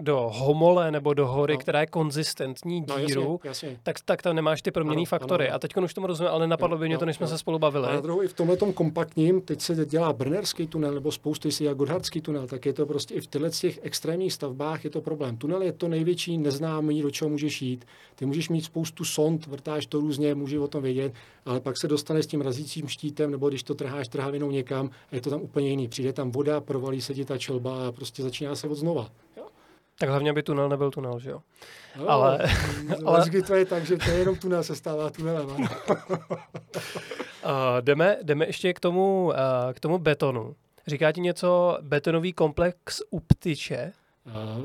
do 0.00 0.30
homole 0.32 0.90
nebo 0.90 1.14
do 1.14 1.26
hory, 1.26 1.54
no. 1.54 1.58
která 1.58 1.80
je 1.80 1.86
konzistentní 1.86 2.80
díru, 2.80 3.22
no, 3.22 3.38
jasně, 3.44 3.68
jasně. 3.68 3.80
Tak, 3.82 3.96
tak 4.04 4.22
tam 4.22 4.36
nemáš 4.36 4.62
ty 4.62 4.70
proměný 4.70 5.02
ano, 5.02 5.06
faktory. 5.06 5.48
Ano. 5.48 5.56
A 5.56 5.58
teď 5.58 5.76
už 5.76 5.94
tomu 5.94 6.06
rozumím, 6.06 6.30
ale 6.32 6.40
nenapadlo 6.40 6.78
by 6.78 6.86
mě 6.86 6.98
to, 6.98 7.04
než 7.04 7.16
jsme 7.16 7.26
se 7.26 7.38
spolu 7.38 7.58
bavili. 7.58 7.86
A 7.86 7.92
na 7.92 8.00
druhou 8.00 8.22
i 8.22 8.28
v 8.28 8.32
tomhle 8.32 8.56
kompaktním, 8.56 9.40
teď 9.40 9.60
se 9.60 9.86
dělá 9.86 10.12
Brnerský 10.12 10.66
tunel 10.66 10.94
nebo 10.94 11.12
spoustu 11.12 11.50
si 11.50 11.74
Gotthardský 11.74 12.20
tunel, 12.20 12.46
tak 12.46 12.66
je 12.66 12.72
to 12.72 12.86
prostě 12.86 13.14
i 13.14 13.20
v 13.20 13.26
těchto 13.26 13.50
těch 13.50 13.78
extrémních 13.82 14.32
stavbách 14.32 14.84
je 14.84 14.90
to 14.90 15.00
problém. 15.00 15.36
Tunel 15.36 15.62
je 15.62 15.72
to 15.72 15.88
největší 15.88 16.38
neznámý, 16.38 17.02
do 17.02 17.10
čeho 17.10 17.28
můžeš 17.28 17.62
jít. 17.62 17.84
Ty 18.14 18.26
můžeš 18.26 18.48
mít 18.48 18.62
spoustu 18.64 19.04
sond, 19.04 19.46
vrtáš 19.46 19.86
to 19.86 20.00
různě, 20.00 20.34
můžeš 20.34 20.58
o 20.58 20.68
tom 20.68 20.82
vědět, 20.82 21.12
ale 21.44 21.60
pak 21.60 21.78
se 21.78 21.88
dostane 21.88 22.22
s 22.22 22.26
tím 22.26 22.40
razícím 22.40 22.88
štítem, 22.88 23.30
nebo 23.30 23.48
když 23.48 23.62
to 23.62 23.74
trháš 23.74 24.08
trhavinou 24.08 24.50
někam, 24.50 24.90
a 25.12 25.14
je 25.14 25.20
to 25.20 25.30
tam 25.30 25.42
úplně 25.42 25.68
jiný. 25.68 25.88
Přijde 25.88 26.12
tam 26.12 26.30
voda, 26.30 26.60
provalí 26.60 27.00
se 27.00 27.14
ti 27.14 27.24
ta 27.24 27.38
čelba 27.38 27.88
a 27.88 27.92
prostě 27.92 28.22
začíná 28.22 28.54
se 28.54 28.68
od 28.68 28.74
znova. 28.74 29.10
Tak 29.98 30.08
hlavně 30.08 30.32
by 30.32 30.42
tunel 30.42 30.68
nebyl 30.68 30.90
tunel, 30.90 31.18
že 31.18 31.30
jo? 31.30 31.40
No, 31.96 32.08
ale, 32.08 32.38
ale... 33.06 33.30
to 33.46 33.54
je 33.54 33.64
tak, 33.64 33.86
že 33.86 33.96
to 33.96 34.10
je 34.10 34.18
jenom 34.18 34.36
tunel, 34.36 34.64
se 34.64 34.76
stává 34.76 35.10
tunelem. 35.10 35.48
uh, 35.48 35.66
jdeme, 37.80 38.18
jdeme 38.22 38.46
ještě 38.46 38.74
k 38.74 38.80
tomu, 38.80 39.24
uh, 39.24 39.32
k 39.72 39.80
tomu 39.80 39.98
betonu. 39.98 40.56
Říká 40.86 41.12
ti 41.12 41.20
něco 41.20 41.78
betonový 41.80 42.32
komplex 42.32 43.02
u 43.10 43.20
Ptyče? 43.20 43.92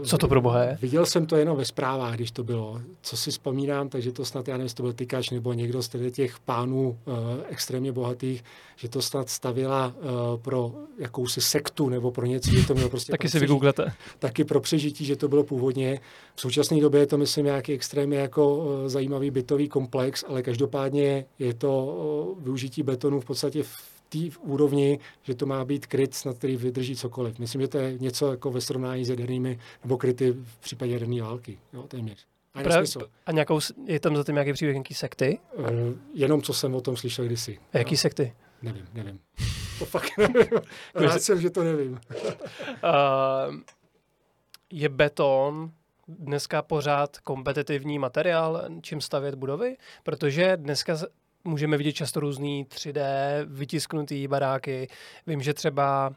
Co 0.04 0.17
to 0.17 0.28
pro 0.28 0.41
boha 0.41 0.63
je? 0.63 0.78
Viděl 0.82 1.06
jsem 1.06 1.26
to 1.26 1.36
jenom 1.36 1.58
ve 1.58 1.65
zprávách, 1.65 2.15
když 2.15 2.32
to 2.32 2.43
bylo. 2.43 2.82
Co 3.02 3.17
si 3.17 3.32
vzpomínám, 3.32 3.89
takže 3.89 4.12
to 4.12 4.26
snad, 4.26 4.47
já 4.47 4.58
nevím, 4.58 4.74
to 4.74 4.84
byl 4.84 4.93
Tykač 4.93 5.30
nebo 5.30 5.54
někdo 5.54 5.82
z 5.82 5.89
těch 6.12 6.39
pánů 6.39 6.89
uh, 6.89 7.15
extrémně 7.50 7.91
bohatých, 7.91 8.43
že 8.76 8.89
to 8.89 9.02
snad 9.02 9.30
stavila 9.30 9.88
uh, 9.88 10.41
pro 10.41 10.74
jakousi 10.97 11.41
sektu 11.41 11.89
nebo 11.89 12.12
pro 12.12 12.26
něco, 12.26 12.52
že 12.52 12.67
to 12.67 12.74
mělo 12.74 12.89
prostě... 12.89 13.12
Taky 13.12 13.30
si 13.30 13.39
vygooglete. 13.39 13.93
Taky 14.19 14.43
pro 14.43 14.62
přežití, 14.62 15.06
že 15.06 15.15
to 15.15 15.28
bylo 15.28 15.43
původně. 15.43 16.00
V 16.36 16.41
současné 16.41 16.82
době 16.82 17.00
je 17.00 17.08
to, 17.08 17.17
myslím, 17.17 17.45
nějaký 17.45 17.74
extrémně 17.74 18.17
jako 18.17 18.56
uh, 18.56 18.88
zajímavý 18.88 19.32
bytový 19.32 19.69
komplex, 19.69 20.24
ale 20.28 20.41
každopádně 20.41 21.26
je 21.39 21.54
to 21.54 21.86
uh, 22.38 22.43
využití 22.43 22.84
betonu 22.84 23.19
v 23.19 23.26
podstatě 23.26 23.63
v 23.63 23.91
té 24.12 24.38
úrovni, 24.39 25.00
že 25.24 25.36
to 25.36 25.45
má 25.45 25.65
být 25.65 25.86
kryt, 25.88 26.15
snad 26.15 26.38
který 26.38 26.58
vydrží 26.58 26.95
cokoliv. 26.95 27.39
Myslím, 27.39 27.62
že 27.62 27.67
to 27.67 27.78
je 27.78 27.97
něco 27.97 28.32
jako 28.32 28.52
ve 28.52 28.62
srovnání 28.62 29.06
s 29.06 29.10
jadernými 29.10 29.60
nebo 29.84 29.97
kryty 29.97 30.32
v 30.32 30.58
případě 30.60 30.93
jaderné 30.93 31.21
války. 31.21 31.60
Jo, 31.74 31.84
téměř. 31.84 32.26
A, 32.54 32.63
Pra, 32.63 32.84
a 33.26 33.32
nějakou, 33.32 33.60
je 33.86 34.00
tam 34.00 34.15
za 34.15 34.24
tím 34.24 34.36
nějaký 34.36 34.54
příběh, 34.54 34.76
nějaký 34.76 34.93
sekty? 34.93 35.39
Uh, 35.54 35.65
jenom 36.13 36.41
co 36.41 36.54
jsem 36.54 36.76
o 36.76 36.82
tom 36.82 36.97
slyšel 36.97 37.26
kdysi. 37.26 37.60
A 37.74 37.78
jaký 37.78 37.93
no. 37.93 37.97
sekty? 37.97 38.34
Nevím, 38.62 38.88
nevím. 38.93 39.19
To 39.80 39.86
fakt 39.86 40.17
nevím. 40.17 40.60
Rád 40.95 41.21
jsem, 41.21 41.41
že 41.41 41.50
to 41.50 41.63
nevím. 41.63 41.91
uh, 41.93 42.00
je 44.71 44.89
beton 44.89 45.71
dneska 46.08 46.62
pořád 46.62 47.17
kompetitivní 47.17 48.00
materiál, 48.00 48.63
čím 48.82 49.02
stavět 49.02 49.36
budovy? 49.36 49.78
Protože 50.04 50.58
dneska 50.58 50.97
můžeme 51.44 51.78
vidět 51.78 51.94
často 51.94 52.20
různý 52.20 52.66
3D 52.66 53.02
vytisknutý 53.46 54.28
baráky. 54.28 54.88
Vím, 55.28 55.42
že 55.42 55.54
třeba, 55.54 56.12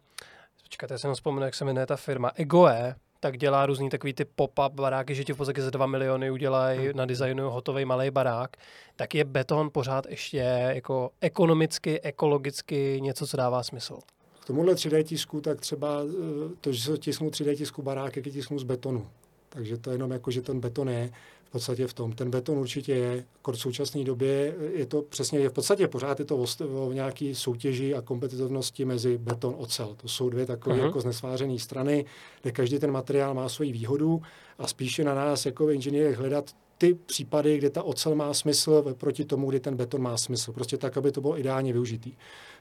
počkejte, 0.63 0.95
já 0.95 0.99
jsem 0.99 1.15
vzpomněl, 1.15 1.45
jak 1.45 1.55
se 1.55 1.65
jmenuje 1.65 1.87
ta 1.87 1.97
firma, 1.97 2.31
Egoe, 2.35 2.95
tak 3.21 3.39
dělá 3.39 3.67
různý 3.67 3.91
takový 3.91 4.13
ty 4.13 4.25
pop-up 4.25 4.73
baráky, 4.73 5.15
že 5.15 5.25
ti 5.25 5.33
v 5.33 5.37
podstatě 5.37 5.63
za 5.63 5.71
2 5.71 5.87
miliony 5.87 6.31
udělají 6.31 6.79
hmm. 6.79 6.97
na 6.97 7.07
designu 7.07 7.51
hotový 7.51 7.85
malý 7.85 8.11
barák, 8.11 8.57
tak 8.97 9.15
je 9.15 9.25
beton 9.25 9.71
pořád 9.73 10.07
ještě 10.07 10.37
jako 10.75 11.11
ekonomicky, 11.21 12.01
ekologicky 12.01 12.99
něco, 13.01 13.27
co 13.27 13.37
dává 13.37 13.63
smysl. 13.63 13.99
K 14.41 14.47
tomuhle 14.47 14.75
3D 14.75 15.03
tisku, 15.03 15.41
tak 15.41 15.61
třeba 15.61 15.89
eh, 16.03 16.55
to, 16.61 16.73
že 16.73 16.83
se 16.83 16.99
tisknou 16.99 17.29
3D 17.29 17.57
tisku 17.57 17.83
barák, 17.83 18.17
jak 18.17 18.27
je 18.27 18.33
tisknou 18.33 18.59
z 18.59 18.63
betonu. 18.63 19.09
Takže 19.49 19.79
to 19.79 19.91
je 19.91 19.95
jenom 19.95 20.11
jako, 20.11 20.31
že 20.31 20.43
ten 20.43 20.61
beton 20.61 20.89
je 20.89 21.11
podstatě 21.55 21.87
v 21.87 21.95
tom. 21.95 22.13
Ten 22.13 22.31
beton 22.31 22.59
určitě 22.59 22.93
je, 22.93 23.25
jako 23.35 23.53
v 23.53 23.59
současné 23.59 24.05
době 24.05 24.55
je 24.73 24.87
to 24.87 25.03
přesně, 25.03 25.39
je 25.39 25.49
v 25.49 25.53
podstatě 25.53 25.89
pořád 25.89 26.19
je 26.19 26.25
to 26.25 26.37
o, 26.37 26.47
o 26.87 26.93
nějaký 26.93 27.35
soutěži 27.35 27.95
a 27.95 28.03
kompetitivnosti 28.03 28.85
mezi 28.85 29.19
beton 29.19 29.55
ocel. 29.59 29.95
To 29.97 30.09
jsou 30.09 30.31
dvě 30.31 30.47
takové 30.47 30.77
uh-huh. 30.77 30.85
jako 30.85 31.01
znesvářené 31.01 31.59
strany, 31.59 32.05
kde 32.43 32.53
každý 32.53 32.79
ten 32.79 32.91
materiál 32.91 33.35
má 33.35 33.49
svoji 33.49 33.73
výhodu 33.73 34.23
a 34.59 34.67
spíše 34.67 35.05
na 35.05 35.15
nás 35.15 35.47
jako 35.47 35.71
inženýrech 35.71 36.17
hledat 36.17 36.51
ty 36.79 36.95
případy, 36.95 37.59
kde 37.59 37.71
ta 37.71 37.83
ocel 37.83 38.15
má 38.15 38.35
smysl 38.35 38.95
proti 38.99 39.25
tomu, 39.25 39.51
kdy 39.51 39.61
ten 39.61 39.77
beton 39.77 40.03
má 40.03 40.17
smysl. 40.17 40.53
Prostě 40.53 40.77
tak, 40.77 40.97
aby 40.97 41.13
to 41.13 41.21
bylo 41.21 41.39
ideálně 41.39 41.73
využitý. 41.73 42.13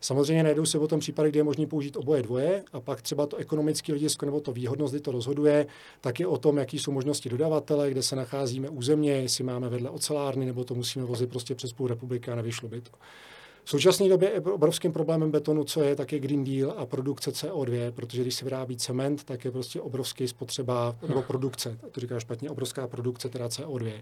Samozřejmě 0.02 0.44
najdou 0.44 0.66
se 0.66 0.78
o 0.78 0.88
tom 0.88 1.00
případy, 1.00 1.30
kde 1.30 1.40
je 1.40 1.44
možné 1.44 1.68
použít 1.68 1.98
oboje 1.98 2.22
dvoje 2.22 2.64
a 2.74 2.80
pak 2.80 3.02
třeba 3.02 3.26
to 3.26 3.38
ekonomické 3.38 3.94
hledisko 3.94 4.26
nebo 4.26 4.40
to 4.40 4.52
výhodnost, 4.52 4.94
kdy 4.94 5.02
to 5.02 5.12
rozhoduje, 5.12 5.68
tak 6.02 6.20
je 6.20 6.28
o 6.28 6.38
tom, 6.38 6.58
jaký 6.58 6.80
jsou 6.80 6.92
možnosti 6.92 7.30
dodavatele, 7.30 7.92
kde 7.92 8.04
se 8.04 8.16
nacházíme 8.16 8.70
územně, 8.70 9.12
jestli 9.12 9.44
máme 9.44 9.70
vedle 9.70 9.90
ocelárny 9.90 10.46
nebo 10.46 10.64
to 10.64 10.76
musíme 10.76 11.06
vozit 11.06 11.30
prostě 11.30 11.56
přes 11.56 11.74
půl 11.74 11.88
republiky 11.88 12.32
a 12.32 12.36
nevyšlo 12.36 12.70
by 12.70 12.82
to. 12.82 12.92
V 13.66 13.70
současné 13.70 14.10
době 14.10 14.32
je 14.34 14.42
obrovským 14.42 14.94
problémem 14.94 15.32
betonu, 15.32 15.64
co 15.64 15.84
je, 15.84 15.96
tak 15.96 16.12
je 16.12 16.20
Green 16.20 16.44
Deal 16.44 16.74
a 16.78 16.86
produkce 16.86 17.32
CO2, 17.32 17.92
protože 17.92 18.22
když 18.22 18.36
se 18.36 18.46
vyrábí 18.46 18.78
cement, 18.78 19.24
tak 19.24 19.46
je 19.46 19.52
prostě 19.52 19.82
obrovský 19.82 20.28
spotřeba, 20.28 20.96
nebo 21.08 21.22
produkce, 21.22 21.78
to 21.92 22.00
říká 22.00 22.20
špatně, 22.20 22.50
obrovská 22.50 22.88
produkce, 22.88 23.30
teda 23.30 23.48
CO2. 23.48 23.94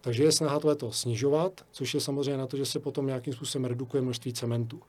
Takže 0.00 0.24
je 0.24 0.32
snaha 0.32 0.60
tohleto 0.60 0.92
snižovat, 0.92 1.60
což 1.70 1.94
je 1.94 2.00
samozřejmě 2.00 2.36
na 2.36 2.46
to, 2.46 2.56
že 2.56 2.66
se 2.66 2.78
potom 2.78 3.06
nějakým 3.06 3.32
způsobem 3.32 3.64
redukuje 3.64 4.02
množství 4.02 4.32
cementu. 4.32 4.80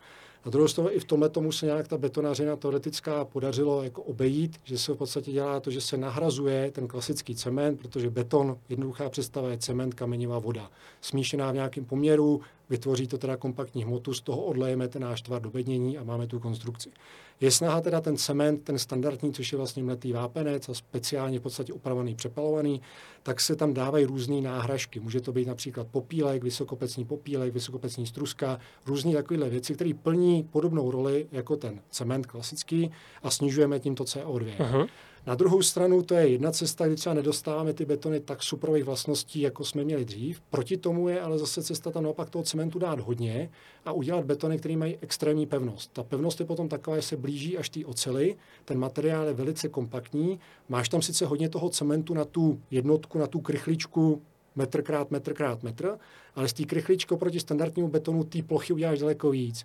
Na 0.46 0.52
druhou 0.52 0.68
stranu 0.68 0.90
i 0.92 1.00
v 1.00 1.06
tomhle 1.06 1.30
tomu 1.30 1.52
se 1.52 1.66
nějak 1.66 1.88
ta 1.88 1.98
betonařina 1.98 2.56
teoretická 2.56 3.26
podařilo 3.26 3.84
jako 3.84 4.04
obejít, 4.04 4.58
že 4.64 4.78
se 4.78 4.94
v 4.94 4.96
podstatě 4.96 5.32
dělá 5.32 5.60
to, 5.60 5.72
že 5.72 5.82
se 5.82 5.98
nahrazuje 5.98 6.72
ten 6.72 6.88
klasický 6.88 7.36
cement, 7.36 7.80
protože 7.82 8.10
beton, 8.10 8.58
jednoduchá 8.70 9.10
představa 9.10 9.50
je 9.50 9.58
cement, 9.58 9.94
kamenivá 9.94 10.40
voda. 10.40 10.72
Smíšená 11.02 11.52
v 11.52 11.56
nějakém 11.56 11.86
poměru, 11.86 12.42
vytvoří 12.70 13.08
to 13.08 13.18
teda 13.18 13.38
kompaktní 13.38 13.84
hmotu, 13.84 14.14
z 14.14 14.22
toho 14.22 14.42
odlejeme 14.42 14.88
ten 14.88 15.02
náš 15.02 15.22
tvar 15.22 15.42
do 15.42 15.50
bednění 15.50 15.98
a 15.98 16.04
máme 16.04 16.28
tu 16.28 16.40
konstrukci. 16.40 16.92
Je 17.40 17.52
snaha 17.52 17.82
teda 17.82 18.02
ten 18.02 18.18
cement, 18.18 18.64
ten 18.64 18.80
standardní, 18.80 19.34
což 19.34 19.52
je 19.52 19.58
vlastně 19.58 19.84
mletý 19.84 20.14
vápenec 20.14 20.70
a 20.70 20.74
speciálně 20.74 21.40
v 21.40 21.42
podstatě 21.42 21.74
upravený, 21.74 22.16
přepalovaný, 22.16 22.82
tak 23.24 23.42
se 23.42 23.56
tam 23.56 23.74
dávají 23.74 24.06
různé 24.06 24.42
náhražky. 24.42 25.00
Může 25.00 25.22
to 25.22 25.32
být 25.32 25.48
například 25.48 25.88
popílek, 25.88 26.44
vysokopecní 26.44 27.06
popílek, 27.06 27.54
vysokopecní 27.54 28.08
struska, 28.08 28.60
různé 28.86 29.14
takovéhle 29.14 29.50
věci, 29.50 29.74
které 29.74 29.92
plní 30.04 30.44
podobnou 30.44 30.92
roli 30.92 31.28
jako 31.32 31.56
ten 31.56 31.82
cement 31.90 32.26
klasický 32.26 32.92
a 33.24 33.32
snižujeme 33.32 33.80
tímto 33.80 34.04
CO2. 34.04 34.58
Uh-huh. 34.58 34.88
Na 35.28 35.36
druhou 35.36 35.62
stranu 35.62 36.02
to 36.02 36.14
je 36.14 36.28
jedna 36.28 36.52
cesta, 36.52 36.88
kdy 36.88 36.96
třeba 36.96 37.16
nedostáváme 37.16 37.74
ty 37.74 37.86
betony 37.86 38.20
tak 38.20 38.44
suprových 38.44 38.84
vlastností, 38.84 39.42
jako 39.42 39.64
jsme 39.64 39.84
měli 39.84 40.06
dřív. 40.06 40.42
Proti 40.50 40.78
tomu 40.78 41.10
je 41.10 41.22
ale 41.22 41.38
zase 41.38 41.64
cesta 41.64 41.92
tam 41.92 42.04
naopak 42.04 42.30
toho 42.30 42.44
cementu 42.44 42.80
dát 42.80 43.00
hodně 43.00 43.50
a 43.86 43.92
udělat 43.92 44.26
betony, 44.26 44.58
které 44.58 44.78
mají 44.78 44.98
extrémní 45.02 45.46
pevnost. 45.46 45.94
Ta 45.94 46.04
pevnost 46.04 46.40
je 46.40 46.46
potom 46.46 46.70
taková, 46.70 46.96
že 46.96 47.02
se 47.02 47.18
blíží 47.26 47.58
až 47.58 47.70
té 47.70 47.86
oceli, 47.86 48.36
ten 48.66 48.78
materiál 48.78 49.28
je 49.28 49.34
velice 49.34 49.70
kompaktní, 49.70 50.40
máš 50.70 50.90
tam 50.90 51.02
sice 51.02 51.26
hodně 51.26 51.50
toho 51.50 51.70
cementu 51.70 52.14
na 52.14 52.26
tu 52.26 52.62
jednotku, 52.72 53.18
na 53.18 53.28
tu 53.28 53.40
krychličku, 53.42 54.22
metr 54.56 54.82
krát 54.82 55.12
metr 55.12 55.34
krát 55.34 55.64
metr, 55.64 55.98
ale 56.36 56.48
z 56.48 56.54
té 56.54 56.64
krychličky 56.64 57.16
proti 57.16 57.40
standardnímu 57.40 57.88
betonu 57.90 58.24
té 58.24 58.44
plochy 58.44 58.74
uděláš 58.74 59.00
daleko 59.00 59.32
víc. 59.32 59.64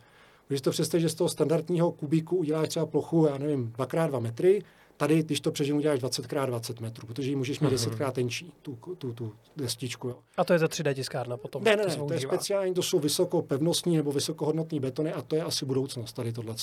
Když 0.48 0.60
to 0.60 0.70
představíš, 0.70 1.02
že 1.02 1.08
z 1.08 1.14
toho 1.14 1.28
standardního 1.28 1.92
kubiku 1.92 2.36
uděláš 2.36 2.68
třeba 2.68 2.86
plochu, 2.86 3.26
já 3.26 3.38
nevím, 3.38 3.72
2x2 3.78 4.20
metry, 4.20 4.62
Tady, 5.00 5.22
když 5.22 5.40
to 5.40 5.52
přeženu, 5.52 5.80
děláš 5.80 6.00
20x20 6.00 6.82
metrů, 6.82 7.06
protože 7.06 7.30
ji 7.30 7.36
můžeš 7.36 7.60
mít 7.60 7.70
10 7.70 7.94
krát 7.94 8.14
tenčí, 8.14 8.52
tu, 8.62 8.78
tu, 8.98 9.12
tu 9.12 9.32
destičku. 9.56 10.08
Jo. 10.08 10.16
A 10.36 10.44
to 10.44 10.52
je 10.52 10.58
ta 10.58 10.66
3D 10.66 10.94
tiskárna 10.94 11.36
potom? 11.36 11.64
Ne, 11.64 11.76
ne, 11.76 11.86
ne, 11.86 11.96
to 11.96 12.12
je 12.12 12.20
speciální, 12.20 12.74
to 12.74 12.82
jsou 12.82 12.98
vysokopevnostní 12.98 13.96
nebo 13.96 14.12
vysokohodnotní 14.12 14.80
betony 14.80 15.12
a 15.12 15.22
to 15.22 15.36
je 15.36 15.42
asi 15.42 15.66
budoucnost 15.66 16.12
tady 16.12 16.32
tohle. 16.32 16.54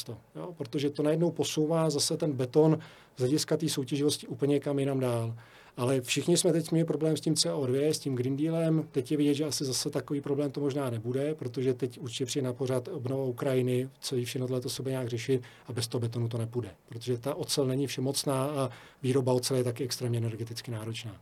Protože 0.58 0.90
to 0.90 1.04
najednou 1.04 1.32
posouvá 1.32 1.90
zase 1.90 2.18
ten 2.18 2.32
beton 2.32 2.80
z 3.16 3.20
hlediska 3.20 3.58
té 3.58 3.70
soutěživosti 3.70 4.28
úplně 4.28 4.60
kam 4.60 4.80
jinam 4.80 5.00
dál. 5.00 5.36
Ale 5.78 6.02
všichni 6.02 6.38
jsme 6.38 6.54
teď 6.54 6.72
měli 6.72 6.86
problém 6.86 7.18
s 7.18 7.22
tím 7.22 7.34
CO2, 7.34 7.90
s 7.90 8.00
tím 8.00 8.16
Green 8.16 8.38
Dealem. 8.38 8.88
Teď 8.92 9.12
je 9.12 9.18
vidět, 9.18 9.34
že 9.34 9.46
asi 9.46 9.66
zase 9.66 9.90
takový 9.90 10.22
problém 10.22 10.52
to 10.52 10.62
možná 10.62 10.90
nebude, 10.90 11.36
protože 11.36 11.74
teď 11.74 12.00
určitě 12.00 12.26
přijde 12.26 12.48
na 12.48 12.54
pořád 12.54 12.88
obnova 12.88 13.24
Ukrajiny, 13.24 13.90
celý 14.02 14.26
všechno 14.26 14.62
to 14.62 14.70
se 14.70 14.84
nějak 14.84 15.08
řešit 15.08 15.44
a 15.68 15.74
bez 15.74 15.88
toho 15.88 16.00
betonu 16.00 16.30
to 16.30 16.38
nepůjde. 16.38 16.76
Protože 16.90 17.18
ta 17.18 17.36
ocel 17.36 17.66
není 17.66 17.88
všemocná 17.88 18.46
a 18.46 18.70
výroba 19.04 19.34
ocele 19.34 19.60
je 19.60 19.64
taky 19.64 19.84
extrémně 19.84 20.18
energeticky 20.18 20.72
náročná. 20.72 21.16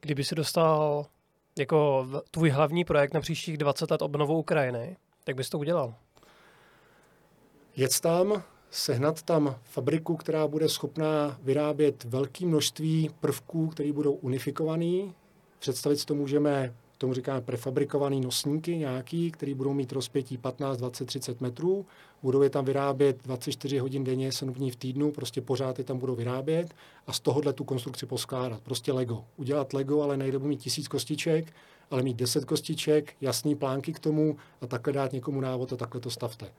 Kdyby 0.00 0.24
si 0.24 0.34
dostal 0.34 1.06
jako 1.58 2.06
tvůj 2.30 2.50
hlavní 2.50 2.84
projekt 2.84 3.14
na 3.14 3.20
příštích 3.20 3.56
20 3.56 3.90
let 3.90 4.02
obnovu 4.02 4.38
Ukrajiny, 4.38 4.96
tak 5.24 5.36
bys 5.36 5.50
to 5.50 5.58
udělal? 5.58 5.94
Jet 7.76 8.00
tam, 8.00 8.42
sehnat 8.70 9.22
tam 9.22 9.56
fabriku, 9.64 10.16
která 10.16 10.48
bude 10.48 10.68
schopná 10.68 11.38
vyrábět 11.42 12.04
velké 12.04 12.46
množství 12.46 13.10
prvků, 13.20 13.68
které 13.68 13.92
budou 13.92 14.12
unifikované. 14.12 15.12
Představit 15.58 15.96
si 15.96 16.06
to 16.06 16.14
můžeme, 16.14 16.74
tomu 16.98 17.14
říkáme 17.14 17.40
prefabrikované 17.40 18.16
nosníky 18.16 18.76
nějaký, 18.76 19.30
které 19.30 19.54
budou 19.54 19.72
mít 19.72 19.92
rozpětí 19.92 20.38
15, 20.38 20.76
20, 20.76 21.04
30 21.04 21.40
metrů. 21.40 21.86
Budou 22.22 22.42
je 22.42 22.50
tam 22.50 22.64
vyrábět 22.64 23.22
24 23.24 23.78
hodin 23.78 24.04
denně, 24.04 24.32
7 24.32 24.52
dní 24.52 24.70
v 24.70 24.76
týdnu, 24.76 25.12
prostě 25.12 25.40
pořád 25.40 25.78
je 25.78 25.84
tam 25.84 25.98
budou 25.98 26.14
vyrábět 26.14 26.74
a 27.06 27.12
z 27.12 27.20
tohohle 27.20 27.52
tu 27.52 27.64
konstrukci 27.64 28.06
poskládat. 28.06 28.60
Prostě 28.60 28.92
Lego. 28.92 29.24
Udělat 29.36 29.72
Lego, 29.72 30.02
ale 30.02 30.16
nejde 30.16 30.38
mít 30.38 30.60
tisíc 30.60 30.88
kostiček, 30.88 31.52
ale 31.90 32.02
mít 32.02 32.16
10 32.16 32.44
kostiček, 32.44 33.14
jasný 33.20 33.54
plánky 33.54 33.92
k 33.92 33.98
tomu 33.98 34.36
a 34.60 34.66
takhle 34.66 34.92
dát 34.92 35.12
někomu 35.12 35.40
návod 35.40 35.72
a 35.72 35.76
takhle 35.76 36.00
to 36.00 36.10
stavte 36.10 36.52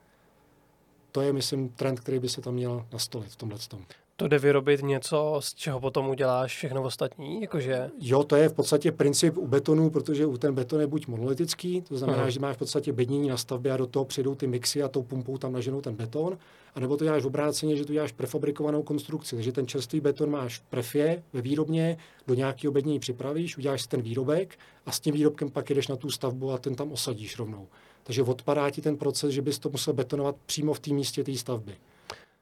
to 1.12 1.20
je, 1.20 1.32
myslím, 1.32 1.68
trend, 1.68 2.00
který 2.00 2.18
by 2.18 2.28
se 2.28 2.40
tam 2.40 2.54
měl 2.54 2.86
nastolit 2.92 3.30
v 3.30 3.36
tomhle 3.36 3.58
tom. 3.68 3.80
To 4.16 4.28
jde 4.28 4.38
vyrobit 4.38 4.82
něco, 4.82 5.36
z 5.40 5.54
čeho 5.54 5.80
potom 5.80 6.08
uděláš 6.08 6.56
všechno 6.56 6.82
ostatní? 6.82 7.42
Jakože... 7.42 7.90
Jo, 8.00 8.24
to 8.24 8.36
je 8.36 8.48
v 8.48 8.52
podstatě 8.52 8.92
princip 8.92 9.36
u 9.36 9.46
betonu, 9.46 9.90
protože 9.90 10.26
u 10.26 10.36
ten 10.36 10.54
beton 10.54 10.80
je 10.80 10.86
buď 10.86 11.06
monolitický, 11.06 11.82
to 11.82 11.98
znamená, 11.98 12.24
uh-huh. 12.24 12.30
že 12.30 12.40
máš 12.40 12.56
v 12.56 12.58
podstatě 12.58 12.92
bednění 12.92 13.28
na 13.28 13.36
stavbě 13.36 13.72
a 13.72 13.76
do 13.76 13.86
toho 13.86 14.04
přijdou 14.04 14.34
ty 14.34 14.46
mixy 14.46 14.82
a 14.82 14.88
tou 14.88 15.02
pumpou 15.02 15.38
tam 15.38 15.52
naženou 15.52 15.80
ten 15.80 15.94
beton, 15.94 16.38
anebo 16.74 16.96
to 16.96 17.04
děláš 17.04 17.22
v 17.22 17.26
obráceně, 17.26 17.76
že 17.76 17.84
tu 17.84 17.92
děláš 17.92 18.12
prefabrikovanou 18.12 18.82
konstrukci, 18.82 19.36
takže 19.36 19.52
ten 19.52 19.66
čerstvý 19.66 20.00
beton 20.00 20.30
máš 20.30 20.58
v 20.58 20.62
prefě, 20.62 21.22
ve 21.32 21.40
výrobně, 21.40 21.96
do 22.26 22.34
nějakého 22.34 22.72
bednění 22.72 22.98
připravíš, 22.98 23.58
uděláš 23.58 23.82
si 23.82 23.88
ten 23.88 24.02
výrobek 24.02 24.58
a 24.86 24.92
s 24.92 25.00
tím 25.00 25.14
výrobkem 25.14 25.50
pak 25.50 25.70
jdeš 25.70 25.88
na 25.88 25.96
tu 25.96 26.10
stavbu 26.10 26.52
a 26.52 26.58
ten 26.58 26.74
tam 26.74 26.92
osadíš 26.92 27.38
rovnou. 27.38 27.68
Takže 28.02 28.22
odpadá 28.22 28.70
ti 28.70 28.82
ten 28.82 28.96
proces, 28.96 29.32
že 29.32 29.42
bys 29.42 29.58
to 29.58 29.68
musel 29.68 29.94
betonovat 29.94 30.36
přímo 30.46 30.74
v 30.74 30.80
té 30.80 30.90
místě 30.90 31.24
té 31.24 31.36
stavby. 31.36 31.76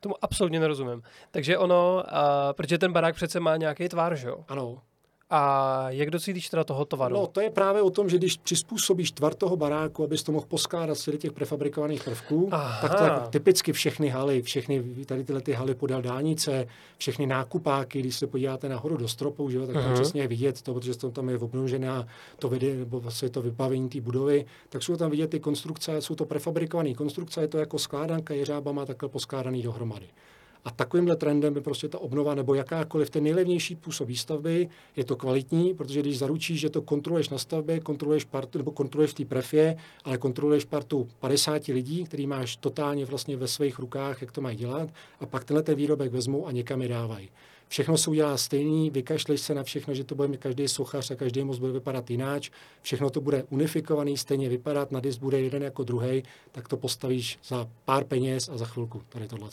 Tomu 0.01 0.14
absolutně 0.23 0.61
nerozumím. 0.61 1.03
Takže 1.31 1.59
ono, 1.59 2.05
uh, 2.12 2.53
protože 2.53 2.79
ten 2.79 2.92
barák 2.92 3.14
přece 3.14 3.40
má 3.40 3.57
nějaký 3.57 3.88
tvar, 3.88 4.16
že 4.16 4.29
jo? 4.29 4.44
Ano. 4.49 4.83
A 5.31 5.85
jak 5.90 6.11
docílíš 6.11 6.49
teda 6.49 6.64
toho 6.64 6.85
tvaru? 6.85 7.14
No, 7.14 7.27
to 7.27 7.40
je 7.40 7.51
právě 7.51 7.83
o 7.83 7.90
tom, 7.90 8.09
že 8.09 8.19
když 8.19 8.37
přizpůsobíš 8.37 9.12
tvar 9.12 9.35
toho 9.35 9.57
baráku, 9.57 10.05
abys 10.05 10.23
to 10.23 10.33
mohl 10.33 10.47
poskládat 10.49 10.95
z 10.95 11.19
těch 11.19 11.33
prefabrikovaných 11.33 12.05
prvků, 12.05 12.49
Aha. 12.53 12.81
tak 12.81 12.99
to 12.99 13.05
jako 13.05 13.20
typicky 13.31 13.72
všechny 13.72 14.09
haly, 14.09 14.43
všechny 14.43 14.83
tady 15.07 15.24
tyhle 15.24 15.41
ty 15.41 15.53
haly 15.53 15.74
podél 15.74 16.03
dálnice, 16.03 16.66
všechny 16.99 17.26
nákupáky, 17.26 18.01
když 18.01 18.16
se 18.16 18.26
podíváte 18.26 18.68
nahoru 18.68 18.97
do 18.97 19.09
stropu, 19.09 19.51
že 19.51 19.57
jo, 19.57 19.66
tak 19.66 19.74
tam 19.74 19.85
uh-huh. 19.85 19.95
přesně 19.95 20.22
je 20.22 20.28
vidět 20.28 20.62
to, 20.62 20.74
protože 20.74 20.99
to 20.99 21.11
tam 21.11 21.28
je 21.28 21.39
obnožená 21.39 22.07
to 22.39 22.49
vede, 22.49 22.74
nebo 22.74 23.01
vlastně 23.01 23.28
to 23.28 23.43
vybavení 23.43 23.89
té 23.89 24.01
budovy, 24.01 24.45
tak 24.68 24.83
jsou 24.83 24.97
tam 24.97 25.11
vidět 25.11 25.31
ty 25.31 25.41
konstrukce, 25.41 26.01
jsou 26.03 26.14
to 26.14 26.24
prefabrikované 26.24 26.95
konstrukce, 26.95 27.41
je 27.41 27.49
to 27.49 27.59
jako 27.59 27.78
skládanka 27.78 28.35
jeřábama 28.35 28.87
takhle 28.87 29.09
poskládaný 29.09 29.62
dohromady. 29.62 30.07
A 30.65 30.71
takovýmhle 30.71 31.17
trendem 31.17 31.55
by 31.55 31.61
prostě 31.61 31.89
ta 31.89 31.99
obnova 31.99 32.35
nebo 32.35 32.55
jakákoliv 32.55 33.11
ten 33.11 33.25
nejlevnější 33.25 33.75
způsob 33.75 34.09
výstavby 34.09 34.69
je 34.97 35.05
to 35.05 35.17
kvalitní, 35.17 35.75
protože 35.75 36.01
když 36.01 36.19
zaručíš, 36.19 36.61
že 36.61 36.71
to 36.71 36.83
kontroluješ 36.83 37.29
na 37.29 37.39
stavbě, 37.39 37.81
kontroluješ 37.81 38.25
partu, 38.25 38.59
nebo 38.59 38.71
kontroluješ 38.71 39.11
v 39.11 39.15
té 39.15 39.25
prefě, 39.25 39.77
ale 40.05 40.19
kontroluješ 40.19 40.65
partu 40.65 41.09
50 41.21 41.67
lidí, 41.67 42.05
který 42.05 42.27
máš 42.27 42.57
totálně 42.57 43.05
vlastně 43.05 43.37
ve 43.37 43.49
svých 43.49 43.79
rukách, 43.79 44.21
jak 44.21 44.33
to 44.33 44.41
mají 44.41 44.57
dělat, 44.57 44.89
a 45.21 45.27
pak 45.27 45.45
tenhle 45.45 45.63
ten 45.63 45.75
výrobek 45.75 46.13
vezmou 46.13 46.47
a 46.47 46.53
někam 46.53 46.83
je 46.83 46.89
dávají. 46.89 47.31
Všechno 47.69 47.99
se 47.99 48.11
udělá 48.11 48.37
stejný, 48.37 48.91
vykašleš 48.91 49.41
se 49.41 49.55
na 49.55 49.63
všechno, 49.63 49.95
že 49.95 50.05
to 50.05 50.15
bude 50.15 50.37
každý 50.37 50.69
sochař 50.69 51.11
a 51.11 51.15
každý 51.15 51.45
most 51.45 51.59
bude 51.59 51.73
vypadat 51.73 52.11
jináč, 52.11 52.51
všechno 52.83 53.11
to 53.11 53.21
bude 53.21 53.45
unifikovaný, 53.51 54.17
stejně 54.17 54.49
vypadat, 54.49 54.93
na 54.93 55.01
disk 55.01 55.21
bude 55.21 55.41
jeden 55.41 55.63
jako 55.63 55.85
druhý, 55.85 56.23
tak 56.53 56.69
to 56.69 56.77
postavíš 56.77 57.39
za 57.45 57.69
pár 57.85 58.05
peněz 58.05 58.49
a 58.49 58.57
za 58.57 58.67
chvilku 58.67 59.03
tady 59.09 59.29
tohle. 59.29 59.49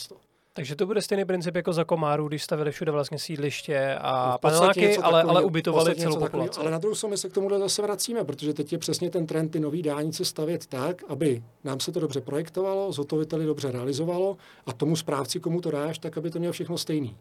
Takže 0.58 0.76
to 0.76 0.86
bude 0.86 1.02
stejný 1.02 1.26
princip 1.26 1.56
jako 1.56 1.74
za 1.74 1.84
Komáru, 1.84 2.28
když 2.28 2.44
stavili 2.44 2.72
všude 2.72 2.92
vlastně 2.92 3.20
sídliště 3.20 3.96
a 4.02 4.32
no 4.32 4.38
paneláky, 4.38 4.98
ale, 4.98 5.24
ale 5.24 5.44
ubytovali 5.44 5.96
celou 5.96 6.20
populaci. 6.20 6.60
Ale 6.60 6.72
na 6.72 6.78
druhou 6.78 6.96
stranu 6.96 7.18
se 7.18 7.30
k 7.30 7.34
tomu 7.34 7.50
zase 7.60 7.82
vracíme, 7.82 8.24
protože 8.24 8.54
teď 8.54 8.72
je 8.72 8.78
přesně 8.78 9.10
ten 9.10 9.26
trend 9.28 9.50
ty 9.50 9.60
nový 9.60 9.82
dálnice 9.82 10.26
stavět 10.26 10.66
tak, 10.66 11.04
aby 11.08 11.44
nám 11.64 11.80
se 11.80 11.92
to 11.92 12.00
dobře 12.00 12.22
projektovalo, 12.22 12.92
zhotoviteli 12.92 13.46
dobře 13.46 13.72
realizovalo 13.72 14.38
a 14.66 14.74
tomu 14.74 14.96
správci, 14.96 15.40
komu 15.40 15.62
to 15.62 15.72
dáš, 15.72 16.00
tak 16.00 16.18
aby 16.18 16.30
to 16.30 16.40
mělo 16.40 16.54
všechno 16.54 16.78
stejný. 16.78 17.18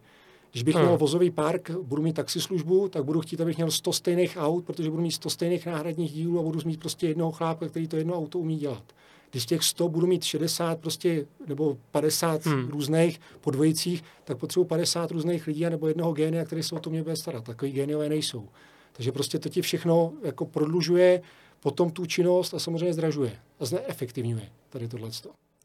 Když 0.57 0.63
bych 0.63 0.75
hmm. 0.75 0.85
měl 0.85 0.99
vozový 0.99 1.31
park, 1.31 1.71
budu 1.71 2.03
mít 2.03 2.13
taxislužbu, 2.13 2.89
tak 2.89 3.05
budu 3.05 3.21
chtít, 3.21 3.41
abych 3.41 3.57
měl 3.57 3.71
100 3.71 3.93
stejných 3.93 4.37
aut, 4.41 4.65
protože 4.65 4.91
budu 4.91 5.03
mít 5.03 5.13
100 5.13 5.31
stejných 5.31 5.67
náhradních 5.67 6.13
dílů 6.13 6.39
a 6.39 6.43
budu 6.43 6.61
mít 6.65 6.81
prostě 6.81 7.09
jednoho 7.09 7.33
chlápka, 7.33 7.69
který 7.69 7.89
to 7.89 7.97
jedno 7.97 8.15
auto 8.15 8.39
umí 8.39 8.57
dělat. 8.57 8.83
Když 9.31 9.43
z 9.43 9.47
těch 9.47 9.63
100 9.63 9.89
budu 9.89 10.07
mít 10.07 10.25
60 10.25 10.81
prostě, 10.81 11.27
nebo 11.47 11.77
50 11.91 12.47
hmm. 12.47 12.69
různých 12.69 13.21
podvojicích, 13.41 14.05
tak 14.25 14.39
potřebuji 14.39 14.65
50 14.65 15.11
různých 15.11 15.47
lidí 15.47 15.65
nebo 15.65 15.89
jednoho 15.89 16.13
génia, 16.13 16.45
který 16.45 16.63
se 16.63 16.75
o 16.75 16.79
to 16.79 16.91
mě 16.91 17.03
bude 17.03 17.17
starat. 17.17 17.45
Takový 17.45 17.73
géniové 17.73 18.09
nejsou. 18.09 18.49
Takže 18.93 19.13
prostě 19.13 19.39
to 19.39 19.49
ti 19.49 19.63
všechno 19.63 20.13
jako 20.23 20.47
prodlužuje 20.47 21.23
potom 21.61 21.91
tu 21.91 22.07
činnost 22.07 22.55
a 22.55 22.59
samozřejmě 22.59 22.93
zdražuje 22.93 23.39
a 23.61 23.65
zneefektivňuje 23.65 24.49
tady 24.71 24.89
tohle. 24.89 25.11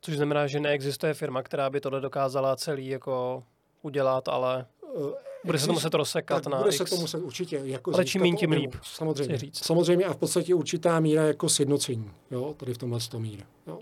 Což 0.01 0.15
znamená, 0.15 0.47
že 0.47 0.59
neexistuje 0.59 1.13
firma, 1.13 1.43
která 1.43 1.69
by 1.69 1.81
tohle 1.81 2.01
dokázala 2.01 2.55
celý 2.55 2.87
jako 2.87 3.43
udělat, 3.81 4.27
ale 4.27 4.65
bude 5.45 5.59
se 5.59 5.67
to 5.67 5.73
muset 5.73 5.93
rozsekat 5.93 6.47
na 6.47 6.57
Bude 6.57 6.69
X. 6.69 6.77
se 6.77 6.85
to 6.85 6.95
muset 6.95 7.17
určitě. 7.17 7.61
Jako 7.63 7.93
Ale 7.93 8.05
čím 8.05 8.21
méně, 8.21 8.37
tím 8.37 8.51
líp. 8.51 8.75
Samozřejmě. 8.83 9.37
Říct. 9.37 9.65
Samozřejmě 9.65 10.05
a 10.05 10.13
v 10.13 10.17
podstatě 10.17 10.55
určitá 10.55 10.99
míra 10.99 11.23
jako 11.23 11.49
sjednocení. 11.49 12.11
Jo, 12.31 12.53
tady 12.57 12.73
v 12.73 12.77
tomhle 12.77 12.99
to 12.99 13.19
mír. 13.19 13.39
Jo, 13.67 13.79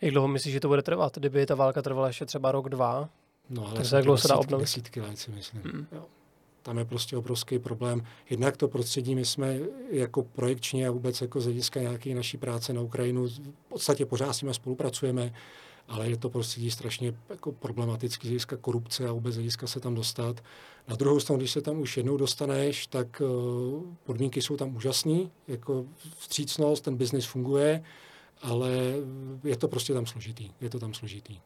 Jak 0.00 0.10
dlouho 0.12 0.28
myslíš, 0.28 0.52
že 0.52 0.60
to 0.60 0.68
bude 0.68 0.82
trvat? 0.82 1.18
Kdyby 1.18 1.46
ta 1.46 1.54
válka 1.54 1.82
trvala 1.82 2.06
ještě 2.06 2.26
třeba 2.26 2.52
rok, 2.52 2.68
dva, 2.68 3.08
no, 3.50 3.66
ale 3.66 3.74
tak 3.74 3.92
jak 3.92 4.04
dlouho 4.04 4.18
se 4.18 4.28
dá 4.28 4.36
obnovit? 4.36 4.62
Desítky 4.62 5.00
let 5.00 5.18
si 5.18 5.30
myslím. 5.30 5.62
Hmm. 5.62 5.86
Jo. 5.92 6.04
Tam 6.62 6.78
je 6.78 6.84
prostě 6.84 7.16
obrovský 7.16 7.58
problém. 7.58 8.02
Jednak 8.30 8.56
to 8.56 8.68
prostředí, 8.68 9.14
my 9.14 9.24
jsme 9.24 9.58
jako 9.90 10.22
projekčně 10.22 10.88
a 10.88 10.90
vůbec 10.90 11.20
jako 11.20 11.40
z 11.40 11.44
hlediska 11.44 11.80
nějaké 11.80 12.14
naší 12.14 12.36
práce 12.36 12.72
na 12.72 12.80
Ukrajinu 12.80 13.26
v 13.28 13.40
podstatě 13.68 14.06
pořád 14.06 14.32
s 14.32 14.42
nimi 14.42 14.54
spolupracujeme 14.54 15.32
ale 15.88 16.10
je 16.10 16.16
to 16.16 16.30
prostředí 16.30 16.70
strašně 16.70 17.14
jako 17.28 17.52
problematický 17.52 18.26
z 18.26 18.30
hlediska 18.30 18.56
korupce 18.56 19.08
a 19.08 19.12
vůbec 19.12 19.34
hlediska 19.34 19.66
se 19.66 19.80
tam 19.80 19.94
dostat. 19.94 20.44
Na 20.88 20.96
druhou 20.96 21.20
stranu, 21.20 21.38
když 21.38 21.50
se 21.50 21.60
tam 21.60 21.80
už 21.80 21.96
jednou 21.96 22.16
dostaneš, 22.16 22.86
tak 22.86 23.22
uh, 23.24 23.82
podmínky 24.04 24.42
jsou 24.42 24.56
tam 24.56 24.76
úžasné, 24.76 25.20
jako 25.48 25.84
vstřícnost, 26.18 26.84
ten 26.84 26.96
biznis 26.96 27.26
funguje, 27.26 27.84
ale 28.42 28.70
je 29.44 29.56
to 29.56 29.68
prostě 29.68 29.94
tam 29.94 30.06
složitý. 30.06 30.50
Je 30.60 30.70
to 30.70 30.78
tam 30.78 30.94
složitý. 30.94 31.40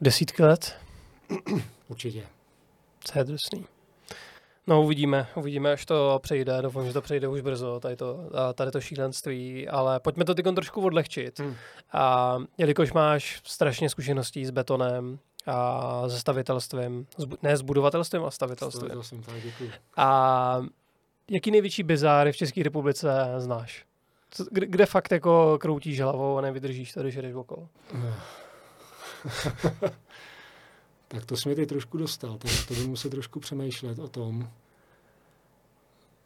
Desítky 0.00 0.42
let? 0.42 0.76
Určitě. 1.88 2.26
To 3.12 3.18
je 3.18 3.24
drsný. 3.24 3.64
No 4.66 4.82
uvidíme, 4.82 5.26
uvidíme, 5.34 5.72
až 5.72 5.86
to 5.86 6.18
přejde. 6.22 6.62
Doufám, 6.62 6.86
že 6.86 6.92
to 6.92 7.02
přejde 7.02 7.28
už 7.28 7.40
brzo, 7.40 7.80
tady 7.80 7.96
to, 7.96 8.30
tady 8.54 8.70
to 8.70 8.80
šílenství, 8.80 9.68
ale 9.68 10.00
pojďme 10.00 10.24
to 10.24 10.34
teď 10.34 10.46
trošku 10.54 10.80
odlehčit. 10.80 11.38
Hmm. 11.38 11.54
A 11.92 12.36
jelikož 12.58 12.92
máš 12.92 13.40
strašně 13.44 13.90
zkušeností 13.90 14.46
s 14.46 14.50
betonem, 14.50 15.18
a 15.46 16.02
se 16.08 16.20
stavitelstvím, 16.20 17.06
ne 17.42 17.56
s 17.56 17.62
budovatelstvím, 17.62 18.22
ale 18.22 18.30
stavitelstvím. 18.30 19.22
tak, 19.22 19.42
děkuji. 19.42 19.70
A 19.96 20.62
jaký 21.30 21.50
největší 21.50 21.82
bizáry 21.82 22.32
v 22.32 22.36
České 22.36 22.62
republice 22.62 23.34
znáš? 23.38 23.84
Kde, 24.50 24.66
kde 24.66 24.86
fakt 24.86 25.12
jako 25.12 25.58
kroutíš 25.60 26.00
hlavou 26.00 26.38
a 26.38 26.40
nevydržíš 26.40 26.92
to, 26.92 27.02
když 27.02 27.16
jdeš 27.16 27.34
okolo? 27.34 27.68
Tak 31.08 31.26
to 31.26 31.36
jsi 31.36 31.48
mě 31.48 31.56
teď 31.56 31.68
trošku 31.68 31.98
dostal, 31.98 32.38
tak 32.38 32.50
to 32.68 32.74
budu 32.74 32.88
muset 32.88 33.10
trošku 33.10 33.40
přemýšlet 33.40 33.98
o 33.98 34.08
tom. 34.08 34.48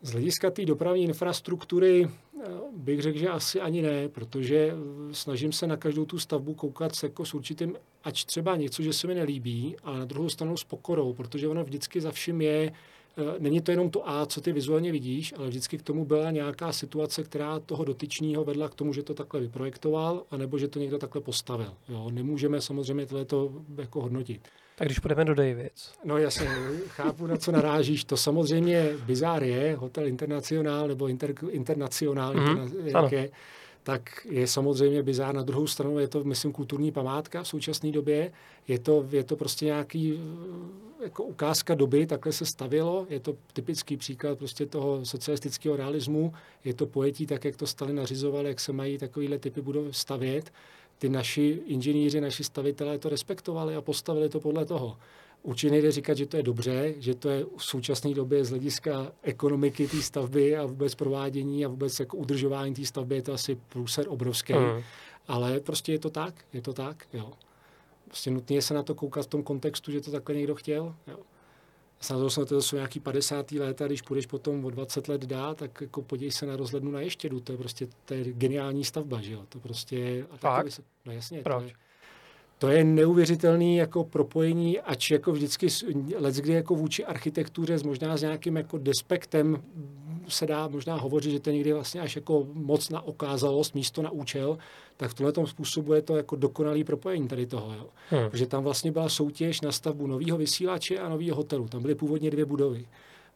Z 0.02 0.12
hlediska 0.12 0.50
té 0.50 0.64
dopravní 0.64 1.04
infrastruktury 1.04 2.08
eh, 2.08 2.48
bych 2.76 3.02
řekl, 3.02 3.18
že 3.18 3.28
asi 3.28 3.60
ani 3.60 3.82
ne, 3.82 4.08
protože 4.08 4.56
eh, 4.56 4.74
snažím 5.14 5.52
se 5.52 5.66
na 5.66 5.76
každou 5.76 6.04
tu 6.04 6.18
stavbu 6.18 6.54
koukat 6.54 6.94
se 6.94 7.06
jako 7.06 7.24
s 7.24 7.34
určitým, 7.34 7.76
ač 8.04 8.24
třeba 8.24 8.56
něco, 8.56 8.82
že 8.82 8.92
se 8.92 9.06
mi 9.06 9.14
nelíbí, 9.14 9.76
ale 9.82 9.98
na 9.98 10.04
druhou 10.04 10.28
stranu 10.28 10.56
s 10.56 10.64
pokorou, 10.64 11.12
protože 11.12 11.48
ono 11.48 11.64
vždycky 11.64 12.00
za 12.00 12.12
vším 12.12 12.40
je, 12.40 12.72
eh, 12.72 13.22
není 13.38 13.60
to 13.60 13.70
jenom 13.70 13.90
to 13.90 14.08
A, 14.08 14.26
co 14.26 14.40
ty 14.40 14.52
vizuálně 14.52 14.92
vidíš, 14.92 15.34
ale 15.36 15.48
vždycky 15.48 15.78
k 15.78 15.82
tomu 15.82 16.04
byla 16.04 16.30
nějaká 16.30 16.72
situace, 16.72 17.22
která 17.22 17.58
toho 17.58 17.84
dotyčního 17.84 18.44
vedla 18.44 18.68
k 18.68 18.74
tomu, 18.74 18.92
že 18.92 19.02
to 19.02 19.14
takhle 19.14 19.40
vyprojektoval, 19.40 20.22
anebo 20.30 20.58
že 20.58 20.68
to 20.68 20.78
někdo 20.78 20.98
takhle 20.98 21.20
postavil. 21.20 21.74
Jo? 21.88 22.10
Nemůžeme 22.10 22.60
samozřejmě 22.60 23.06
tohle 23.06 23.26
jako 23.76 24.00
hodnotit. 24.02 24.48
Tak 24.80 24.88
když 24.88 24.98
půjdeme 24.98 25.24
do 25.24 25.34
Davids. 25.34 25.92
No 26.04 26.18
jasně, 26.18 26.48
chápu, 26.86 27.26
na 27.26 27.36
co 27.36 27.52
narážíš. 27.52 28.04
To 28.04 28.16
samozřejmě 28.16 28.90
bizár 29.06 29.42
je, 29.42 29.76
hotel 29.76 30.06
internacionál 30.06 30.88
nebo 30.88 31.08
inter, 31.08 31.34
internacionál, 31.50 32.34
mm-hmm. 32.34 32.70
jak 32.84 33.12
je, 33.12 33.30
tak 33.82 34.26
je 34.30 34.46
samozřejmě 34.46 35.02
bizár. 35.02 35.34
Na 35.34 35.42
druhou 35.42 35.66
stranu 35.66 35.98
je 35.98 36.08
to, 36.08 36.24
myslím, 36.24 36.52
kulturní 36.52 36.92
památka 36.92 37.42
v 37.42 37.48
současné 37.48 37.92
době. 37.92 38.32
Je 38.68 38.78
to, 38.78 39.06
je 39.10 39.24
to 39.24 39.36
prostě 39.36 39.64
nějaký 39.64 40.20
jako 41.02 41.24
ukázka 41.24 41.74
doby, 41.74 42.06
takhle 42.06 42.32
se 42.32 42.46
stavilo. 42.46 43.06
Je 43.10 43.20
to 43.20 43.34
typický 43.52 43.96
příklad 43.96 44.38
prostě 44.38 44.66
toho 44.66 45.04
socialistického 45.04 45.76
realismu. 45.76 46.32
Je 46.64 46.74
to 46.74 46.86
pojetí 46.86 47.26
tak, 47.26 47.44
jak 47.44 47.56
to 47.56 47.66
Stalin 47.66 47.96
nařizoval, 47.96 48.46
jak 48.46 48.60
se 48.60 48.72
mají 48.72 48.98
takovýhle 48.98 49.38
typy 49.38 49.60
budov 49.60 49.96
stavět 49.96 50.52
ty 51.00 51.08
naši 51.08 51.62
inženýři, 51.66 52.20
naši 52.20 52.44
stavitelé 52.44 52.98
to 52.98 53.08
respektovali 53.08 53.76
a 53.76 53.80
postavili 53.80 54.28
to 54.28 54.40
podle 54.40 54.64
toho. 54.64 54.96
Určitě 55.42 55.70
nejde 55.70 55.92
říkat, 55.92 56.16
že 56.16 56.26
to 56.26 56.36
je 56.36 56.42
dobře, 56.42 56.94
že 56.98 57.14
to 57.14 57.28
je 57.28 57.46
v 57.56 57.64
současné 57.64 58.14
době 58.14 58.44
z 58.44 58.50
hlediska 58.50 59.12
ekonomiky 59.22 59.88
té 59.88 60.02
stavby 60.02 60.56
a 60.56 60.66
vůbec 60.66 60.94
provádění 60.94 61.64
a 61.64 61.68
vůbec 61.68 62.00
jako 62.00 62.16
udržování 62.16 62.74
té 62.74 62.86
stavby 62.86 63.14
je 63.14 63.22
to 63.22 63.32
asi 63.32 63.58
průser 63.68 64.04
obrovský. 64.08 64.52
Mm. 64.52 64.82
Ale 65.28 65.60
prostě 65.60 65.92
je 65.92 65.98
to 65.98 66.10
tak, 66.10 66.34
je 66.52 66.62
to 66.62 66.72
tak, 66.72 67.06
jo. 67.12 67.32
Prostě 68.04 68.30
nutně 68.30 68.62
se 68.62 68.74
na 68.74 68.82
to 68.82 68.94
koukat 68.94 69.24
v 69.24 69.28
tom 69.28 69.42
kontextu, 69.42 69.92
že 69.92 70.00
to 70.00 70.10
takhle 70.10 70.34
někdo 70.34 70.54
chtěl, 70.54 70.94
jo. 71.06 71.18
Samozřejmě 72.00 72.44
to 72.44 72.62
jsou 72.62 72.76
nějaký 72.76 73.00
50. 73.00 73.52
léta, 73.52 73.86
když 73.86 74.02
půjdeš 74.02 74.26
potom 74.26 74.64
o 74.64 74.70
20 74.70 75.08
let 75.08 75.24
dá, 75.24 75.54
tak 75.54 75.80
jako 75.80 76.02
podívej 76.02 76.32
se 76.32 76.46
na 76.46 76.56
rozhlednu 76.56 76.90
na 76.90 77.00
Ještědu, 77.00 77.40
to 77.40 77.52
je 77.52 77.58
prostě 77.58 77.88
to 78.04 78.14
je 78.14 78.24
geniální 78.24 78.84
stavba, 78.84 79.20
že 79.20 79.32
jo? 79.32 79.44
To 79.48 79.60
prostě... 79.60 80.26
A 80.30 80.36
Fakt? 80.36 80.72
Se, 80.72 80.82
no 81.06 81.12
jasně, 81.12 81.42
Proč? 81.42 81.62
To 81.62 81.68
je, 81.68 81.74
to 82.58 82.68
je 82.68 82.84
neuvěřitelný 82.84 83.76
jako 83.76 84.04
propojení, 84.04 84.80
ač 84.80 85.10
jako 85.10 85.32
vždycky 85.32 85.66
let, 86.16 86.34
kdy 86.34 86.52
jako 86.52 86.74
vůči 86.74 87.04
architektuře 87.04 87.78
s 87.78 87.82
možná 87.82 88.16
s 88.16 88.22
nějakým 88.22 88.56
jako 88.56 88.78
despektem 88.78 89.62
se 90.28 90.46
dá 90.46 90.68
možná 90.68 90.96
hovořit, 90.96 91.30
že 91.30 91.40
to 91.40 91.50
je 91.50 91.54
někdy 91.54 91.72
vlastně 91.72 92.00
až 92.00 92.16
jako 92.16 92.46
moc 92.52 92.90
na 92.90 93.02
okázalost, 93.02 93.74
místo 93.74 94.02
na 94.02 94.10
účel, 94.10 94.58
tak 94.96 95.10
v 95.10 95.14
tomhle 95.14 95.46
způsobu 95.46 95.92
je 95.92 96.02
to 96.02 96.16
jako 96.16 96.36
dokonalý 96.36 96.84
propojení 96.84 97.28
tady 97.28 97.46
toho. 97.46 97.74
Jo. 97.74 97.86
Hmm. 98.10 98.30
Protože 98.30 98.46
tam 98.46 98.64
vlastně 98.64 98.92
byla 98.92 99.08
soutěž 99.08 99.60
na 99.60 99.72
stavbu 99.72 100.06
nového 100.06 100.38
vysílače 100.38 100.98
a 100.98 101.08
nového 101.08 101.36
hotelu. 101.36 101.68
Tam 101.68 101.82
byly 101.82 101.94
původně 101.94 102.30
dvě 102.30 102.44
budovy. 102.44 102.86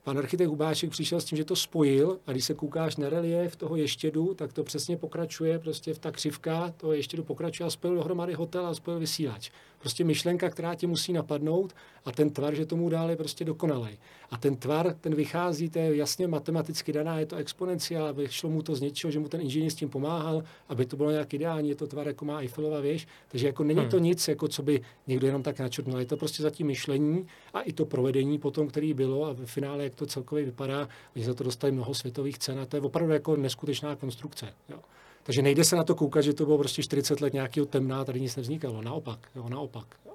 Pan 0.04 0.18
architekt 0.18 0.48
Hubáček 0.48 0.90
přišel 0.90 1.20
s 1.20 1.24
tím, 1.24 1.38
že 1.38 1.44
to 1.44 1.56
spojil 1.56 2.18
a 2.26 2.32
když 2.32 2.44
se 2.44 2.54
koukáš 2.54 2.96
na 2.96 3.08
relief 3.08 3.56
toho 3.56 3.76
ještědu, 3.76 4.34
tak 4.34 4.52
to 4.52 4.64
přesně 4.64 4.96
pokračuje, 4.96 5.58
prostě 5.58 5.94
v 5.94 5.98
ta 5.98 6.10
křivka 6.10 6.74
toho 6.76 6.92
ještědu 6.92 7.24
pokračuje 7.24 7.66
a 7.66 7.70
spojil 7.70 7.96
dohromady 7.96 8.34
hotel 8.34 8.66
a 8.66 8.74
spojil 8.74 9.00
vysílač. 9.00 9.50
Prostě 9.84 10.04
myšlenka, 10.04 10.50
která 10.50 10.74
ti 10.74 10.86
musí 10.86 11.12
napadnout 11.12 11.74
a 12.04 12.12
ten 12.12 12.30
tvar, 12.30 12.54
že 12.54 12.66
tomu 12.66 12.88
dál 12.88 13.10
je 13.10 13.16
prostě 13.16 13.44
dokonalý. 13.44 13.98
A 14.30 14.36
ten 14.36 14.56
tvar, 14.56 14.96
ten 15.00 15.14
vychází, 15.14 15.70
to 15.70 15.78
je 15.78 15.96
jasně 15.96 16.28
matematicky 16.28 16.92
daná, 16.92 17.18
je 17.18 17.26
to 17.26 17.36
exponenciál, 17.36 18.06
aby 18.06 18.26
šlo 18.30 18.50
mu 18.50 18.62
to 18.62 18.74
z 18.74 18.80
něčeho, 18.80 19.10
že 19.10 19.18
mu 19.18 19.28
ten 19.28 19.40
inženýr 19.40 19.70
s 19.70 19.74
tím 19.74 19.88
pomáhal, 19.88 20.44
aby 20.68 20.86
to 20.86 20.96
bylo 20.96 21.10
nějak 21.10 21.34
ideální, 21.34 21.68
je 21.68 21.74
to 21.74 21.86
tvar, 21.86 22.06
jako 22.06 22.24
má 22.24 22.40
Eiffelova 22.40 22.80
věž, 22.80 23.06
takže 23.28 23.46
jako 23.46 23.64
není 23.64 23.80
hmm. 23.80 23.90
to 23.90 23.98
nic, 23.98 24.28
jako 24.28 24.48
co 24.48 24.62
by 24.62 24.80
někdo 25.06 25.26
jenom 25.26 25.42
tak 25.42 25.58
načrtnul, 25.58 25.98
je 25.98 26.06
to 26.06 26.16
prostě 26.16 26.42
zatím 26.42 26.66
myšlení 26.66 27.26
a 27.54 27.60
i 27.60 27.72
to 27.72 27.84
provedení 27.84 28.38
potom, 28.38 28.68
který 28.68 28.94
bylo 28.94 29.24
a 29.24 29.32
ve 29.32 29.46
finále, 29.46 29.84
jak 29.84 29.94
to 29.94 30.06
celkově 30.06 30.44
vypadá, 30.44 30.88
oni 31.16 31.24
za 31.24 31.34
to 31.34 31.44
dostali 31.44 31.72
mnoho 31.72 31.94
světových 31.94 32.38
cen 32.38 32.58
a 32.60 32.66
to 32.66 32.76
je 32.76 32.80
opravdu 32.80 33.12
jako 33.12 33.36
neskutečná 33.36 33.96
konstrukce. 33.96 34.48
Jo. 34.68 34.78
Takže 35.26 35.42
nejde 35.42 35.64
se 35.64 35.76
na 35.76 35.84
to 35.84 35.94
koukat, 35.94 36.24
že 36.24 36.32
to 36.32 36.44
bylo 36.44 36.58
prostě 36.58 36.82
40 36.82 37.20
let 37.20 37.32
nějakého 37.32 37.66
temná, 37.66 38.04
tady 38.04 38.20
nic 38.20 38.36
nevznikalo. 38.36 38.82
Naopak, 38.82 39.18
jo, 39.34 39.48
naopak. 39.48 39.86
Jo. 40.06 40.12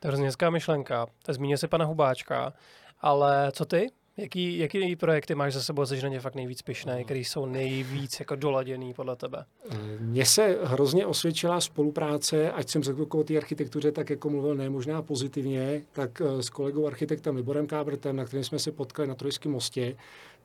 To 0.00 0.06
je 0.06 0.08
hrozně 0.08 0.26
hezká 0.26 0.50
myšlenka. 0.50 1.06
Zmínil 1.28 1.58
se 1.58 1.68
pana 1.68 1.84
Hubáčka, 1.84 2.52
ale 3.00 3.52
co 3.52 3.64
ty? 3.64 3.90
Jaký, 4.18 4.58
jaký 4.58 4.96
projekty 4.96 5.34
máš 5.34 5.54
za 5.54 5.60
sebou, 5.60 5.84
že 5.84 6.02
na 6.02 6.08
ně 6.08 6.20
fakt 6.20 6.34
nejvíc 6.34 6.62
pišné, 6.62 7.04
který 7.04 7.24
jsou 7.24 7.46
nejvíc 7.46 8.20
jako 8.20 8.36
doladěný 8.36 8.94
podle 8.94 9.16
tebe? 9.16 9.44
Mně 10.00 10.26
se 10.26 10.58
hrozně 10.62 11.06
osvědčila 11.06 11.60
spolupráce, 11.60 12.50
ať 12.50 12.68
jsem 12.68 12.82
řekl 12.82 13.06
o 13.12 13.24
té 13.24 13.36
architektuře, 13.36 13.92
tak 13.92 14.10
jako 14.10 14.30
mluvil 14.30 14.54
ne 14.54 14.70
možná 14.70 15.02
pozitivně, 15.02 15.82
tak 15.92 16.22
eh, 16.24 16.42
s 16.42 16.50
kolegou 16.50 16.86
architektem 16.86 17.36
Liborem 17.36 17.66
Kábrtem, 17.66 18.16
na 18.16 18.24
kterém 18.24 18.44
jsme 18.44 18.58
se 18.58 18.72
potkali 18.72 19.08
na 19.08 19.14
Trojském 19.14 19.52
mostě, 19.52 19.96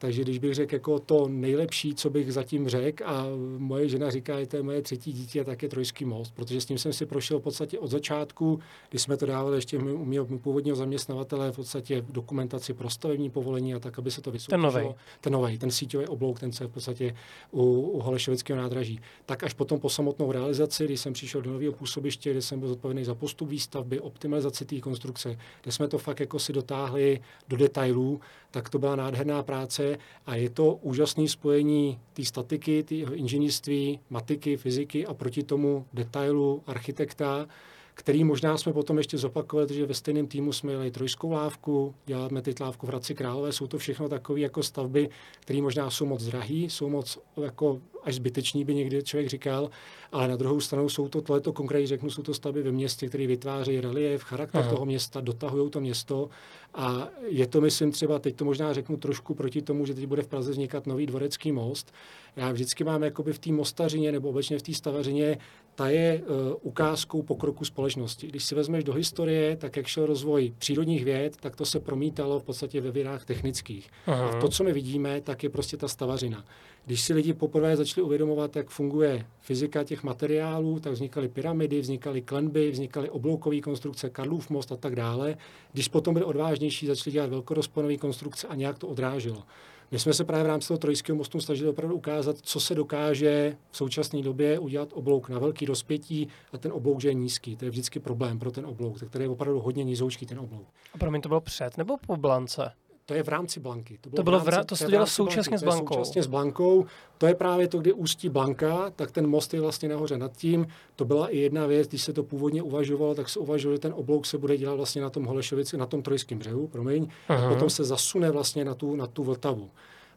takže 0.02 0.22
když 0.22 0.39
bych 0.39 0.56
řekl 0.56 0.76
jako 0.76 0.99
to 0.99 1.28
nejlepší, 1.28 1.95
co 1.95 2.10
bych 2.10 2.34
zatím 2.34 2.70
řekl, 2.70 3.04
a 3.06 3.26
moje 3.58 3.89
žena 3.89 4.10
říká, 4.10 4.39
že 4.39 4.47
to 4.47 4.58
je 4.58 4.64
moje 4.64 4.82
třetí 4.82 5.14
dítě, 5.14 5.43
tak 5.43 5.64
je 5.64 5.70
Trojský 5.70 6.06
most, 6.06 6.36
protože 6.36 6.62
s 6.62 6.66
tím 6.66 6.78
jsem 6.78 6.93
si 6.93 7.06
prošel 7.06 7.39
v 7.39 7.43
podstatě 7.43 7.80
od 7.80 7.88
začátku, 7.88 8.60
kdy 8.89 8.99
jsme 8.99 9.18
to 9.18 9.26
dávali 9.26 9.58
ještě 9.58 9.78
u 9.78 10.06
mého 10.06 10.26
původního 10.26 10.76
zaměstnavatele 10.76 11.52
v 11.52 11.56
podstatě 11.56 12.02
v 12.02 12.12
dokumentaci 12.12 12.74
pro 12.74 12.89
stavební 12.89 13.30
povolení 13.30 13.74
a 13.74 13.80
tak, 13.80 13.99
aby 13.99 14.12
se 14.12 14.22
to 14.22 14.32
vysoutěžilo. 14.32 14.72
Ten 14.72 14.82
nový. 14.82 14.95
Ten 15.22 15.34
nový, 15.34 15.58
ten 15.58 15.72
síťový 15.72 16.08
oblouk, 16.08 16.39
ten 16.39 16.52
se 16.52 16.66
v 16.66 16.70
podstatě 16.70 17.16
u, 17.52 17.64
u 17.64 17.99
Holešovického 17.99 18.62
nádraží. 18.62 18.99
Tak 19.26 19.43
až 19.43 19.54
potom 19.54 19.80
po 19.80 19.89
samotnou 19.89 20.32
realizaci, 20.32 20.86
když 20.86 20.99
jsem 20.99 21.14
přišel 21.14 21.41
do 21.41 21.54
nového 21.54 21.74
působiště, 21.74 22.32
kde 22.32 22.41
jsem 22.41 22.60
byl 22.60 22.70
zodpovědný 22.70 23.04
za 23.04 23.16
postup 23.16 23.49
výstavby, 23.49 23.99
optimalizaci 23.99 24.66
té 24.66 24.80
konstrukce, 24.80 25.38
kde 25.62 25.72
jsme 25.72 25.88
to 25.88 25.97
fakt 25.97 26.20
jako 26.20 26.39
si 26.39 26.54
dotáhli 26.54 27.20
do 27.47 27.58
detailů, 27.58 28.20
tak 28.52 28.70
to 28.70 28.80
byla 28.80 28.95
nádherná 28.95 29.43
práce 29.43 29.91
a 30.26 30.36
je 30.36 30.50
to 30.50 30.74
úžasné 30.74 31.28
spojení 31.28 32.00
té 32.14 32.26
statiky, 32.26 32.84
té 32.84 32.96
inženýrství, 32.96 34.00
matiky, 34.10 34.58
fyziky 34.58 35.06
a 35.06 35.14
proti 35.14 35.44
tomu 35.44 35.86
detailu 35.94 36.64
architekta, 36.68 37.48
který 37.94 38.24
možná 38.24 38.58
jsme 38.58 38.74
potom 38.74 38.98
ještě 38.98 39.18
zopakovali, 39.18 39.74
že 39.74 39.86
ve 39.86 39.94
stejném 39.94 40.28
týmu 40.28 40.54
jsme 40.54 40.72
jeli 40.72 40.92
trojskou 40.92 41.32
lávku, 41.32 41.96
děláme 42.06 42.42
teď 42.42 42.60
lávku 42.60 42.86
v 42.86 42.89
Hradci 42.89 43.16
Králové, 43.16 43.52
jsou 43.52 43.68
to 43.68 43.78
všechno 43.78 44.10
takové 44.10 44.39
jako 44.39 44.64
stavby, 44.64 45.10
které 45.39 45.62
možná 45.62 45.89
jsou 45.89 46.06
moc 46.06 46.24
drahé, 46.24 46.54
jsou 46.54 46.89
moc 46.89 47.20
jako 47.42 47.82
až 48.04 48.16
zbyteční, 48.16 48.66
by 48.66 48.76
někdy 48.76 49.04
člověk 49.04 49.30
říkal, 49.30 49.70
ale 50.12 50.28
na 50.28 50.36
druhou 50.36 50.60
stranu 50.60 50.89
jsou 50.89 51.08
to, 51.08 51.22
tohleto 51.22 51.54
konkrétně 51.54 51.88
řeknu, 51.88 52.10
jsou 52.10 52.22
to 52.22 52.34
stavby 52.34 52.64
ve 52.64 52.72
městě, 52.72 53.08
které 53.08 53.28
vytvářejí 53.28 53.82
relief, 53.82 54.24
charakter 54.24 54.62
Aha. 54.62 54.70
toho 54.70 54.86
města, 54.86 55.22
dotahují 55.22 55.70
to 55.70 55.80
město 55.80 56.30
a 56.74 57.09
je 57.28 57.47
to, 57.47 57.61
myslím, 57.61 57.91
třeba, 57.91 58.19
teď 58.19 58.36
to 58.36 58.45
možná 58.45 58.74
řeknu 58.74 58.97
trošku 58.97 59.36
proti 59.36 59.61
tomu, 59.61 59.86
že 59.86 59.93
teď 59.93 60.05
bude 60.05 60.22
v 60.22 60.28
Praze 60.28 60.51
vznikat 60.51 60.88
nový 60.88 61.05
dvorecký 61.05 61.51
most. 61.51 61.93
Já 62.36 62.51
vždycky 62.51 62.84
mám 62.84 63.03
jakoby 63.03 63.34
v 63.34 63.39
té 63.39 63.51
mostařině 63.51 64.11
nebo 64.11 64.30
obecně 64.30 64.59
v 64.59 64.61
té 64.61 64.74
stavařině, 64.74 65.38
ta 65.76 65.89
je 65.89 66.22
uh, 66.22 66.53
ukázkou 66.61 67.22
pokroku 67.22 67.65
společnosti. 67.65 68.28
Když 68.28 68.43
si 68.43 68.55
vezmeš 68.55 68.84
do 68.84 68.93
historie, 68.93 69.55
tak 69.55 69.78
jak 69.78 69.88
šel 69.88 70.05
rozvoj 70.05 70.53
přírodních 70.57 71.05
věd, 71.05 71.38
tak 71.38 71.55
to 71.55 71.65
se 71.65 71.80
promítalo 71.80 72.39
v 72.39 72.43
podstatě 72.43 72.82
ve 72.82 72.91
vědách 72.91 73.26
technických. 73.26 73.89
Aha. 74.05 74.30
A 74.30 74.41
to, 74.41 74.49
co 74.49 74.63
my 74.63 74.74
vidíme, 74.74 75.22
tak 75.22 75.43
je 75.43 75.49
prostě 75.49 75.78
ta 75.78 75.88
stavařina. 75.88 76.45
Když 76.86 77.02
si 77.02 77.14
lidi 77.14 77.34
poprvé 77.34 77.78
začali 77.78 78.06
uvědomovat, 78.06 78.56
jak 78.56 78.70
funguje 78.70 79.26
fyzika 79.40 79.84
těch 79.84 80.04
materiálů, 80.04 80.80
tak 80.80 80.94
vznikaly 80.94 81.28
pyramidy, 81.28 81.82
vznikaly 81.82 82.22
klenby, 82.22 82.72
vznikaly 82.72 83.10
obloukové 83.10 83.60
konstrukce, 83.60 84.10
Karlův 84.10 84.50
most 84.50 84.72
a 84.72 84.76
tak 84.76 84.96
dále. 84.96 85.38
Když 85.74 85.88
potom 85.88 86.14
byli 86.14 86.26
odvážnější, 86.26 86.88
začali 86.88 87.12
dělat 87.12 87.30
velkorozponové 87.30 87.98
konstrukce 87.98 88.48
a 88.48 88.56
nějak 88.56 88.80
to 88.80 88.88
odráželo. 88.88 89.44
My 89.92 90.00
jsme 90.00 90.14
se 90.14 90.24
právě 90.24 90.44
v 90.44 90.48
rámci 90.48 90.68
toho 90.68 90.78
trojského 90.78 91.16
mostu 91.16 91.40
snažili 91.40 91.70
opravdu 91.70 91.96
ukázat, 91.96 92.38
co 92.42 92.60
se 92.60 92.76
dokáže 92.76 93.58
v 93.72 93.78
současné 93.78 94.22
době 94.22 94.60
udělat 94.60 94.90
oblouk 94.94 95.30
na 95.30 95.40
velký 95.40 95.66
rozpětí 95.66 96.28
a 96.54 96.58
ten 96.58 96.72
oblouk, 96.72 97.02
že 97.02 97.10
je 97.10 97.14
nízký. 97.14 97.56
To 97.56 97.66
je 97.66 97.72
vždycky 97.72 98.00
problém 98.00 98.40
pro 98.40 98.52
ten 98.52 98.66
oblouk, 98.66 99.04
který 99.10 99.26
je 99.26 99.30
opravdu 99.30 99.60
hodně 99.60 99.84
nízoučký 99.84 100.26
ten 100.26 100.40
oblouk. 100.40 100.68
A 100.94 100.98
pro 100.98 101.12
mě 101.12 101.22
to 101.22 101.30
bylo 101.30 101.42
před 101.42 101.78
nebo 101.78 101.98
po 102.08 102.18
blance? 102.18 102.72
To 103.12 103.16
je 103.16 103.24
v 103.24 103.28
rámci 103.28 103.59
Blanky. 103.59 103.97
To 104.01 104.09
bylo, 104.09 104.18
to 104.18 104.24
bylo 104.24 104.39
v 104.39 104.47
rámci, 104.47 104.68
to 104.68 104.76
se 104.76 104.86
dělalo 104.88 105.07
současně 105.07 105.57
s 105.57 105.64
Blankou. 105.64 105.93
Současně 105.93 106.24
s 106.24 106.28
Blankou. 106.28 106.86
To 107.18 107.28
je 107.28 107.36
právě 107.36 107.68
to, 107.68 107.80
kdy 107.80 107.93
ústí 107.93 108.30
Blanka, 108.30 108.89
tak 108.95 109.12
ten 109.12 109.28
most 109.28 109.53
je 109.53 109.62
vlastně 109.62 109.89
nahoře 109.89 110.18
nad 110.18 110.32
tím. 110.38 110.68
To 110.95 111.05
byla 111.05 111.28
i 111.28 111.38
jedna 111.38 111.68
věc, 111.68 111.88
když 111.88 112.01
se 112.01 112.14
to 112.14 112.24
původně 112.24 112.62
uvažovalo, 112.62 113.16
tak 113.16 113.30
se 113.30 113.39
uvažovalo, 113.39 113.76
že 113.76 113.80
ten 113.80 113.93
oblouk 113.95 114.26
se 114.26 114.38
bude 114.38 114.57
dělat 114.57 114.76
vlastně 114.76 115.01
na 115.01 115.09
tom 115.09 115.26
Holešovici, 115.26 115.78
na 115.78 115.86
tom 115.86 116.01
Trojském 116.01 116.39
břehu, 116.39 116.68
promiň, 116.68 117.07
Aha. 117.28 117.47
a 117.47 117.49
potom 117.49 117.70
se 117.70 117.84
zasune 117.84 118.32
vlastně 118.32 118.66
na 118.66 118.76
tu, 118.76 118.95
na 118.95 119.07
tu 119.07 119.24
Vltavu. 119.24 119.70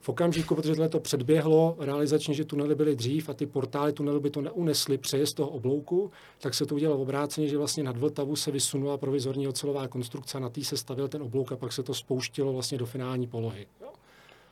V 0.04 0.08
okamžiku, 0.08 0.54
protože 0.54 0.88
to 0.88 1.00
předběhlo 1.00 1.76
realizačně, 1.78 2.34
že 2.34 2.44
tunely 2.44 2.74
byly 2.74 2.96
dřív 2.96 3.28
a 3.28 3.34
ty 3.34 3.46
portály 3.46 3.92
tunelu 3.92 4.20
by 4.20 4.30
to 4.30 4.40
neunesly 4.40 4.98
přejezd 4.98 5.36
toho 5.36 5.48
oblouku, 5.48 6.10
tak 6.38 6.54
se 6.54 6.66
to 6.66 6.74
udělalo 6.74 7.00
obráceně, 7.00 7.48
že 7.48 7.58
vlastně 7.58 7.82
nad 7.82 7.96
Vltavu 7.96 8.36
se 8.36 8.50
vysunula 8.50 8.96
provizorní 8.96 9.48
ocelová 9.48 9.88
konstrukce, 9.88 10.40
na 10.40 10.48
tý 10.48 10.64
se 10.64 10.76
stavil 10.76 11.08
ten 11.08 11.22
oblouk 11.22 11.52
a 11.52 11.56
pak 11.56 11.72
se 11.72 11.82
to 11.82 11.94
spouštilo 11.94 12.52
vlastně 12.52 12.78
do 12.78 12.86
finální 12.86 13.26
polohy. 13.26 13.66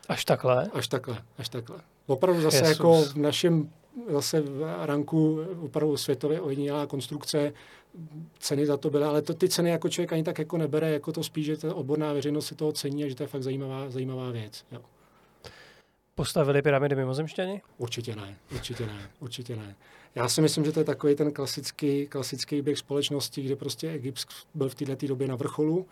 Až 0.08 0.24
takhle? 0.24 0.70
Až 0.72 0.88
takhle, 0.88 1.22
až 1.38 1.48
takhle. 1.48 1.80
Opravdu 2.06 2.40
zase 2.40 2.56
Jesus. 2.56 2.68
jako 2.68 3.02
v 3.02 3.16
našem 3.16 3.70
zase 4.08 4.40
v 4.40 4.86
ranku 4.86 5.40
opravdu 5.64 5.96
světově 5.96 6.40
ojedinělá 6.40 6.86
konstrukce, 6.86 7.52
ceny 8.38 8.66
za 8.66 8.76
to 8.76 8.90
byly, 8.90 9.04
ale 9.04 9.22
to, 9.22 9.34
ty 9.34 9.48
ceny 9.48 9.70
jako 9.70 9.88
člověk 9.88 10.12
ani 10.12 10.22
tak 10.22 10.38
jako 10.38 10.58
nebere, 10.58 10.90
jako 10.90 11.12
to 11.12 11.22
spíš, 11.22 11.46
že 11.46 11.56
ta 11.56 11.74
odborná 11.74 12.12
veřejnost 12.12 12.46
si 12.46 12.54
toho 12.54 12.72
cení 12.72 13.04
a 13.04 13.08
že 13.08 13.14
to 13.14 13.22
je 13.22 13.26
fakt 13.26 13.42
zajímavá, 13.42 13.90
zajímavá 13.90 14.30
věc. 14.30 14.64
Jo. 14.72 14.80
Postavili 16.14 16.62
pyramidy 16.62 16.96
mimozemštěni? 16.96 17.62
Určitě 17.78 18.16
ne, 18.16 18.36
určitě 18.52 18.86
ne, 18.86 19.10
určitě 19.20 19.56
ne. 19.56 19.76
Já 20.14 20.28
si 20.28 20.40
myslím, 20.40 20.64
že 20.64 20.72
to 20.72 20.80
je 20.80 20.84
takový 20.84 21.14
ten 21.14 21.32
klasický, 21.32 22.06
klasický 22.06 22.62
běh 22.62 22.78
společnosti, 22.78 23.42
kde 23.42 23.56
prostě 23.56 23.90
Egypt 23.90 24.26
byl 24.54 24.68
v 24.68 24.74
této 24.74 25.06
době 25.06 25.28
na 25.28 25.36
vrcholu 25.36 25.86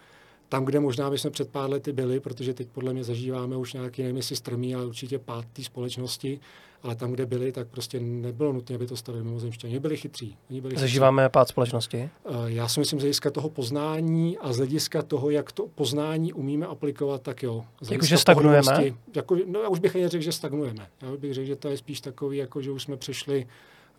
tam, 0.50 0.64
kde 0.64 0.80
možná 0.80 1.10
bychom 1.10 1.30
před 1.30 1.50
pár 1.50 1.70
lety 1.70 1.92
byli, 1.92 2.20
protože 2.20 2.54
teď 2.54 2.68
podle 2.68 2.92
mě 2.92 3.04
zažíváme 3.04 3.56
už 3.56 3.72
nějaký, 3.72 4.02
nevím 4.02 4.16
jestli 4.16 4.36
strmý, 4.36 4.74
ale 4.74 4.86
určitě 4.86 5.18
pád 5.18 5.44
té 5.52 5.62
společnosti, 5.62 6.40
ale 6.82 6.94
tam, 6.94 7.12
kde 7.12 7.26
byli, 7.26 7.52
tak 7.52 7.68
prostě 7.68 8.00
nebylo 8.00 8.52
nutné, 8.52 8.74
aby 8.74 8.86
to 8.86 8.96
stavili 8.96 9.24
mimozemštění. 9.24 9.72
Oni 9.72 9.80
byli 9.80 9.96
chytří. 9.96 10.36
Oni 10.50 10.60
byli 10.60 10.76
Zažíváme 10.76 11.22
chytří. 11.22 11.32
pád 11.32 11.48
společnosti? 11.48 12.10
Eh, 12.26 12.30
já 12.44 12.68
si 12.68 12.80
myslím, 12.80 12.98
z 13.00 13.02
hlediska 13.02 13.30
toho 13.30 13.48
poznání 13.48 14.38
a 14.38 14.52
z 14.52 14.56
hlediska 14.56 15.02
toho, 15.02 15.30
jak 15.30 15.52
to 15.52 15.66
poznání 15.66 16.32
umíme 16.32 16.66
aplikovat, 16.66 17.22
tak 17.22 17.42
jo. 17.42 17.64
Jakože 17.90 18.18
stagnujeme? 18.18 18.84
Jako, 19.14 19.36
no, 19.46 19.60
já 19.60 19.68
už 19.68 19.78
bych 19.78 19.96
ani 19.96 20.08
řekl, 20.08 20.24
že 20.24 20.32
stagnujeme. 20.32 20.86
Já 21.02 21.16
bych 21.16 21.34
řekl, 21.34 21.46
že 21.46 21.56
to 21.56 21.68
je 21.68 21.76
spíš 21.76 22.00
takový, 22.00 22.38
jako 22.38 22.62
že 22.62 22.70
už 22.70 22.82
jsme 22.82 22.96
přešli 22.96 23.46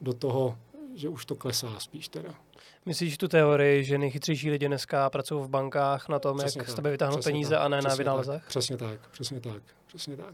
do 0.01 0.13
toho, 0.13 0.57
že 0.95 1.09
už 1.09 1.25
to 1.25 1.35
klesá 1.35 1.79
spíš 1.79 2.07
teda. 2.07 2.33
Myslíš 2.85 3.17
tu 3.17 3.27
teorii, 3.27 3.83
že 3.83 3.97
nejchytřejší 3.97 4.51
lidi 4.51 4.67
dneska 4.67 5.09
pracují 5.09 5.43
v 5.43 5.47
bankách 5.49 6.09
na 6.09 6.19
tom, 6.19 6.37
přesně 6.37 6.59
jak 6.59 6.65
tak, 6.67 6.73
z 6.73 6.75
tebe 6.75 6.91
vytáhnout 6.91 7.23
peníze 7.23 7.55
tak, 7.55 7.65
a 7.65 7.67
ne 7.67 7.81
na 7.81 7.95
vynálezech? 7.95 8.43
Přesně 8.47 8.77
tak, 8.77 9.09
přesně 9.11 9.39
tak, 9.39 9.61
přesně 9.87 10.17
tak. 10.17 10.33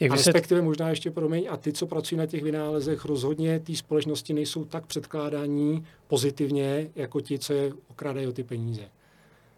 Jak 0.00 0.12
a 0.12 0.14
respektive 0.14 0.60
se... 0.60 0.64
možná 0.64 0.88
ještě 0.88 1.10
promiň, 1.10 1.46
a 1.50 1.56
ty, 1.56 1.72
co 1.72 1.86
pracují 1.86 2.18
na 2.18 2.26
těch 2.26 2.42
vynálezech, 2.42 3.04
rozhodně 3.04 3.60
té 3.60 3.76
společnosti 3.76 4.34
nejsou 4.34 4.64
tak 4.64 4.86
předkládání 4.86 5.86
pozitivně, 6.06 6.90
jako 6.96 7.20
ti, 7.20 7.38
co 7.38 7.52
je 7.52 7.72
okrádají 7.90 8.26
o 8.26 8.32
ty 8.32 8.44
peníze. 8.44 8.82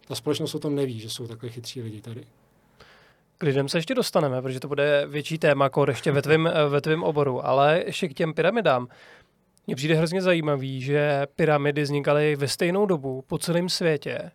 Ta 0.09 0.14
společnost 0.14 0.55
o 0.55 0.59
tom 0.59 0.74
neví, 0.74 1.01
že 1.01 1.11
jsou 1.11 1.26
takhle 1.26 1.51
chytří 1.51 1.82
lidi 1.82 2.01
tady. 2.01 2.24
K 3.38 3.43
lidem 3.43 3.68
se 3.68 3.78
ještě 3.78 3.95
dostaneme, 3.95 4.43
protože 4.43 4.61
to 4.61 4.68
bude 4.68 5.07
větší 5.09 5.38
téma, 5.38 5.64
jako 5.64 5.84
ještě 5.88 6.12
ve 6.12 6.22
tvém, 6.22 6.51
ve 6.68 6.80
tvém 6.80 7.03
oboru, 7.03 7.47
ale 7.47 7.82
ještě 7.86 8.09
k 8.09 8.14
těm 8.14 8.34
pyramidám. 8.34 8.88
Mně 9.66 9.76
přijde 9.76 9.95
hrozně 9.95 10.22
zajímavý, 10.22 10.80
že 10.80 11.26
pyramidy 11.36 11.82
vznikaly 11.82 12.36
ve 12.36 12.49
stejnou 12.49 12.86
dobu 12.86 13.24
po 13.26 13.38
celém 13.38 13.68
světě. 13.68 14.30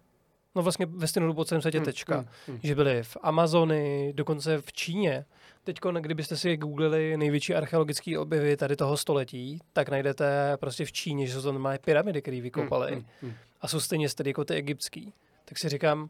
No 0.55 0.61
vlastně 0.61 0.85
ve 0.85 1.07
stejnou 1.07 1.27
dobu 1.27 1.35
po 1.37 1.45
celém 1.45 1.61
světě 1.61 1.77
hmm, 1.77 1.85
tečka. 1.85 2.15
Hmm, 2.15 2.27
hmm. 2.47 2.59
Že 2.63 2.75
byly 2.75 3.03
v 3.03 3.17
Amazony, 3.21 4.13
dokonce 4.15 4.61
v 4.61 4.73
Číně. 4.73 5.25
Teď, 5.65 5.79
kdybyste 6.01 6.37
si 6.37 6.57
googlili 6.57 7.17
největší 7.17 7.55
archeologické 7.55 8.19
objevy 8.19 8.57
tady 8.57 8.75
toho 8.75 8.97
století, 8.97 9.59
tak 9.73 9.89
najdete 9.89 10.57
prostě 10.59 10.85
v 10.85 10.91
Číně, 10.91 11.27
že 11.27 11.33
jsou 11.33 11.41
to 11.41 11.51
normálně 11.51 11.79
pyramidy, 11.79 12.21
které 12.21 12.41
vykopali. 12.41 12.91
Hmm, 12.91 13.01
hmm, 13.01 13.09
hmm. 13.21 13.33
A 13.61 13.67
jsou 13.67 13.79
stejně 13.79 14.09
stejně 14.09 14.29
jako 14.29 14.45
ty 14.45 14.53
egyptský. 14.53 15.13
Tak 15.45 15.57
si 15.57 15.69
říkám, 15.69 16.09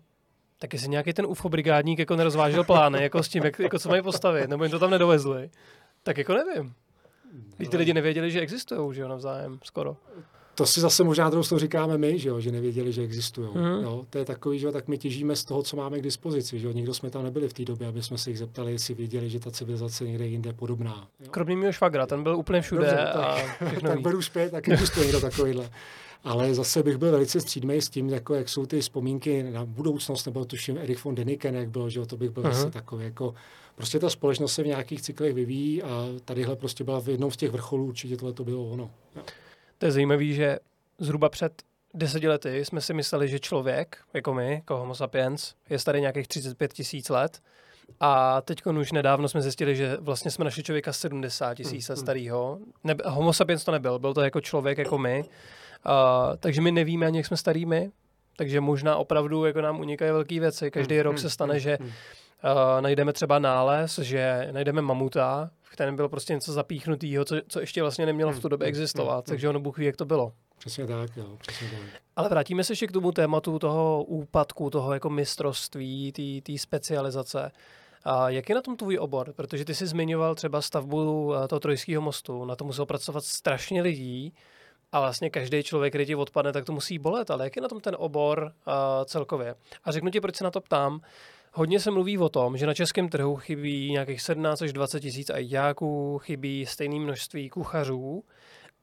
tak 0.60 0.74
jestli 0.74 0.90
nějaký 0.90 1.14
ten 1.14 1.26
UFO 1.26 1.50
brigádník 1.50 2.00
jako 2.00 2.16
nerozvážil 2.16 2.64
plány, 2.64 3.04
jako 3.04 3.24
s 3.24 3.30
tím, 3.30 3.44
jak, 3.44 3.60
jako 3.60 3.80
co 3.80 3.90
mají 3.90 4.02
postavit, 4.02 4.50
nebo 4.50 4.64
jim 4.64 4.72
to 4.72 4.80
tam 4.80 4.92
nedovezli, 4.92 5.50
tak 6.04 6.18
jako 6.18 6.34
nevím. 6.34 6.74
Když 7.58 7.70
ty 7.70 7.78
lidi 7.78 7.94
nevěděli, 7.94 8.32
že 8.32 8.40
existují, 8.40 8.96
že 8.96 9.02
jo, 9.02 9.08
navzájem, 9.08 9.60
skoro. 9.64 9.98
To 10.56 10.66
si 10.66 10.80
zase 10.80 11.04
možná 11.04 11.32
to 11.32 11.60
říkáme 11.60 11.98
my, 11.98 12.20
že, 12.20 12.30
jo, 12.30 12.40
že 12.40 12.52
nevěděli, 12.52 12.92
že 12.92 13.02
existují. 13.02 13.50
Mm. 13.54 13.84
Jo. 13.84 14.06
To 14.10 14.18
je 14.18 14.26
takový, 14.26 14.60
že 14.60 14.66
jo, 14.66 14.72
tak 14.72 14.88
my 14.88 14.98
těžíme 14.98 15.36
z 15.36 15.46
toho, 15.46 15.64
co 15.64 15.78
máme 15.78 16.00
k 16.00 16.02
dispozici. 16.02 16.60
Že 16.60 16.68
jo. 16.68 16.74
Nikdo 16.74 16.94
jsme 16.94 17.10
tam 17.10 17.24
nebyli 17.24 17.50
v 17.50 17.54
té 17.54 17.66
době, 17.66 17.88
aby 17.88 18.04
jsme 18.04 18.18
se 18.18 18.30
jich 18.30 18.40
zeptali, 18.40 18.72
jestli 18.72 18.94
věděli, 18.94 19.30
že 19.30 19.40
ta 19.40 19.52
civilizace 19.52 20.04
někde 20.04 20.28
jinde 20.28 20.50
je 20.50 20.54
podobná. 20.54 21.08
Jo. 21.20 21.28
Kromě 21.32 21.58
mého 21.58 21.72
švagra, 21.72 22.06
ten 22.06 22.24
byl 22.24 22.36
úplně 22.36 22.62
všude. 22.62 22.82
Dobře, 22.82 22.98
a 22.98 23.36
tak, 23.60 23.82
tak 23.82 24.02
beru 24.02 24.22
zpět, 24.22 24.52
tak 24.52 24.70
existuje 24.70 25.06
někdo 25.06 25.22
takovýhle. 25.22 25.70
Ale 26.24 26.54
zase 26.54 26.84
bych 26.84 26.98
byl 26.98 27.12
velice 27.12 27.42
střídmý 27.42 27.82
s 27.82 27.90
tím, 27.90 28.10
jako 28.10 28.34
jak 28.34 28.50
jsou 28.50 28.66
ty 28.66 28.82
vzpomínky 28.82 29.44
na 29.44 29.66
budoucnost, 29.66 30.26
nebo 30.26 30.46
tuším 30.46 30.78
Erich 30.78 31.04
von 31.04 31.16
Deniken, 31.16 31.56
jak 31.56 31.70
byl, 31.70 31.90
že 31.90 32.06
to 32.06 32.18
bych 32.18 32.30
byl 32.30 32.44
uh-huh. 32.44 32.54
zase 32.54 32.72
takový 32.72 33.04
jako 33.04 33.34
prostě 33.76 34.00
ta 34.00 34.10
společnost 34.10 34.54
se 34.54 34.64
v 34.64 34.68
nějakých 34.68 35.02
cyklech 35.02 35.34
vyvíjí 35.34 35.84
a 35.84 36.08
tadyhle 36.26 36.56
prostě 36.56 36.84
byla 36.84 37.02
v 37.02 37.10
jednom 37.10 37.32
z 37.32 37.38
těch 37.38 37.52
vrcholů, 37.52 37.86
určitě 37.86 38.18
tohle 38.18 38.34
to 38.34 38.44
bylo 38.44 38.70
ono. 38.70 38.92
Jo. 39.16 39.22
To 39.78 39.86
je 39.86 39.92
zajímavé, 39.92 40.26
že 40.26 40.60
zhruba 41.00 41.30
před 41.30 41.64
deseti 41.94 42.28
lety 42.28 42.66
jsme 42.66 42.82
si 42.82 42.94
mysleli, 42.94 43.28
že 43.28 43.40
člověk, 43.40 43.98
jako 44.14 44.34
my, 44.34 44.54
jako 44.54 44.78
homo 44.78 44.96
sapiens, 44.96 45.54
je 45.70 45.80
starý 45.80 46.02
nějakých 46.02 46.28
35 46.28 46.74
tisíc 46.74 47.10
let. 47.10 47.42
A 48.00 48.42
teď 48.42 48.66
už 48.66 48.92
nedávno 48.92 49.28
jsme 49.28 49.42
zjistili, 49.42 49.76
že 49.76 49.98
vlastně 50.00 50.32
jsme 50.32 50.46
našli 50.46 50.64
člověka 50.64 50.94
70 50.94 51.54
tisíc 51.54 51.90
let 51.90 51.98
hmm. 51.98 52.06
starého. 52.06 52.60
Ne, 52.84 52.96
homo 53.06 53.34
sapiens 53.34 53.64
to 53.64 53.72
nebyl, 53.72 54.00
byl 54.00 54.14
to 54.14 54.22
jako 54.22 54.42
člověk 54.42 54.78
jako 54.78 54.98
my. 54.98 55.24
Uh, 55.24 56.36
takže 56.40 56.62
my 56.62 56.72
nevíme 56.72 57.06
ani, 57.06 57.18
jak 57.18 57.26
jsme 57.26 57.38
starými. 57.38 57.92
Takže 58.38 58.62
možná 58.62 58.96
opravdu 58.96 59.46
jako 59.46 59.62
nám 59.62 59.80
unikají 59.80 60.12
velké 60.12 60.40
věci. 60.40 60.72
Každý 60.72 60.96
hmm, 60.96 61.04
rok 61.04 61.20
se 61.20 61.30
stane, 61.30 61.60
že 61.60 61.78
uh, 62.44 62.82
najdeme 62.82 63.14
třeba 63.14 63.40
nález, 63.40 64.00
že 64.00 64.50
najdeme 64.52 64.82
mamuta, 64.82 65.50
v 65.62 65.72
kterém 65.72 65.96
bylo 65.96 66.10
prostě 66.10 66.34
něco 66.34 66.54
zapíchnutého, 66.54 67.26
co, 67.26 67.36
co 67.48 67.60
ještě 67.60 67.82
vlastně 67.82 68.06
nemělo 68.06 68.32
v 68.32 68.40
tu 68.40 68.48
době 68.48 68.68
existovat. 68.68 69.26
Takže 69.26 69.50
ono 69.50 69.60
Bůh 69.60 69.78
ví, 69.78 69.86
jak 69.86 69.96
to 69.96 70.06
bylo. 70.06 70.34
Přesně 70.58 70.88
tak, 70.88 71.18
jo, 71.18 71.38
přesně 71.38 71.70
tak. 71.70 72.02
Ale 72.16 72.30
vrátíme 72.30 72.64
se 72.64 72.72
ještě 72.72 72.88
k 72.88 72.92
tomu 72.92 73.12
tématu 73.12 73.60
toho 73.60 74.04
úpadku, 74.04 74.70
toho 74.70 74.94
jako 74.94 75.10
mistrovství, 75.10 76.12
té 76.44 76.58
specializace. 76.58 77.52
A 78.04 78.30
jak 78.30 78.50
je 78.50 78.56
na 78.56 78.62
tom 78.62 78.78
tvůj 78.78 78.98
obor? 79.00 79.34
Protože 79.34 79.66
ty 79.66 79.76
jsi 79.76 79.88
zmiňoval 79.88 80.36
třeba 80.36 80.62
stavbu 80.62 81.34
eh, 81.36 81.48
toho 81.48 81.60
trojského 81.60 82.02
mostu, 82.02 82.46
na 82.46 82.56
to 82.56 82.66
musel 82.66 82.86
pracovat 82.86 83.24
strašně 83.24 83.82
lidí 83.82 84.34
a 84.92 85.00
vlastně 85.00 85.30
každý 85.30 85.64
člověk, 85.64 85.92
který 85.92 86.06
ti 86.06 86.16
odpadne, 86.16 86.54
tak 86.54 86.66
to 86.66 86.72
musí 86.72 87.00
bolet. 87.00 87.32
Ale 87.32 87.44
jak 87.44 87.56
je 87.56 87.62
na 87.62 87.68
tom 87.68 87.80
ten 87.80 87.96
obor 88.00 88.52
uh, 88.68 88.74
celkově? 89.06 89.56
A 89.84 89.92
řeknu 89.92 90.10
ti, 90.10 90.22
proč 90.22 90.36
se 90.36 90.44
na 90.44 90.52
to 90.52 90.62
ptám. 90.62 91.02
Hodně 91.58 91.80
se 91.80 91.92
mluví 91.92 92.18
o 92.18 92.30
tom, 92.30 92.58
že 92.58 92.68
na 92.68 92.74
českém 92.74 93.10
trhu 93.10 93.36
chybí 93.36 93.92
nějakých 93.92 94.22
17 94.22 94.62
až 94.62 94.74
20 94.74 95.00
tisíc 95.00 95.30
ajďáků, 95.30 96.20
chybí 96.20 96.66
stejné 96.66 97.00
množství 97.00 97.50
kuchařů 97.50 98.24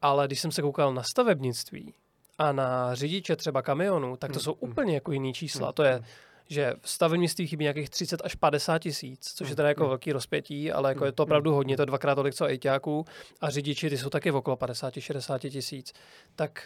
ale 0.03 0.27
když 0.27 0.41
jsem 0.41 0.53
se 0.53 0.63
koukal 0.63 0.95
na 0.95 1.03
stavebnictví 1.03 1.95
a 2.39 2.53
na 2.53 2.95
řidiče 2.95 3.37
třeba 3.37 3.63
kamionů, 3.63 4.17
tak 4.17 4.31
to 4.31 4.35
hmm. 4.35 4.43
jsou 4.43 4.57
hmm. 4.61 4.71
úplně 4.71 4.95
jako 4.95 5.13
jiný 5.13 5.35
čísla. 5.35 5.67
Hmm. 5.67 5.75
To 5.75 5.83
je, 5.83 6.01
že 6.49 6.75
v 6.81 6.91
stavebnictví 6.91 7.47
chybí 7.47 7.63
nějakých 7.63 7.91
30 7.91 8.21
až 8.25 8.35
50 8.35 8.79
tisíc, 8.79 9.33
což 9.35 9.51
je 9.51 9.57
teda 9.57 9.69
jako 9.69 9.89
velký 9.89 10.13
rozpětí, 10.13 10.73
ale 10.73 10.91
jako 10.91 11.05
je 11.05 11.13
to 11.13 11.23
opravdu 11.23 11.55
hodně, 11.55 11.77
to 11.77 11.83
je 11.83 11.87
dvakrát 11.87 12.15
tolik 12.15 12.35
co 12.35 12.47
ejťáků 12.47 13.05
a 13.41 13.51
řidiči 13.51 13.91
ty 13.91 13.99
jsou 13.99 14.11
taky 14.11 14.31
v 14.31 14.37
okolo 14.37 14.57
50-60 14.57 15.51
tisíc. 15.51 15.93
Tak 16.37 16.65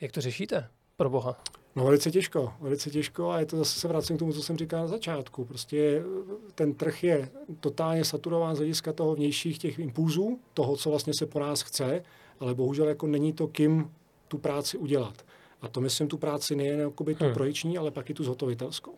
jak 0.00 0.12
to 0.12 0.20
řešíte? 0.20 0.68
Pro 0.96 1.10
boha. 1.10 1.42
No 1.76 1.84
velice 1.84 2.10
těžko, 2.10 2.52
velice 2.60 2.90
těžko 2.90 3.30
a 3.30 3.38
je 3.40 3.46
to 3.46 3.56
zase 3.56 3.80
se 3.80 3.88
vracím 3.88 4.16
k 4.16 4.18
tomu, 4.18 4.32
co 4.32 4.42
jsem 4.42 4.56
říkal 4.56 4.80
na 4.80 4.86
začátku. 4.86 5.44
Prostě 5.44 6.02
ten 6.54 6.74
trh 6.74 7.04
je 7.04 7.28
totálně 7.60 8.04
saturován 8.04 8.54
z 8.54 8.58
hlediska 8.58 8.92
toho 8.92 9.14
vnějších 9.14 9.58
těch 9.58 9.78
impulzů, 9.78 10.38
toho, 10.54 10.76
co 10.76 10.90
vlastně 10.90 11.12
se 11.18 11.26
po 11.26 11.40
nás 11.40 11.62
chce 11.62 12.02
ale 12.40 12.54
bohužel 12.54 12.88
jako 12.88 13.06
není 13.06 13.32
to 13.32 13.48
kým 13.48 13.90
tu 14.28 14.38
práci 14.38 14.78
udělat. 14.78 15.24
A 15.62 15.68
to 15.68 15.80
myslím 15.80 16.08
tu 16.08 16.18
práci 16.18 16.56
nejen 16.56 16.80
jako 16.80 17.04
tu 17.04 17.24
hmm. 17.24 17.34
projiční, 17.34 17.78
ale 17.78 17.90
pak 17.90 18.10
i 18.10 18.14
tu 18.14 18.24
zhotovitelskou. 18.24 18.94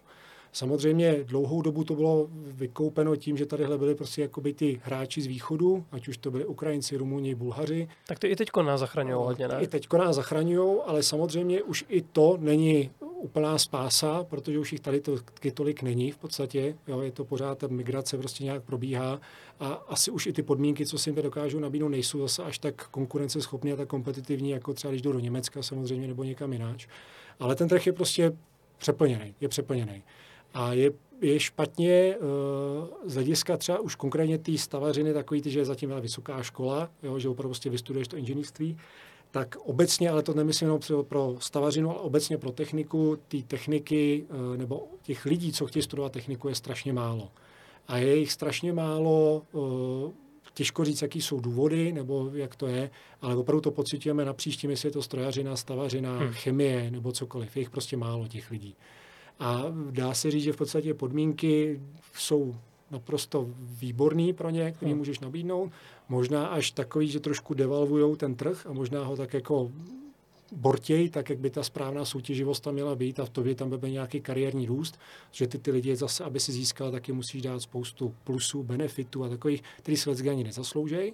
Samozřejmě 0.53 1.16
dlouhou 1.24 1.62
dobu 1.62 1.84
to 1.84 1.94
bylo 1.94 2.28
vykoupeno 2.32 3.16
tím, 3.16 3.36
že 3.36 3.46
tadyhle 3.46 3.78
byli 3.78 3.94
prostě 3.94 4.22
jakoby 4.22 4.53
ty 4.53 4.80
hráči 4.84 5.20
z 5.20 5.26
východu, 5.26 5.84
ať 5.92 6.09
už 6.09 6.16
to 6.16 6.30
byli 6.30 6.46
Ukrajinci, 6.46 6.96
Rumuni, 6.96 7.34
Bulhaři. 7.34 7.88
Tak 8.07 8.18
ty 8.18 8.26
i 8.26 8.36
teďko 8.36 8.62
nás 8.62 8.80
zachraňují 8.80 9.24
hodně, 9.24 9.49
ne? 9.49 9.59
I 9.61 9.66
teďko 9.66 9.99
nás 9.99 10.16
zachraňují, 10.16 10.78
ale 10.86 11.03
samozřejmě 11.03 11.62
už 11.62 11.84
i 11.88 12.03
to 12.03 12.36
není 12.40 12.90
úplná 13.01 13.59
spása, 13.59 14.24
protože 14.24 14.59
už 14.59 14.72
jich 14.72 14.80
tady 14.80 15.01
to, 15.01 15.16
tolik 15.55 15.82
není 15.82 16.11
v 16.11 16.18
podstatě. 16.18 16.74
Jo, 16.88 17.01
je 17.01 17.12
to 17.12 17.24
pořád, 17.24 17.59
ta 17.59 17.66
migrace 17.66 18.18
prostě 18.18 18.44
nějak 18.44 18.62
probíhá 18.62 19.20
a 19.61 19.66
asi 19.66 20.11
už 20.11 20.26
i 20.26 20.32
ty 20.32 20.42
podmínky, 20.42 20.86
co 20.86 20.99
si 20.99 21.11
jim 21.11 21.22
dokážou 21.22 21.59
nabídnout, 21.59 21.88
nejsou 21.88 22.20
zase 22.20 22.42
až 22.42 22.59
tak 22.59 22.88
konkurenceschopné 22.88 23.72
a 23.72 23.76
tak 23.76 23.88
kompetitivní, 23.88 24.51
jako 24.51 24.74
třeba 24.74 24.90
když 24.90 25.03
jdou 25.03 25.12
do 25.12 25.18
Německa 25.18 25.62
samozřejmě 25.62 26.09
nebo 26.09 26.24
někam 26.24 26.53
jináč. 26.53 26.86
Ale 27.40 27.55
ten 27.55 27.68
trh 27.68 27.86
je 27.86 27.92
prostě 27.92 28.32
přeplněný, 28.78 29.34
je 29.40 29.49
přeplněný. 29.49 30.03
A 30.55 30.72
je, 30.72 30.90
je 31.20 31.40
špatně 31.40 32.16
uh, 32.16 32.28
z 33.05 33.14
hlediska 33.14 33.57
třeba 33.57 33.80
už 33.80 33.94
konkrétně 33.94 34.38
té 34.38 34.59
stavařiny 34.59 35.12
takový, 35.12 35.42
ty, 35.42 35.51
že 35.51 35.59
je 35.59 35.64
zatím 35.64 35.94
vysoká 36.01 36.42
škola, 36.42 36.90
jo, 37.03 37.18
že 37.18 37.28
opravdu 37.28 37.49
prostě 37.49 37.70
vystuduješ 37.70 38.09
to 38.09 38.16
inženýrství, 38.16 38.76
tak 39.30 39.57
obecně, 39.57 40.11
ale 40.11 40.22
to 40.22 40.34
nemyslím 40.34 40.66
jenom 40.66 41.05
pro 41.09 41.36
stavařinu, 41.38 41.90
ale 41.90 42.01
obecně 42.01 42.38
pro 42.38 42.53
techniku, 42.53 43.18
ty 43.28 43.42
techniky 43.42 44.26
uh, 44.30 44.57
nebo 44.57 44.88
těch 45.03 45.24
lidí, 45.24 45.53
co 45.53 45.66
chtějí 45.66 45.82
studovat 45.82 46.12
techniku, 46.12 46.49
je 46.49 46.55
strašně 46.55 46.92
málo. 46.92 47.28
A 47.88 47.99
je 47.99 48.16
jich 48.16 48.32
strašně 48.32 48.72
málo, 48.72 49.42
uh, 49.53 50.11
těžko 50.59 50.84
říct, 50.84 51.03
jaký 51.03 51.22
jsou 51.22 51.40
důvody, 51.40 51.92
nebo 51.92 52.30
jak 52.34 52.57
to 52.57 52.66
je, 52.66 52.90
ale 53.22 53.36
opravdu 53.36 53.61
to 53.61 53.70
pocitujeme 53.70 54.24
na 54.24 54.32
příštím, 54.32 54.70
jestli 54.70 54.86
je 54.86 54.92
to 54.92 55.03
strojařina, 55.03 55.57
stavařina, 55.57 56.18
hmm. 56.18 56.32
chemie 56.32 56.90
nebo 56.90 57.12
cokoliv. 57.12 57.57
Je 57.57 57.61
jich 57.61 57.70
prostě 57.70 57.96
málo 57.96 58.28
těch 58.28 58.51
lidí. 58.51 58.76
A 59.39 59.64
dá 59.91 60.14
se 60.14 60.30
říct, 60.30 60.43
že 60.43 60.53
v 60.53 60.57
podstatě 60.57 60.95
podmínky 60.95 61.80
jsou 62.14 62.55
naprosto 62.91 63.49
výborný 63.59 64.32
pro 64.32 64.51
ně, 64.51 64.72
který 64.72 64.91
hmm. 64.91 64.99
můžeš 64.99 65.20
nabídnout. 65.20 65.72
Možná 66.09 66.47
až 66.47 66.70
takový, 66.70 67.09
že 67.09 67.20
trošku 67.20 67.55
devalvují 67.55 68.16
ten 68.16 68.34
trh 68.34 68.66
a 68.66 68.72
možná 68.72 69.05
ho 69.05 69.16
tak 69.16 69.34
jako 69.34 69.72
bortěj, 70.53 71.09
tak 71.09 71.30
jak 71.30 71.39
by 71.39 71.51
ta 71.51 71.62
správná 71.62 72.05
soutěživost 72.05 72.64
tam 72.64 72.74
měla 72.74 72.97
být 72.97 73.20
a 73.20 73.24
v 73.24 73.30
tobě 73.30 73.55
tam 73.55 73.70
bude 73.70 73.91
nějaký 73.91 74.20
kariérní 74.20 74.66
růst, 74.66 74.99
že 75.32 75.47
ty 75.47 75.59
ty 75.59 75.70
lidi 75.70 75.97
zase, 75.97 76.24
aby 76.24 76.41
si 76.41 76.53
získal, 76.53 76.91
taky 76.91 77.12
musíš 77.12 77.43
dát 77.43 77.61
spoustu 77.61 78.14
plusů, 78.24 78.62
benefitů 78.62 79.24
a 79.24 79.28
takových, 79.28 79.62
který 79.78 79.97
se 79.97 80.11
ani 80.11 80.45
nezasloužejí. 80.45 81.12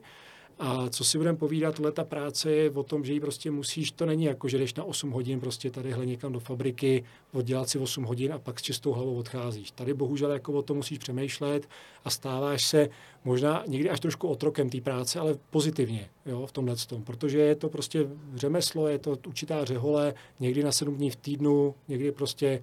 A 0.59 0.89
co 0.89 1.05
si 1.05 1.19
budeme 1.19 1.39
povídat, 1.39 1.79
leta 1.79 2.05
práce 2.05 2.51
je 2.51 2.71
o 2.71 2.83
tom, 2.83 3.05
že 3.05 3.13
ji 3.13 3.21
prostě 3.21 3.51
musíš, 3.51 3.91
to 3.91 4.07
není 4.07 4.25
jako, 4.25 4.49
že 4.49 4.59
jdeš 4.59 4.75
na 4.75 4.85
8 4.85 5.11
hodin 5.11 5.41
prostě 5.41 5.71
tadyhle 5.71 6.07
někam 6.07 6.33
do 6.33 6.41
fabriky, 6.41 7.05
oddělat 7.33 7.69
si 7.69 7.79
8 7.79 8.05
hodin 8.05 8.33
a 8.33 8.39
pak 8.39 8.61
s 8.61 8.63
čistou 8.63 8.93
hlavou 8.93 9.17
odcházíš. 9.17 9.71
Tady 9.71 9.95
bohužel 9.95 10.31
jako 10.31 10.53
o 10.53 10.63
tom 10.63 10.77
musíš 10.77 10.99
přemýšlet 10.99 11.69
a 12.05 12.11
stáváš 12.11 12.67
se 12.67 12.89
možná 13.25 13.65
někdy 13.67 13.91
až 13.91 14.01
trošku 14.01 14.29
otrokem 14.29 14.71
té 14.71 14.81
práce, 14.81 15.21
ale 15.21 15.39
pozitivně 15.51 16.09
jo, 16.27 16.47
v 16.47 16.53
tomhle 16.53 16.77
tom, 16.77 17.03
protože 17.03 17.39
je 17.39 17.55
to 17.55 17.69
prostě 17.69 18.07
řemeslo, 18.35 18.89
je 18.89 18.99
to 18.99 19.19
určitá 19.27 19.65
řehole, 19.65 20.15
někdy 20.41 20.63
na 20.63 20.73
7 20.73 20.97
dní 20.97 21.11
v 21.11 21.17
týdnu, 21.17 21.75
někdy 21.89 22.13
prostě 22.13 22.63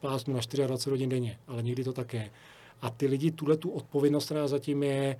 plásnu 0.00 0.34
na 0.34 0.40
24 0.66 0.90
hodin 0.90 1.08
denně, 1.08 1.38
ale 1.46 1.62
někdy 1.62 1.84
to 1.84 1.92
také. 1.92 2.30
A 2.82 2.90
ty 2.90 3.06
lidi 3.06 3.30
tuhle 3.30 3.56
tu 3.56 3.70
odpovědnost, 3.70 4.24
která 4.24 4.48
zatím 4.48 4.82
je, 4.82 5.16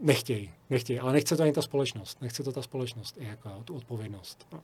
nechtějí, 0.00 0.50
nechtějí, 0.70 0.98
ale 0.98 1.12
nechce 1.12 1.36
to 1.36 1.42
ani 1.42 1.52
ta 1.52 1.62
společnost, 1.62 2.22
nechce 2.22 2.42
to 2.42 2.52
ta 2.52 2.62
společnost, 2.62 3.16
i 3.20 3.26
jako 3.26 3.50
tu 3.64 3.74
odpovědnost. 3.74 4.46
No. 4.52 4.60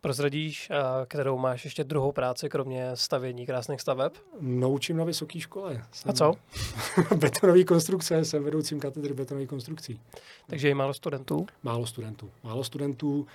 Prozradíš, 0.00 0.70
kterou 1.06 1.38
máš 1.38 1.64
ještě 1.64 1.84
druhou 1.84 2.12
práci, 2.12 2.48
kromě 2.48 2.90
stavění 2.94 3.46
krásných 3.46 3.80
staveb? 3.80 4.12
Naučím 4.40 4.96
na 4.96 5.04
vysoké 5.04 5.40
škole. 5.40 5.84
Jsem 5.92 6.10
A 6.10 6.12
co? 6.12 6.34
betonové 7.16 7.64
konstrukce, 7.64 8.24
jsem 8.24 8.44
vedoucím 8.44 8.80
katedry 8.80 9.14
betonových 9.14 9.48
konstrukcí. 9.48 10.00
Takže 10.46 10.68
je 10.68 10.74
málo 10.74 10.94
studentů? 10.94 11.46
Málo 11.62 11.86
studentů. 11.86 12.30
Málo 12.42 12.64
studentů. 12.64 13.26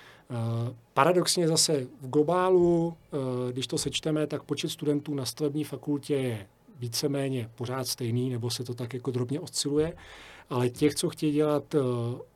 Paradoxně 0.94 1.48
zase 1.48 1.86
v 2.00 2.08
globálu, 2.08 2.96
když 3.52 3.66
to 3.66 3.78
sečteme, 3.78 4.26
tak 4.26 4.42
počet 4.42 4.68
studentů 4.68 5.14
na 5.14 5.24
stavební 5.24 5.64
fakultě 5.64 6.14
je 6.14 6.46
víceméně 6.78 7.50
pořád 7.54 7.88
stejný, 7.88 8.30
nebo 8.30 8.50
se 8.50 8.64
to 8.64 8.74
tak 8.74 8.94
jako 8.94 9.10
drobně 9.10 9.40
osciluje 9.40 9.92
ale 10.50 10.68
těch, 10.68 10.94
co 10.94 11.08
chtějí 11.08 11.32
dělat 11.32 11.74
eh, 11.74 11.78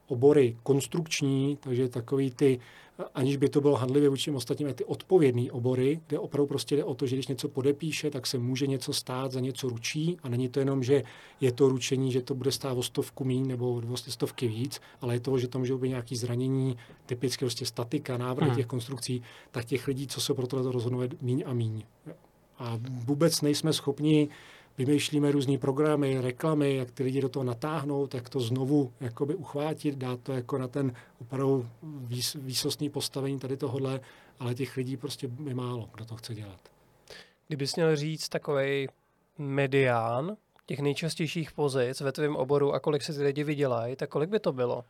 obory 0.07 0.57
konstrukční, 0.63 1.59
takže 1.61 1.89
takový 1.89 2.31
ty, 2.31 2.61
aniž 3.15 3.37
by 3.37 3.49
to 3.49 3.61
bylo 3.61 3.77
handlivě 3.77 4.09
vůči 4.09 4.31
ostatním, 4.31 4.75
ty 4.75 4.85
odpovědné 4.85 5.53
obory, 5.53 6.01
kde 6.07 6.19
opravdu 6.19 6.47
prostě 6.47 6.77
jde 6.77 6.85
o 6.85 6.95
to, 6.95 7.07
že 7.07 7.17
když 7.17 7.27
něco 7.27 7.49
podepíše, 7.49 8.11
tak 8.11 8.27
se 8.27 8.39
může 8.39 8.67
něco 8.67 8.93
stát, 8.93 9.33
za 9.33 9.41
něco 9.41 9.69
ručí 9.69 10.17
a 10.23 10.29
není 10.29 10.49
to 10.49 10.59
jenom, 10.59 10.83
že 10.83 11.03
je 11.41 11.53
to 11.53 11.69
ručení, 11.69 12.13
že 12.13 12.23
to 12.23 12.35
bude 12.35 12.53
stát 12.53 12.79
o 12.79 12.83
stovku 12.83 13.25
míň 13.25 13.47
nebo 13.47 13.83
o 13.93 13.97
stovky 13.97 14.49
víc, 14.49 14.81
ale 15.01 15.15
je 15.15 15.21
to, 15.21 15.39
že 15.39 15.49
tam 15.49 15.61
můžou 15.61 15.79
být 15.79 15.89
nějaké 15.89 16.17
zranění, 16.17 16.77
typicky 17.07 17.45
prostě 17.45 17.67
statika, 17.67 18.17
návrhy 18.17 18.49
hmm. 18.49 18.57
těch 18.57 18.67
konstrukcí, 18.67 19.23
tak 19.51 19.65
těch 19.65 19.87
lidí, 19.87 20.07
co 20.07 20.21
se 20.21 20.35
pro 20.35 20.47
tohle 20.47 20.73
rozhodnou, 20.73 21.03
míň 21.21 21.43
a 21.47 21.53
míň. 21.53 21.83
A 22.61 22.79
vůbec 23.05 23.41
nejsme 23.43 23.73
schopni 23.73 24.29
vymýšlíme 24.79 25.33
různé 25.33 25.59
programy, 25.59 26.21
reklamy, 26.21 26.77
jak 26.77 26.91
ty 26.91 27.03
lidi 27.03 27.21
do 27.21 27.29
toho 27.29 27.45
natáhnout, 27.45 28.15
jak 28.15 28.29
to 28.29 28.41
znovu 28.41 28.93
jakoby 29.01 29.35
uchvátit, 29.35 29.95
dát 29.95 30.21
to 30.21 30.33
jako 30.33 30.59
na 30.59 30.69
ten 30.69 30.93
opravdu 31.21 31.69
výs, 31.83 32.37
výsostný 32.41 32.91
postavení 32.91 33.39
tady 33.39 33.57
tohohle, 33.57 34.01
ale 34.39 34.55
těch 34.55 34.77
lidí 34.77 34.97
prostě 34.97 35.31
je 35.45 35.55
málo, 35.55 35.89
kdo 35.95 36.05
to 36.05 36.17
chce 36.17 36.35
dělat. 36.35 36.61
Kdybys 37.49 37.77
měl 37.77 37.97
říct 37.97 38.29
takový 38.29 38.89
medián 39.39 40.37
těch 40.67 40.81
nejčastějších 40.81 41.53
pozic 41.53 42.01
ve 42.01 42.13
tvém 42.13 42.37
oboru 42.37 42.73
a 42.73 42.81
kolik 42.81 43.03
se 43.03 43.13
ty 43.13 43.23
lidi 43.23 43.45
vydělají, 43.45 43.97
tak 43.97 44.11
kolik 44.11 44.31
by 44.31 44.41
to 44.41 44.53
bylo? 44.53 44.85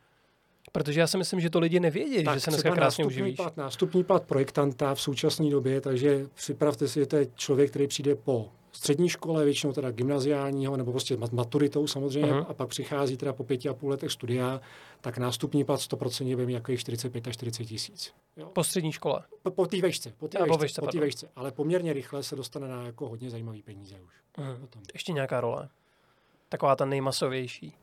Protože 0.71 0.99
já 0.99 1.07
si 1.07 1.17
myslím, 1.17 1.39
že 1.39 1.49
to 1.49 1.59
lidi 1.59 1.79
nevědí, 1.79 2.23
tak 2.23 2.33
že 2.33 2.39
se 2.39 2.49
dneska 2.49 2.71
krásně 2.71 3.05
uživíš. 3.05 3.35
Plat, 3.35 3.57
nástupní 3.57 4.03
plat 4.03 4.23
projektanta 4.23 4.95
v 4.95 5.01
současné 5.01 5.49
době, 5.49 5.81
takže 5.81 6.27
připravte 6.33 6.87
si, 6.87 6.99
že 6.99 7.05
to 7.05 7.15
je 7.15 7.27
člověk, 7.35 7.69
který 7.69 7.87
přijde 7.87 8.15
po 8.15 8.49
střední 8.71 9.09
škole, 9.09 9.45
většinou 9.45 9.73
teda 9.73 9.91
gymnaziálního, 9.91 10.77
nebo 10.77 10.91
prostě 10.91 11.17
maturitou 11.31 11.87
samozřejmě, 11.87 12.31
uh-huh. 12.31 12.45
a 12.49 12.53
pak 12.53 12.69
přichází 12.69 13.17
teda 13.17 13.33
po 13.33 13.43
pěti 13.43 13.69
a 13.69 13.73
půl 13.73 13.89
letech 13.89 14.11
studia, 14.11 14.61
tak 15.01 15.17
nástupní 15.17 15.63
plat 15.63 15.79
100% 15.79 16.35
bude 16.35 16.45
mít 16.45 16.53
jako 16.53 16.77
45 16.77 17.27
až 17.27 17.33
40 17.33 17.65
tisíc. 17.65 18.13
Po 18.53 18.63
střední 18.63 18.91
škole? 18.91 19.21
Po, 19.43 19.51
po 19.51 19.65
té 19.65 19.81
vejšce, 19.81 20.13
po 20.17 20.27
té 20.27 20.39
vejšce, 20.39 20.57
vejšce, 20.59 20.81
po 20.81 20.99
vejšce, 20.99 21.29
ale 21.35 21.51
poměrně 21.51 21.93
rychle 21.93 22.23
se 22.23 22.35
dostane 22.35 22.67
na 22.67 22.83
jako 22.83 23.09
hodně 23.09 23.29
zajímavý 23.29 23.61
peníze 23.61 23.95
už. 23.95 24.13
Uh-huh. 24.37 24.59
Potom. 24.59 24.81
Ještě 24.93 25.11
nějaká 25.11 25.41
role? 25.41 25.69
Taková 26.49 26.75
ta 26.75 26.85
nejmasovější? 26.85 27.73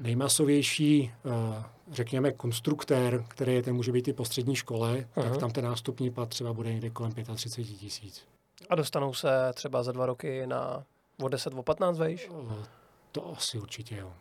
Nejmasovější, 0.00 1.12
eh, 1.24 1.64
řekněme, 1.92 2.32
konstruktér, 2.32 3.24
který 3.28 3.54
je, 3.54 3.62
ten 3.62 3.74
může 3.74 3.92
být 3.92 4.08
i 4.08 4.12
po 4.12 4.24
střední 4.24 4.56
škole, 4.56 5.08
uh-huh. 5.16 5.22
tak 5.22 5.36
tam 5.36 5.50
ten 5.50 5.64
nástupní 5.64 6.10
plat 6.10 6.28
třeba 6.28 6.52
bude 6.52 6.72
někde 6.72 6.90
kolem 6.90 7.12
35 7.12 7.74
tisíc. 7.74 8.22
A 8.70 8.74
dostanou 8.74 9.14
se 9.14 9.28
třeba 9.54 9.82
za 9.82 9.92
dva 9.92 10.06
roky 10.06 10.46
na 10.46 10.84
o 11.22 11.28
10, 11.28 11.54
o 11.54 11.62
15 11.62 11.98
vejš? 11.98 12.30
To 13.12 13.32
asi 13.36 13.58
určitě 13.58 13.96
jo. 13.96 14.12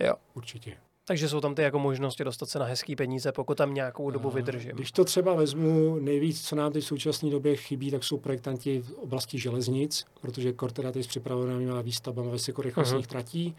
Jo. 0.00 0.14
Určitě. 0.34 0.76
Takže 1.04 1.28
jsou 1.28 1.40
tam 1.40 1.54
ty 1.54 1.62
jako 1.62 1.78
možnosti 1.78 2.24
dostat 2.24 2.48
se 2.48 2.58
na 2.58 2.64
hezký 2.64 2.96
peníze, 2.96 3.32
pokud 3.32 3.58
tam 3.58 3.74
nějakou 3.74 4.10
dobu 4.10 4.30
vydržím. 4.30 4.72
Když 4.74 4.92
to 4.92 5.04
třeba 5.04 5.34
vezmu, 5.34 5.98
nejvíc, 5.98 6.48
co 6.48 6.56
nám 6.56 6.72
teď 6.72 6.84
v 6.84 6.86
současné 6.86 7.30
době 7.30 7.56
chybí, 7.56 7.90
tak 7.90 8.04
jsou 8.04 8.18
projektanti 8.18 8.80
v 8.80 8.92
oblasti 8.92 9.38
železnic, 9.38 10.06
protože 10.20 10.52
Kortera 10.52 10.92
teď 10.92 11.08
připravená 11.08 11.80
výstavba 11.80 12.22
vysokorychlostních 12.22 13.06
uh-huh. 13.06 13.10
tratí 13.10 13.56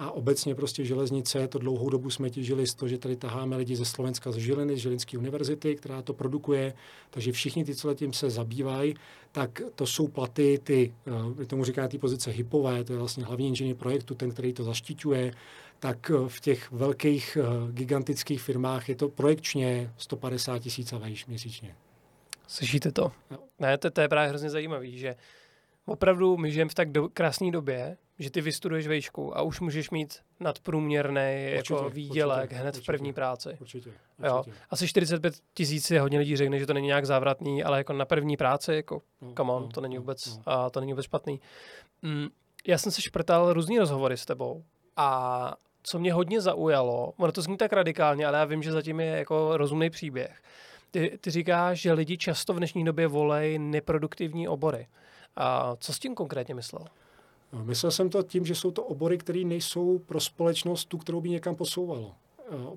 a 0.00 0.10
obecně 0.10 0.54
prostě 0.54 0.84
železnice, 0.84 1.48
to 1.48 1.58
dlouhou 1.58 1.90
dobu 1.90 2.10
jsme 2.10 2.30
těžili 2.30 2.66
z 2.66 2.74
toho, 2.74 2.88
že 2.88 2.98
tady 2.98 3.16
taháme 3.16 3.56
lidi 3.56 3.76
ze 3.76 3.84
Slovenska, 3.84 4.32
z 4.32 4.36
Žiliny, 4.36 4.76
z 4.76 4.78
Žilinské 4.78 5.18
univerzity, 5.18 5.76
která 5.76 6.02
to 6.02 6.14
produkuje, 6.14 6.74
takže 7.10 7.32
všichni 7.32 7.64
ty, 7.64 7.74
co 7.74 7.94
tím 7.94 8.12
se 8.12 8.30
zabývají, 8.30 8.94
tak 9.32 9.62
to 9.74 9.86
jsou 9.86 10.08
platy, 10.08 10.60
ty, 10.64 10.94
eh, 11.42 11.46
tomu 11.46 11.64
říká 11.64 11.88
ty 11.88 11.98
pozice 11.98 12.30
hypové, 12.30 12.84
to 12.84 12.92
je 12.92 12.98
vlastně 12.98 13.24
hlavní 13.24 13.48
inženýr 13.48 13.76
projektu, 13.76 14.14
ten, 14.14 14.30
který 14.30 14.52
to 14.52 14.64
zaštiťuje, 14.64 15.32
tak 15.78 16.10
eh, 16.14 16.28
v 16.28 16.40
těch 16.40 16.72
velkých 16.72 17.38
eh, 17.40 17.72
gigantických 17.72 18.42
firmách 18.42 18.88
je 18.88 18.96
to 18.96 19.08
projekčně 19.08 19.92
150 19.96 20.58
tisíc 20.58 20.92
a 20.92 20.98
vejš 20.98 21.26
měsíčně. 21.26 21.74
Slyšíte 22.46 22.92
to? 22.92 23.12
No. 23.30 23.38
Ne, 23.58 23.78
to, 23.78 23.90
to 23.90 24.00
je 24.00 24.08
právě 24.08 24.28
hrozně 24.28 24.50
zajímavé, 24.50 24.90
že 24.90 25.14
opravdu 25.90 26.36
my 26.36 26.52
žijeme 26.52 26.68
v 26.68 26.74
tak 26.74 26.92
do, 26.92 27.08
krásné 27.08 27.50
době, 27.50 27.96
že 28.18 28.30
ty 28.30 28.40
vystuduješ 28.40 28.86
vejšku 28.86 29.38
a 29.38 29.42
už 29.42 29.60
můžeš 29.60 29.90
mít 29.90 30.18
nadprůměrný 30.40 31.50
jako 31.50 31.90
výdělek 31.90 32.42
určitě, 32.42 32.60
hned 32.60 32.68
určitě, 32.68 32.82
v 32.82 32.86
první 32.86 33.12
práci. 33.12 33.48
Určitě, 33.60 33.90
určitě. 33.90 33.96
Jo. 34.26 34.44
Asi 34.70 34.88
45 34.88 35.34
tisíc 35.54 35.90
je 35.90 36.00
hodně 36.00 36.18
lidí 36.18 36.36
řekne, 36.36 36.58
že 36.58 36.66
to 36.66 36.74
není 36.74 36.86
nějak 36.86 37.06
závratný, 37.06 37.62
ale 37.62 37.78
jako 37.78 37.92
na 37.92 38.04
první 38.04 38.36
práci, 38.36 38.74
jako 38.74 39.02
no, 39.20 39.32
come 39.36 39.52
on, 39.52 39.62
no, 39.62 39.68
to 39.68 39.80
není 39.80 39.94
no, 39.94 40.00
vůbec, 40.00 40.36
no. 40.36 40.42
A 40.46 40.70
to 40.70 40.80
není 40.80 40.92
vůbec 40.92 41.04
špatný. 41.04 41.40
Mm, 42.02 42.28
já 42.66 42.78
jsem 42.78 42.92
se 42.92 43.02
šprtal 43.02 43.52
různý 43.52 43.78
rozhovory 43.78 44.16
s 44.16 44.26
tebou 44.26 44.64
a 44.96 45.52
co 45.82 45.98
mě 45.98 46.12
hodně 46.12 46.40
zaujalo, 46.40 47.12
ono 47.16 47.32
to 47.32 47.42
zní 47.42 47.56
tak 47.56 47.72
radikálně, 47.72 48.26
ale 48.26 48.38
já 48.38 48.44
vím, 48.44 48.62
že 48.62 48.72
zatím 48.72 49.00
je 49.00 49.06
jako 49.06 49.56
rozumný 49.56 49.90
příběh. 49.90 50.42
Ty, 50.90 51.18
ty 51.20 51.30
říkáš, 51.30 51.80
že 51.80 51.92
lidi 51.92 52.18
často 52.18 52.54
v 52.54 52.56
dnešní 52.56 52.84
době 52.84 53.06
volej 53.06 53.58
neproduktivní 53.58 54.48
obory. 54.48 54.86
A 55.42 55.76
co 55.80 55.92
s 55.92 55.98
tím 55.98 56.14
konkrétně 56.14 56.54
myslel? 56.54 56.84
Myslel 57.62 57.92
jsem 57.92 58.10
to 58.10 58.22
tím, 58.22 58.46
že 58.46 58.54
jsou 58.54 58.70
to 58.70 58.84
obory, 58.84 59.18
které 59.18 59.44
nejsou 59.44 59.98
pro 59.98 60.20
společnost 60.20 60.84
tu, 60.84 60.98
kterou 60.98 61.20
by 61.20 61.30
někam 61.30 61.54
posouvalo. 61.54 62.12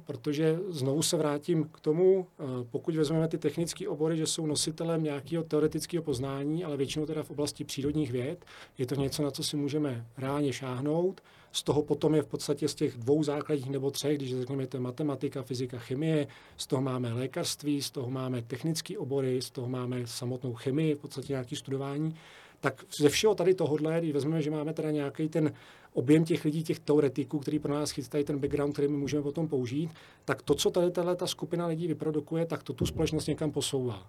Protože 0.06 0.60
znovu 0.70 1.02
se 1.02 1.18
vrátím 1.18 1.64
k 1.64 1.80
tomu, 1.80 2.28
pokud 2.72 2.96
vezmeme 2.96 3.28
ty 3.28 3.38
technické 3.38 3.90
obory, 3.90 4.18
že 4.18 4.28
jsou 4.28 4.46
nositelem 4.46 5.04
nějakého 5.04 5.44
teoretického 5.44 6.04
poznání, 6.04 6.64
ale 6.64 6.78
většinou 6.78 7.06
teda 7.06 7.24
v 7.24 7.32
oblasti 7.32 7.64
přírodních 7.64 8.12
věd, 8.12 8.46
je 8.78 8.86
to 8.86 8.96
něco, 8.96 9.24
na 9.24 9.32
co 9.32 9.44
si 9.44 9.58
můžeme 9.58 10.06
reálně 10.18 10.54
šáhnout. 10.54 11.22
Z 11.52 11.64
toho 11.64 11.82
potom 11.82 12.16
je 12.16 12.22
v 12.22 12.28
podstatě 12.28 12.68
z 12.68 12.76
těch 12.76 12.98
dvou 12.98 13.24
základních 13.24 13.70
nebo 13.70 13.92
třech, 13.92 14.18
když 14.18 14.38
řekneme, 14.38 14.68
to 14.68 14.78
je 14.78 14.82
matematika, 14.82 15.44
fyzika, 15.44 15.80
chemie, 15.80 16.28
z 16.58 16.68
toho 16.68 16.82
máme 16.82 17.14
lékařství, 17.14 17.82
z 17.82 17.92
toho 17.92 18.10
máme 18.10 18.42
technické 18.42 18.98
obory, 18.98 19.42
z 19.42 19.50
toho 19.50 19.70
máme 19.70 20.08
samotnou 20.08 20.54
chemii, 20.54 20.96
v 20.96 21.00
podstatě 21.00 21.34
nějaké 21.34 21.56
studování 21.56 22.16
tak 22.64 22.84
ze 22.98 23.10
všeho 23.10 23.36
tady 23.36 23.54
tohohle, 23.54 24.00
když 24.00 24.14
vezmeme, 24.14 24.42
že 24.42 24.52
máme 24.52 24.74
teda 24.74 24.92
nějaký 24.92 25.30
ten 25.30 25.54
objem 25.94 26.26
těch 26.26 26.46
lidí, 26.46 26.64
těch 26.64 26.80
teoretiků, 26.80 27.40
který 27.40 27.60
pro 27.60 27.74
nás 27.74 27.92
chystají 27.92 28.24
ten 28.24 28.40
background, 28.40 28.74
který 28.74 28.88
my 28.88 28.98
můžeme 28.98 29.24
potom 29.24 29.48
použít, 29.48 29.90
tak 30.26 30.42
to, 30.42 30.56
co 30.56 30.72
tady 30.72 30.92
ta 31.16 31.28
skupina 31.28 31.68
lidí 31.68 31.88
vyprodukuje, 31.88 32.46
tak 32.46 32.64
to 32.64 32.74
tu 32.74 32.86
společnost 32.86 33.28
někam 33.28 33.52
posouvá. 33.52 34.08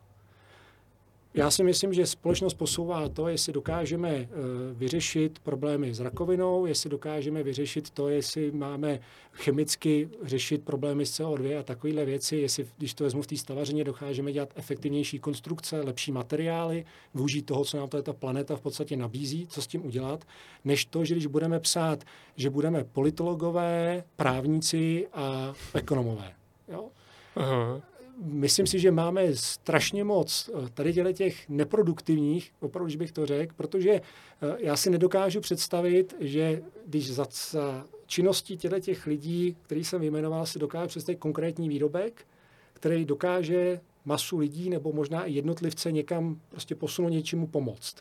Já 1.36 1.50
si 1.50 1.64
myslím, 1.64 1.94
že 1.94 2.06
společnost 2.06 2.54
posouvá 2.54 3.08
to, 3.08 3.28
jestli 3.28 3.52
dokážeme 3.52 4.10
eh, 4.10 4.28
vyřešit 4.74 5.38
problémy 5.38 5.94
s 5.94 6.00
rakovinou, 6.00 6.66
jestli 6.66 6.90
dokážeme 6.90 7.42
vyřešit 7.42 7.90
to, 7.90 8.08
jestli 8.08 8.50
máme 8.50 9.00
chemicky 9.32 10.08
řešit 10.22 10.64
problémy 10.64 11.06
s 11.06 11.20
CO2 11.20 11.58
a 11.58 11.62
takovéhle 11.62 12.04
věci, 12.04 12.36
jestli, 12.36 12.66
když 12.78 12.94
to 12.94 13.04
vezmu 13.04 13.22
v 13.22 13.26
té 13.26 13.36
stavařině, 13.36 13.84
dokážeme 13.84 14.32
dělat 14.32 14.52
efektivnější 14.54 15.18
konstrukce, 15.18 15.80
lepší 15.80 16.12
materiály, 16.12 16.84
využít 17.14 17.46
toho, 17.46 17.64
co 17.64 17.76
nám 17.76 17.88
ta 17.88 18.12
planeta 18.12 18.56
v 18.56 18.60
podstatě 18.60 18.96
nabízí, 18.96 19.46
co 19.46 19.62
s 19.62 19.66
tím 19.66 19.86
udělat, 19.86 20.24
než 20.64 20.84
to, 20.84 21.04
že 21.04 21.14
když 21.14 21.26
budeme 21.26 21.60
psát, 21.60 22.04
že 22.36 22.50
budeme 22.50 22.84
politologové, 22.84 24.04
právníci 24.16 25.08
a 25.12 25.54
ekonomové. 25.74 26.32
Jo? 26.68 26.88
Aha 27.36 27.93
myslím 28.22 28.66
si, 28.66 28.78
že 28.78 28.90
máme 28.90 29.36
strašně 29.36 30.04
moc 30.04 30.50
eh, 30.54 30.68
tady 30.74 30.92
těch 31.14 31.48
neproduktivních, 31.48 32.52
opravdu, 32.60 32.88
že 32.88 32.98
bych 32.98 33.12
to 33.12 33.26
řekl, 33.26 33.54
protože 33.56 33.90
eh, 33.90 34.00
já 34.58 34.76
si 34.76 34.90
nedokážu 34.90 35.40
představit, 35.40 36.16
že 36.20 36.62
když 36.86 37.12
za, 37.12 37.26
za 37.50 37.86
činností 38.06 38.56
těch 38.80 39.06
lidí, 39.06 39.56
který 39.62 39.84
jsem 39.84 40.00
vyjmenoval, 40.00 40.46
si 40.46 40.58
dokážu 40.58 40.88
představit 40.88 41.18
konkrétní 41.18 41.68
výrobek, 41.68 42.26
který 42.72 43.04
dokáže 43.04 43.80
masu 44.04 44.38
lidí 44.38 44.70
nebo 44.70 44.92
možná 44.92 45.24
i 45.24 45.32
jednotlivce 45.32 45.92
někam 45.92 46.40
prostě 46.48 46.74
posunout 46.74 47.08
něčemu 47.08 47.46
pomoct. 47.46 47.96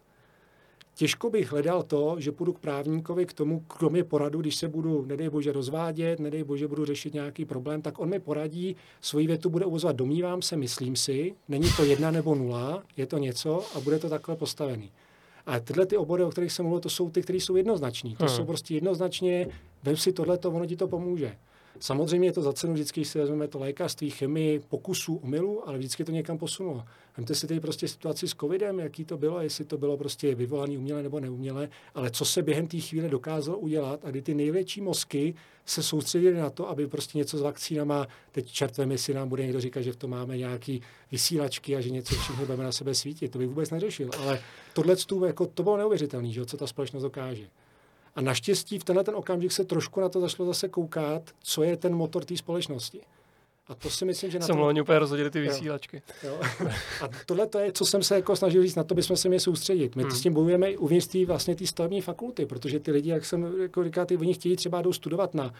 Těžko 0.95 1.29
bych 1.29 1.51
hledal 1.51 1.83
to, 1.83 2.15
že 2.19 2.31
půjdu 2.31 2.53
k 2.53 2.59
právníkovi 2.59 3.25
k 3.25 3.33
tomu, 3.33 3.59
kromě 3.59 4.03
poradu, 4.03 4.41
když 4.41 4.55
se 4.55 4.67
budu, 4.67 5.05
nedej 5.05 5.29
bože, 5.29 5.51
rozvádět, 5.51 6.19
nedej 6.19 6.43
bože, 6.43 6.67
budu 6.67 6.85
řešit 6.85 7.13
nějaký 7.13 7.45
problém, 7.45 7.81
tak 7.81 7.99
on 7.99 8.09
mi 8.09 8.19
poradí, 8.19 8.75
svoji 9.01 9.27
větu 9.27 9.49
bude 9.49 9.65
uvozovat, 9.65 9.95
domývám 9.95 10.41
se, 10.41 10.57
myslím 10.57 10.95
si, 10.95 11.35
není 11.47 11.69
to 11.77 11.83
jedna 11.83 12.11
nebo 12.11 12.35
nula, 12.35 12.83
je 12.97 13.05
to 13.05 13.17
něco 13.17 13.65
a 13.75 13.79
bude 13.79 13.99
to 13.99 14.09
takhle 14.09 14.35
postavený. 14.35 14.91
A 15.45 15.59
tyhle 15.59 15.85
ty 15.85 15.97
obory, 15.97 16.23
o 16.23 16.29
kterých 16.29 16.51
jsem 16.51 16.65
mluvil, 16.65 16.79
to 16.79 16.89
jsou 16.89 17.09
ty, 17.09 17.21
které 17.21 17.37
jsou 17.37 17.55
jednoznační. 17.55 18.15
To 18.15 18.25
hmm. 18.25 18.35
jsou 18.35 18.45
prostě 18.45 18.73
jednoznačně, 18.73 19.47
vem 19.83 19.97
si 19.97 20.13
tohle, 20.13 20.37
ono 20.37 20.65
ti 20.65 20.75
to 20.75 20.87
pomůže. 20.87 21.35
Samozřejmě 21.79 22.27
je 22.27 22.31
to 22.31 22.41
za 22.41 22.53
cenu, 22.53 22.73
vždycky 22.73 23.05
si 23.05 23.19
vezmeme 23.19 23.47
to 23.47 23.59
lékařství, 23.59 24.09
chemii, 24.09 24.59
pokusů, 24.59 25.15
omylů, 25.15 25.69
ale 25.69 25.77
vždycky 25.77 26.03
to 26.03 26.11
někam 26.11 26.37
posunulo. 26.37 26.83
Vemte 27.17 27.35
si 27.35 27.47
tady 27.47 27.59
prostě 27.59 27.87
situaci 27.87 28.27
s 28.27 28.35
covidem, 28.35 28.79
jaký 28.79 29.05
to 29.05 29.17
bylo, 29.17 29.41
jestli 29.41 29.65
to 29.65 29.77
bylo 29.77 29.97
prostě 29.97 30.35
vyvolané 30.35 30.77
uměle 30.77 31.03
nebo 31.03 31.19
neuměle, 31.19 31.69
ale 31.95 32.11
co 32.11 32.25
se 32.25 32.41
během 32.41 32.67
té 32.67 32.79
chvíle 32.79 33.09
dokázalo 33.09 33.57
udělat 33.57 34.05
a 34.05 34.09
kdy 34.09 34.21
ty 34.21 34.33
největší 34.33 34.81
mozky 34.81 35.35
se 35.65 35.83
soustředili 35.83 36.37
na 36.37 36.49
to, 36.49 36.69
aby 36.69 36.87
prostě 36.87 37.17
něco 37.17 37.37
s 37.37 37.41
vakcínama, 37.41 38.07
teď 38.31 38.51
čertvem, 38.51 38.91
jestli 38.91 39.13
nám 39.13 39.29
bude 39.29 39.43
někdo 39.43 39.61
říkat, 39.61 39.81
že 39.81 39.91
v 39.91 39.95
tom 39.95 40.09
máme 40.09 40.37
nějaký 40.37 40.81
vysílačky 41.11 41.75
a 41.75 41.81
že 41.81 41.89
něco 41.89 42.15
všechno 42.15 42.45
budeme 42.45 42.63
na 42.63 42.71
sebe 42.71 42.95
svítit, 42.95 43.31
to 43.31 43.39
by 43.39 43.45
vůbec 43.45 43.71
neřešil. 43.71 44.09
Ale 44.19 44.41
tohle 44.73 44.95
jako, 45.27 45.45
to 45.45 45.63
bylo 45.63 45.77
neuvěřitelné, 45.77 46.45
co 46.45 46.57
ta 46.57 46.67
společnost 46.67 47.03
dokáže. 47.03 47.47
A 48.15 48.21
naštěstí 48.21 48.79
v 48.79 48.83
tenhle 48.83 49.03
ten 49.03 49.15
okamžik 49.15 49.51
se 49.51 49.65
trošku 49.65 50.01
na 50.01 50.09
to 50.09 50.21
zašlo 50.21 50.45
zase 50.45 50.67
koukat, 50.67 51.31
co 51.43 51.63
je 51.63 51.77
ten 51.77 51.95
motor 51.95 52.25
té 52.25 52.37
společnosti. 52.37 53.01
A 53.67 53.75
to 53.75 53.89
si 53.89 54.05
myslím, 54.05 54.31
že 54.31 54.39
na 54.39 54.45
Jsem 54.45 54.55
to... 54.55 54.81
úplně 54.81 54.99
rozhodili 54.99 55.29
ty 55.29 55.41
vysílačky. 55.41 56.01
Jo. 56.23 56.39
Jo. 56.59 56.69
A 57.01 57.09
tohle 57.25 57.47
to 57.47 57.59
je, 57.59 57.71
co 57.71 57.85
jsem 57.85 58.03
se 58.03 58.15
jako 58.15 58.35
snažil 58.35 58.63
říct, 58.63 58.75
na 58.75 58.83
to 58.83 58.95
bychom 58.95 59.17
se 59.17 59.27
měli 59.27 59.39
soustředit. 59.39 59.95
My 59.95 60.03
hmm. 60.03 60.11
s 60.11 60.21
tím 60.21 60.33
bojujeme 60.33 60.71
i 60.71 60.77
uvnitř 60.77 61.07
tý, 61.07 61.25
vlastně 61.25 61.55
té 61.55 61.67
stavební 61.67 62.01
fakulty, 62.01 62.45
protože 62.45 62.79
ty 62.79 62.91
lidi, 62.91 63.09
jak 63.09 63.25
jsem 63.25 63.61
jako 63.61 63.83
říkal, 63.83 64.05
ty 64.05 64.17
oni 64.17 64.33
chtějí 64.33 64.55
třeba 64.55 64.81
jdou 64.81 64.93
studovat 64.93 65.33
na 65.33 65.53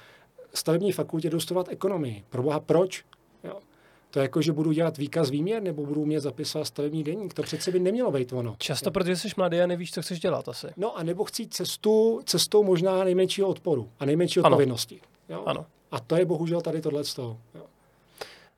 stavební 0.53 0.91
fakultě, 0.91 1.29
jdou 1.29 1.39
studovat 1.39 1.67
ekonomii. 1.69 2.23
Pro 2.29 2.43
boha, 2.43 2.59
proč? 2.59 3.05
Jo. 3.43 3.59
To 4.13 4.19
je 4.19 4.23
jako, 4.23 4.41
že 4.41 4.51
budu 4.51 4.71
dělat 4.71 4.97
výkaz 4.97 5.29
výměr 5.29 5.63
nebo 5.63 5.85
budu 5.85 6.05
mě 6.05 6.19
zapisovat 6.19 6.65
stavební 6.65 7.03
deník. 7.03 7.33
To 7.33 7.43
přece 7.43 7.71
by 7.71 7.79
nemělo 7.79 8.11
být 8.11 8.33
ono. 8.33 8.55
Často, 8.57 8.91
protože 8.91 9.15
jsi 9.15 9.27
mladý 9.37 9.61
a 9.61 9.67
nevíš, 9.67 9.91
co 9.91 10.01
chceš 10.01 10.19
dělat 10.19 10.49
asi. 10.49 10.67
No 10.77 10.97
a 10.97 11.03
nebo 11.03 11.23
chci 11.23 11.47
cestu, 11.47 12.21
cestou 12.25 12.63
možná 12.63 13.03
nejmenšího 13.03 13.47
odporu 13.47 13.89
a 13.99 14.05
nejmenší 14.05 14.39
odpovědnosti. 14.39 15.01
Jo? 15.29 15.43
Ano. 15.45 15.65
A 15.91 15.99
to 15.99 16.15
je 16.15 16.25
bohužel 16.25 16.61
tady 16.61 16.81
tohle. 16.81 17.03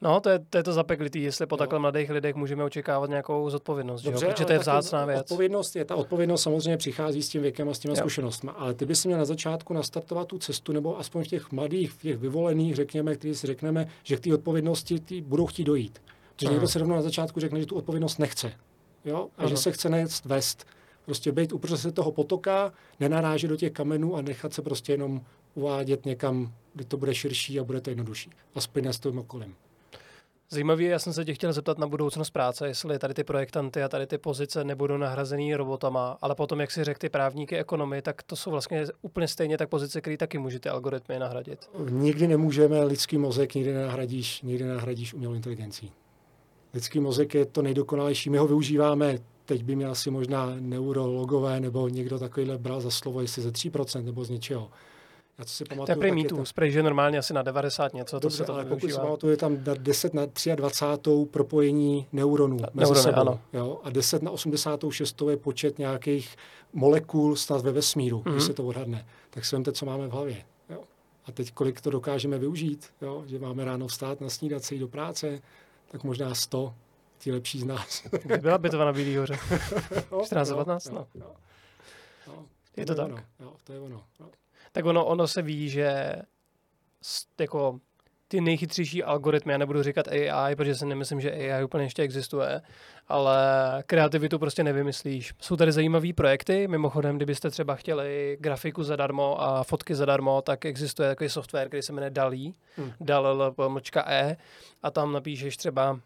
No, 0.01 0.19
to 0.19 0.29
je, 0.29 0.39
to 0.49 0.57
je 0.57 0.63
to 0.63 0.73
zapeklitý, 0.73 1.23
jestli 1.23 1.45
po 1.45 1.55
no. 1.55 1.57
takhle 1.57 1.79
mladých 1.79 2.09
lidech 2.09 2.35
můžeme 2.35 2.63
očekávat 2.63 3.09
nějakou 3.09 3.49
zodpovědnost, 3.49 4.01
Dobře, 4.01 4.25
jo? 4.25 4.31
protože 4.31 4.45
to 4.45 4.53
je 4.53 4.59
vzácná 4.59 5.05
věc. 5.05 5.19
Odpovědnost 5.19 5.75
je, 5.75 5.85
ta 5.85 5.95
odpovědnost 5.95 6.41
samozřejmě 6.41 6.77
přichází 6.77 7.23
s 7.23 7.29
tím 7.29 7.41
věkem 7.41 7.69
a 7.69 7.73
s 7.73 7.79
těma 7.79 7.95
zkušenostmi, 7.95 8.51
ale 8.55 8.73
ty 8.73 8.85
bys 8.85 9.05
měl 9.05 9.17
na 9.17 9.25
začátku 9.25 9.73
nastartovat 9.73 10.27
tu 10.27 10.37
cestu, 10.37 10.71
nebo 10.71 10.99
aspoň 10.99 11.23
v 11.23 11.27
těch 11.27 11.51
mladých, 11.51 11.91
v 11.91 12.01
těch 12.01 12.17
vyvolených, 12.17 12.75
řekněme, 12.75 13.15
kteří 13.15 13.35
si 13.35 13.47
řekneme, 13.47 13.87
že 14.03 14.17
k 14.17 14.19
té 14.19 14.33
odpovědnosti 14.33 14.99
ty 14.99 15.21
budou 15.21 15.45
chtít 15.45 15.63
dojít. 15.63 16.01
Protože 16.35 16.51
někdo 16.51 16.67
se 16.67 16.79
rovnou 16.79 16.95
na 16.95 17.01
začátku 17.01 17.39
řekne, 17.39 17.59
že 17.59 17.65
tu 17.65 17.75
odpovědnost 17.75 18.17
nechce. 18.17 18.51
Jo? 19.05 19.27
A 19.37 19.41
Aha. 19.41 19.49
že 19.49 19.57
se 19.57 19.71
chce 19.71 19.89
nést 19.89 20.25
vest. 20.25 20.65
Prostě 21.05 21.31
být 21.31 21.53
uprostřed 21.53 21.95
toho 21.95 22.11
potoka, 22.11 22.73
nenarážet 22.99 23.49
do 23.49 23.55
těch 23.55 23.71
kamenů 23.71 24.15
a 24.15 24.21
nechat 24.21 24.53
se 24.53 24.61
prostě 24.61 24.93
jenom 24.93 25.21
uvádět 25.55 26.05
někam, 26.05 26.53
kde 26.73 26.85
to 26.85 26.97
bude 26.97 27.15
širší 27.15 27.59
a 27.59 27.63
bude 27.63 27.81
to 27.81 27.89
jednodušší. 27.89 28.29
A 28.55 28.61
splyne 28.61 28.93
s 28.93 28.99
tím 28.99 29.19
okolím. 29.19 29.55
Zajímavý, 30.49 30.85
já 30.85 30.99
jsem 30.99 31.13
se 31.13 31.25
tě 31.25 31.33
chtěl 31.33 31.53
zeptat 31.53 31.77
na 31.77 31.87
budoucnost 31.87 32.29
práce, 32.29 32.67
jestli 32.67 32.99
tady 32.99 33.13
ty 33.13 33.23
projektanty 33.23 33.83
a 33.83 33.89
tady 33.89 34.07
ty 34.07 34.17
pozice 34.17 34.63
nebudou 34.63 34.97
nahrazený 34.97 35.55
robotama, 35.55 36.17
ale 36.21 36.35
potom, 36.35 36.59
jak 36.59 36.71
si 36.71 36.83
řekl 36.83 36.99
ty 36.99 37.09
právníky, 37.09 37.57
ekonomy, 37.57 38.01
tak 38.01 38.23
to 38.23 38.35
jsou 38.35 38.51
vlastně 38.51 38.85
úplně 39.01 39.27
stejně 39.27 39.57
tak 39.57 39.69
pozice, 39.69 40.01
které 40.01 40.17
taky 40.17 40.37
můžete 40.37 40.69
algoritmy 40.69 41.19
nahradit. 41.19 41.69
Nikdy 41.89 42.27
nemůžeme 42.27 42.83
lidský 42.83 43.17
mozek, 43.17 43.55
nikdy 43.55 43.73
nahradíš, 43.73 44.41
nikdy 44.41 44.65
nahradíš 44.65 45.13
umělou 45.13 45.33
inteligencí. 45.33 45.91
Lidský 46.73 46.99
mozek 46.99 47.33
je 47.33 47.45
to 47.45 47.61
nejdokonalejší, 47.61 48.29
my 48.29 48.37
ho 48.37 48.47
využíváme 48.47 49.17
teď 49.45 49.63
by 49.63 49.75
mě 49.75 49.85
asi 49.85 50.11
možná 50.11 50.55
neurologové 50.59 51.59
nebo 51.59 51.87
někdo 51.87 52.19
takovýhle 52.19 52.57
bral 52.57 52.81
za 52.81 52.91
slovo, 52.91 53.21
jestli 53.21 53.41
ze 53.41 53.49
3% 53.49 54.03
nebo 54.03 54.23
z 54.23 54.29
něčeho. 54.29 54.71
Já 55.37 55.45
co 55.45 55.53
si 55.53 55.65
pamatuju, 55.65 55.85
to 55.85 56.05
je 56.05 56.11
prý 56.11 56.25
tam... 56.55 56.71
že 56.71 56.83
normálně 56.83 57.17
asi 57.17 57.33
na 57.33 57.41
90 57.41 57.93
něco, 57.93 58.19
Dobře, 58.19 58.37
to 58.37 58.43
se 58.43 58.43
to 58.43 58.53
ale 58.53 58.63
využívá. 58.63 58.79
pokud 58.79 58.91
si 58.91 58.99
pamatuju, 58.99 59.31
je 59.31 59.37
tam 59.37 59.57
10 59.77 60.13
na 60.13 60.25
23 60.55 61.11
propojení 61.31 62.07
neuronů 62.11 62.57
mezi 62.57 62.69
Neurony, 62.73 63.01
sebou. 63.03 63.21
Ano. 63.21 63.39
Jo? 63.53 63.79
A 63.83 63.89
10 63.89 64.23
na 64.23 64.31
86 64.31 65.21
je 65.29 65.37
počet 65.37 65.79
nějakých 65.79 66.35
molekul 66.73 67.35
snad 67.35 67.61
ve 67.61 67.71
vesmíru, 67.71 68.19
mm-hmm. 68.19 68.31
když 68.31 68.43
se 68.43 68.53
to 68.53 68.63
odhadne. 68.63 69.05
Tak 69.29 69.45
si 69.45 69.55
vemte, 69.55 69.71
co 69.71 69.85
máme 69.85 70.07
v 70.07 70.11
hlavě. 70.11 70.43
Jo? 70.69 70.83
A 71.25 71.31
teď 71.31 71.51
kolik 71.51 71.81
to 71.81 71.89
dokážeme 71.89 72.37
využít, 72.37 72.89
jo? 73.01 73.23
že 73.27 73.39
máme 73.39 73.65
ráno 73.65 73.87
vstát, 73.87 74.21
na 74.21 74.29
snídat, 74.29 74.63
se 74.63 74.75
jít 74.75 74.79
do 74.79 74.87
práce, 74.87 75.41
tak 75.91 76.03
možná 76.03 76.35
100, 76.35 76.73
ti 77.17 77.31
lepší 77.31 77.59
z 77.59 77.65
nás. 77.65 78.03
Kdy 78.23 78.37
byla 78.41 78.57
bitva 78.57 78.85
na 78.85 78.93
Bílý 78.93 79.17
hoře? 79.17 79.37
14 80.25 80.51
15? 80.51 80.89
No. 80.89 81.07
Jo, 81.15 81.31
jo. 82.27 82.45
Je 82.77 82.85
to 82.85 82.95
tak? 82.95 83.05
Ono. 83.05 83.17
Jo, 83.39 83.53
to 83.63 83.73
je 83.73 83.79
ono. 83.79 84.03
Jo 84.19 84.27
tak 84.75 84.85
ono, 84.85 85.05
ono 85.05 85.27
se 85.27 85.41
ví, 85.41 85.69
že 85.69 86.15
jako 87.39 87.79
ty 88.27 88.41
nejchytřejší 88.41 89.03
algoritmy, 89.03 89.51
já 89.51 89.57
nebudu 89.57 89.83
říkat 89.83 90.07
AI, 90.07 90.55
protože 90.55 90.75
si 90.75 90.85
nemyslím, 90.85 91.21
že 91.21 91.31
AI 91.31 91.63
úplně 91.63 91.83
ještě 91.83 92.01
existuje, 92.01 92.61
ale 93.07 93.37
kreativitu 93.87 94.39
prostě 94.39 94.63
nevymyslíš. 94.63 95.33
Jsou 95.41 95.55
tady 95.55 95.71
zajímavé 95.71 96.13
projekty, 96.13 96.67
mimochodem, 96.67 97.15
kdybyste 97.15 97.49
třeba 97.49 97.75
chtěli 97.75 98.37
grafiku 98.39 98.83
zadarmo 98.83 99.41
a 99.41 99.63
fotky 99.63 99.95
zadarmo, 99.95 100.41
tak 100.41 100.65
existuje 100.65 101.09
takový 101.09 101.29
software, 101.29 101.67
který 101.67 101.81
se 101.81 101.93
jmenuje 101.93 102.09
DALI, 102.09 102.53
hmm. 102.77 102.91
DAL.E 102.99 104.37
a 104.83 104.91
tam 104.91 105.13
napíšeš 105.13 105.57
třeba 105.57 105.99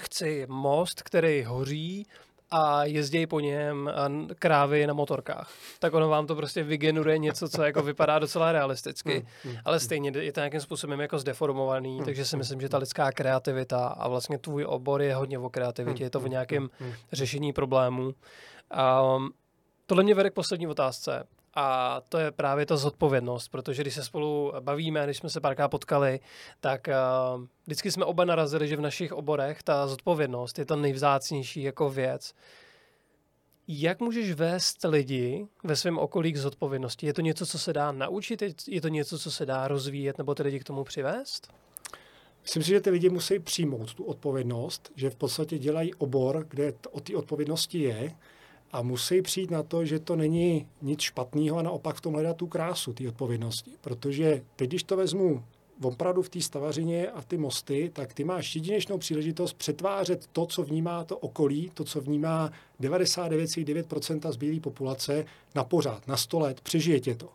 chci 0.00 0.46
most, 0.48 1.02
který 1.02 1.44
hoří 1.44 2.06
a 2.50 2.84
jezdí 2.84 3.26
po 3.26 3.40
něm 3.40 3.90
krávy 4.38 4.86
na 4.86 4.94
motorkách. 4.94 5.50
Tak 5.78 5.94
ono 5.94 6.08
vám 6.08 6.26
to 6.26 6.36
prostě 6.36 6.62
vygeneruje 6.62 7.18
něco, 7.18 7.48
co 7.48 7.62
jako 7.62 7.82
vypadá 7.82 8.18
docela 8.18 8.52
realisticky, 8.52 9.12
hmm, 9.12 9.26
hmm, 9.44 9.56
ale 9.64 9.76
hmm. 9.76 9.84
stejně 9.84 10.12
je 10.18 10.32
to 10.32 10.40
nějakým 10.40 10.60
způsobem 10.60 11.00
jako 11.00 11.18
zdeformovaný, 11.18 12.00
takže 12.04 12.24
si 12.24 12.36
myslím, 12.36 12.60
že 12.60 12.68
ta 12.68 12.78
lidská 12.78 13.12
kreativita 13.12 13.86
a 13.86 14.08
vlastně 14.08 14.38
tvůj 14.38 14.64
obor 14.64 15.02
je 15.02 15.14
hodně 15.14 15.38
o 15.38 15.50
kreativitě, 15.50 16.04
je 16.04 16.10
to 16.10 16.20
o 16.20 16.26
nějakém 16.26 16.70
řešení 17.12 17.52
problémů. 17.52 18.14
Um, 19.16 19.30
tohle 19.86 20.04
mě 20.04 20.14
vede 20.14 20.30
k 20.30 20.34
poslední 20.34 20.66
otázce. 20.66 21.26
A 21.54 22.00
to 22.08 22.18
je 22.18 22.30
právě 22.30 22.66
ta 22.66 22.76
zodpovědnost, 22.76 23.48
protože 23.48 23.82
když 23.82 23.94
se 23.94 24.04
spolu 24.04 24.52
bavíme, 24.60 25.04
když 25.04 25.16
jsme 25.16 25.30
se 25.30 25.40
párkrát 25.40 25.68
potkali, 25.68 26.20
tak 26.60 26.88
uh, 26.88 27.44
vždycky 27.64 27.92
jsme 27.92 28.04
oba 28.04 28.24
narazili, 28.24 28.68
že 28.68 28.76
v 28.76 28.80
našich 28.80 29.12
oborech 29.12 29.62
ta 29.62 29.86
zodpovědnost 29.86 30.58
je 30.58 30.64
ta 30.64 30.76
nejvzácnější 30.76 31.62
jako 31.62 31.90
věc. 31.90 32.34
Jak 33.68 34.00
můžeš 34.00 34.32
vést 34.32 34.84
lidi 34.84 35.46
ve 35.64 35.76
svém 35.76 35.98
okolí 35.98 36.32
k 36.32 36.36
zodpovědnosti? 36.36 37.06
Je 37.06 37.12
to 37.12 37.20
něco, 37.20 37.46
co 37.46 37.58
se 37.58 37.72
dá 37.72 37.92
naučit? 37.92 38.42
Je 38.68 38.80
to 38.80 38.88
něco, 38.88 39.18
co 39.18 39.30
se 39.30 39.46
dá 39.46 39.68
rozvíjet 39.68 40.18
nebo 40.18 40.34
ty 40.34 40.42
lidi 40.42 40.60
k 40.60 40.64
tomu 40.64 40.84
přivést? 40.84 41.52
Myslím 42.42 42.62
si, 42.62 42.68
že 42.68 42.80
ty 42.80 42.90
lidi 42.90 43.08
musí 43.08 43.38
přijmout 43.38 43.94
tu 43.94 44.04
odpovědnost, 44.04 44.92
že 44.96 45.10
v 45.10 45.16
podstatě 45.16 45.58
dělají 45.58 45.94
obor, 45.94 46.46
kde 46.48 46.72
o 46.90 47.00
té 47.00 47.16
odpovědnosti 47.16 47.78
je 47.78 48.16
a 48.72 48.82
musí 48.82 49.22
přijít 49.22 49.50
na 49.50 49.62
to, 49.62 49.84
že 49.84 49.98
to 49.98 50.16
není 50.16 50.66
nic 50.82 51.00
špatného 51.00 51.58
a 51.58 51.62
naopak 51.62 51.96
v 51.96 52.00
tom 52.00 52.12
hledat 52.12 52.36
tu 52.36 52.46
krásu 52.46 52.92
té 52.92 53.08
odpovědnosti. 53.08 53.70
Protože 53.80 54.42
teď, 54.56 54.68
když 54.68 54.82
to 54.82 54.96
vezmu 54.96 55.44
opravdu 55.82 56.22
v 56.22 56.28
té 56.28 56.40
stavařině 56.40 57.10
a 57.10 57.22
ty 57.22 57.38
mosty, 57.38 57.90
tak 57.92 58.14
ty 58.14 58.24
máš 58.24 58.54
jedinečnou 58.54 58.98
příležitost 58.98 59.52
přetvářet 59.52 60.26
to, 60.26 60.46
co 60.46 60.62
vnímá 60.62 61.04
to 61.04 61.18
okolí, 61.18 61.70
to, 61.74 61.84
co 61.84 62.00
vnímá 62.00 62.50
99,9% 62.80 64.32
zbylé 64.32 64.60
populace 64.60 65.24
na 65.54 65.64
pořád, 65.64 66.08
na 66.08 66.16
100 66.16 66.38
let, 66.38 66.60
přežije 66.60 67.00
tě 67.00 67.14
to. 67.14 67.28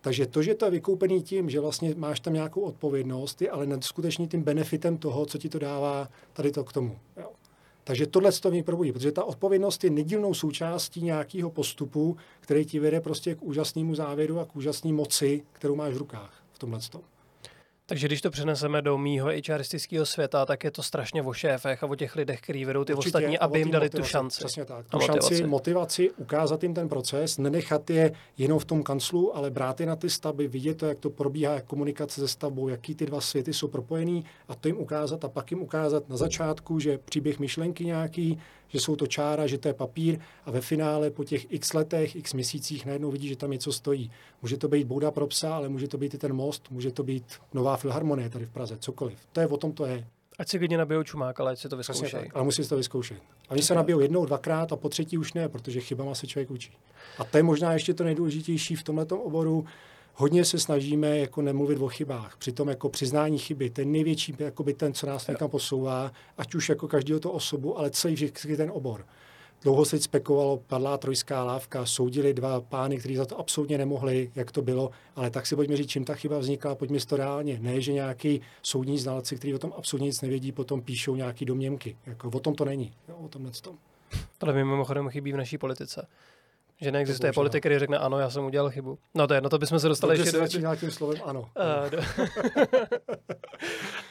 Takže 0.00 0.26
to, 0.26 0.42
že 0.42 0.54
to 0.54 0.64
je 0.64 0.70
vykoupený 0.70 1.22
tím, 1.22 1.50
že 1.50 1.60
vlastně 1.60 1.94
máš 1.94 2.20
tam 2.20 2.32
nějakou 2.32 2.60
odpovědnost, 2.60 3.42
je 3.42 3.50
ale 3.50 3.66
skutečně 3.80 4.26
tím 4.26 4.42
benefitem 4.42 4.98
toho, 4.98 5.26
co 5.26 5.38
ti 5.38 5.48
to 5.48 5.58
dává 5.58 6.08
tady 6.32 6.50
to 6.50 6.64
k 6.64 6.72
tomu. 6.72 6.98
Jo. 7.16 7.30
Takže 7.84 8.06
tohle 8.06 8.32
to 8.32 8.50
mě 8.50 8.62
probudí, 8.62 8.92
protože 8.92 9.12
ta 9.12 9.24
odpovědnost 9.24 9.84
je 9.84 9.90
nedílnou 9.90 10.34
součástí 10.34 11.02
nějakého 11.02 11.50
postupu, 11.50 12.16
který 12.40 12.64
ti 12.64 12.78
vede 12.78 13.00
prostě 13.00 13.34
k 13.34 13.42
úžasnému 13.42 13.94
závěru 13.94 14.40
a 14.40 14.44
k 14.44 14.56
úžasné 14.56 14.92
moci, 14.92 15.42
kterou 15.52 15.76
máš 15.76 15.94
v 15.94 15.98
rukách 15.98 16.44
v 16.52 16.58
tomhle 16.58 16.80
tom. 16.90 17.09
Takže 17.90 18.06
když 18.06 18.20
to 18.20 18.30
přeneseme 18.30 18.82
do 18.82 18.98
mýho 18.98 19.30
HRistického 19.48 20.06
světa, 20.06 20.46
tak 20.46 20.64
je 20.64 20.70
to 20.70 20.82
strašně 20.82 21.22
o 21.22 21.32
šéfech 21.32 21.82
a 21.82 21.86
o 21.86 21.94
těch 21.94 22.16
lidech, 22.16 22.40
kteří 22.40 22.64
vedou 22.64 22.84
ty 22.84 22.94
Určitě, 22.94 23.08
ostatní, 23.08 23.38
aby 23.38 23.58
jim 23.58 23.70
dali 23.70 23.84
motivaci, 23.84 24.02
tu 24.02 24.12
šanci. 24.12 24.38
Přesně 24.38 24.64
tak. 24.64 24.86
Tu 24.86 24.98
motivaci. 24.98 25.28
šanci, 25.28 25.46
motivaci, 25.46 26.10
ukázat 26.10 26.62
jim 26.62 26.74
ten 26.74 26.88
proces, 26.88 27.38
nenechat 27.38 27.90
je 27.90 28.12
jenom 28.38 28.58
v 28.58 28.64
tom 28.64 28.82
kanclu, 28.82 29.36
ale 29.36 29.50
brát 29.50 29.80
je 29.80 29.86
na 29.86 29.96
ty 29.96 30.10
stavby, 30.10 30.48
vidět 30.48 30.74
to, 30.74 30.86
jak 30.86 30.98
to 30.98 31.10
probíhá, 31.10 31.54
jak 31.54 31.64
komunikace 31.64 32.20
se 32.20 32.28
stavbou, 32.28 32.68
jaký 32.68 32.94
ty 32.94 33.06
dva 33.06 33.20
světy 33.20 33.52
jsou 33.52 33.68
propojený 33.68 34.24
a 34.48 34.54
to 34.54 34.68
jim 34.68 34.78
ukázat 34.78 35.24
a 35.24 35.28
pak 35.28 35.50
jim 35.50 35.62
ukázat 35.62 36.08
na 36.08 36.16
začátku, 36.16 36.78
že 36.78 36.98
příběh 36.98 37.38
myšlenky 37.38 37.84
nějaký, 37.84 38.38
že 38.72 38.80
jsou 38.80 38.96
to 38.96 39.06
čára, 39.06 39.46
že 39.46 39.58
to 39.58 39.68
je 39.68 39.74
papír 39.74 40.18
a 40.44 40.50
ve 40.50 40.60
finále 40.60 41.10
po 41.10 41.24
těch 41.24 41.52
x 41.52 41.72
letech, 41.72 42.16
x 42.16 42.34
měsících 42.34 42.86
najednou 42.86 43.10
vidí, 43.10 43.28
že 43.28 43.36
tam 43.36 43.50
něco 43.50 43.72
stojí. 43.72 44.10
Může 44.42 44.56
to 44.56 44.68
být 44.68 44.86
bouda 44.86 45.10
pro 45.10 45.26
psa, 45.26 45.56
ale 45.56 45.68
může 45.68 45.88
to 45.88 45.98
být 45.98 46.14
i 46.14 46.18
ten 46.18 46.32
most, 46.32 46.70
může 46.70 46.90
to 46.90 47.02
být 47.02 47.24
nová 47.54 47.76
filharmonie 47.76 48.30
tady 48.30 48.46
v 48.46 48.50
Praze, 48.50 48.76
cokoliv. 48.76 49.18
To 49.32 49.40
je 49.40 49.46
o 49.46 49.56
tom 49.56 49.72
to 49.72 49.86
je. 49.86 50.06
Ať 50.38 50.48
si 50.48 50.58
klidně 50.58 50.78
nabijou 50.78 51.02
čumák, 51.02 51.40
ale 51.40 51.52
ať 51.52 51.58
si 51.58 51.68
to 51.68 51.76
vyzkoušej. 51.76 52.30
Ale 52.34 52.44
musí 52.44 52.62
si 52.64 52.68
to 52.68 52.76
vyzkoušet. 52.76 53.18
A 53.48 53.54
když 53.54 53.66
se 53.66 53.74
nabijou 53.74 54.00
jednou, 54.00 54.26
dvakrát 54.26 54.72
a 54.72 54.76
po 54.76 54.88
třetí 54.88 55.18
už 55.18 55.32
ne, 55.32 55.48
protože 55.48 55.80
chybama 55.80 56.14
se 56.14 56.26
člověk 56.26 56.50
učí. 56.50 56.72
A 57.18 57.24
to 57.24 57.36
je 57.36 57.42
možná 57.42 57.72
ještě 57.72 57.94
to 57.94 58.04
nejdůležitější 58.04 58.76
v 58.76 58.82
tomto 58.82 59.18
oboru, 59.18 59.64
hodně 60.20 60.44
se 60.44 60.58
snažíme 60.58 61.18
jako 61.18 61.42
nemluvit 61.42 61.78
o 61.78 61.88
chybách. 61.88 62.36
Přitom 62.36 62.68
jako 62.68 62.88
přiznání 62.88 63.38
chyby, 63.38 63.70
ten 63.70 63.92
největší, 63.92 64.34
by 64.64 64.74
ten, 64.74 64.92
co 64.92 65.06
nás 65.06 65.26
někam 65.26 65.50
posouvá, 65.50 66.12
ať 66.38 66.54
už 66.54 66.68
jako 66.68 66.88
každého 66.88 67.20
to 67.20 67.32
osobu, 67.32 67.78
ale 67.78 67.90
celý 67.90 68.14
vždycky 68.14 68.56
ten 68.56 68.70
obor. 68.74 69.06
Dlouho 69.62 69.84
se 69.84 70.00
spekovalo, 70.00 70.62
padlá 70.66 70.98
trojská 70.98 71.44
lávka, 71.44 71.86
soudili 71.86 72.34
dva 72.34 72.60
pány, 72.60 72.98
kteří 72.98 73.16
za 73.16 73.24
to 73.24 73.38
absolutně 73.40 73.78
nemohli, 73.78 74.30
jak 74.34 74.52
to 74.52 74.62
bylo, 74.62 74.90
ale 75.16 75.30
tak 75.30 75.46
si 75.46 75.56
pojďme 75.56 75.76
říct, 75.76 75.90
čím 75.90 76.04
ta 76.04 76.14
chyba 76.14 76.38
vznikla, 76.38 76.74
pojďme 76.74 77.00
si 77.00 77.06
to 77.06 77.16
reálně. 77.16 77.58
Ne, 77.60 77.80
že 77.80 77.92
nějaký 77.92 78.40
soudní 78.62 78.98
znalci, 78.98 79.36
kteří 79.36 79.54
o 79.54 79.58
tom 79.58 79.72
absolutně 79.76 80.06
nic 80.06 80.20
nevědí, 80.20 80.52
potom 80.52 80.82
píšou 80.82 81.16
nějaký 81.16 81.44
domněnky. 81.44 81.96
Jako, 82.06 82.28
o 82.28 82.40
tom 82.40 82.54
to 82.54 82.64
není, 82.64 82.92
jo, 83.08 83.16
o 83.16 83.28
tomhle 83.28 83.52
tom. 83.52 83.76
Tohle 84.38 84.54
mi 84.54 84.64
mimochodem 84.64 85.08
chybí 85.08 85.32
v 85.32 85.36
naší 85.36 85.58
politice. 85.58 86.06
Že 86.80 86.92
neexistuje 86.92 87.32
politik, 87.32 87.62
který 87.62 87.78
řekne 87.78 87.98
ano, 87.98 88.18
já 88.18 88.30
jsem 88.30 88.44
udělal 88.44 88.70
chybu. 88.70 88.98
No 89.14 89.26
to 89.26 89.34
je, 89.34 89.40
no 89.40 89.48
to 89.48 89.58
bychom 89.58 89.80
se 89.80 89.88
dostali 89.88 90.16
Dobře 90.16 90.38
ještě 90.38 90.58
do... 90.58 90.76
tím 90.76 90.90
slovem 90.90 91.18
ano. 91.24 91.40
Uh, 91.40 91.90
do... 91.90 91.98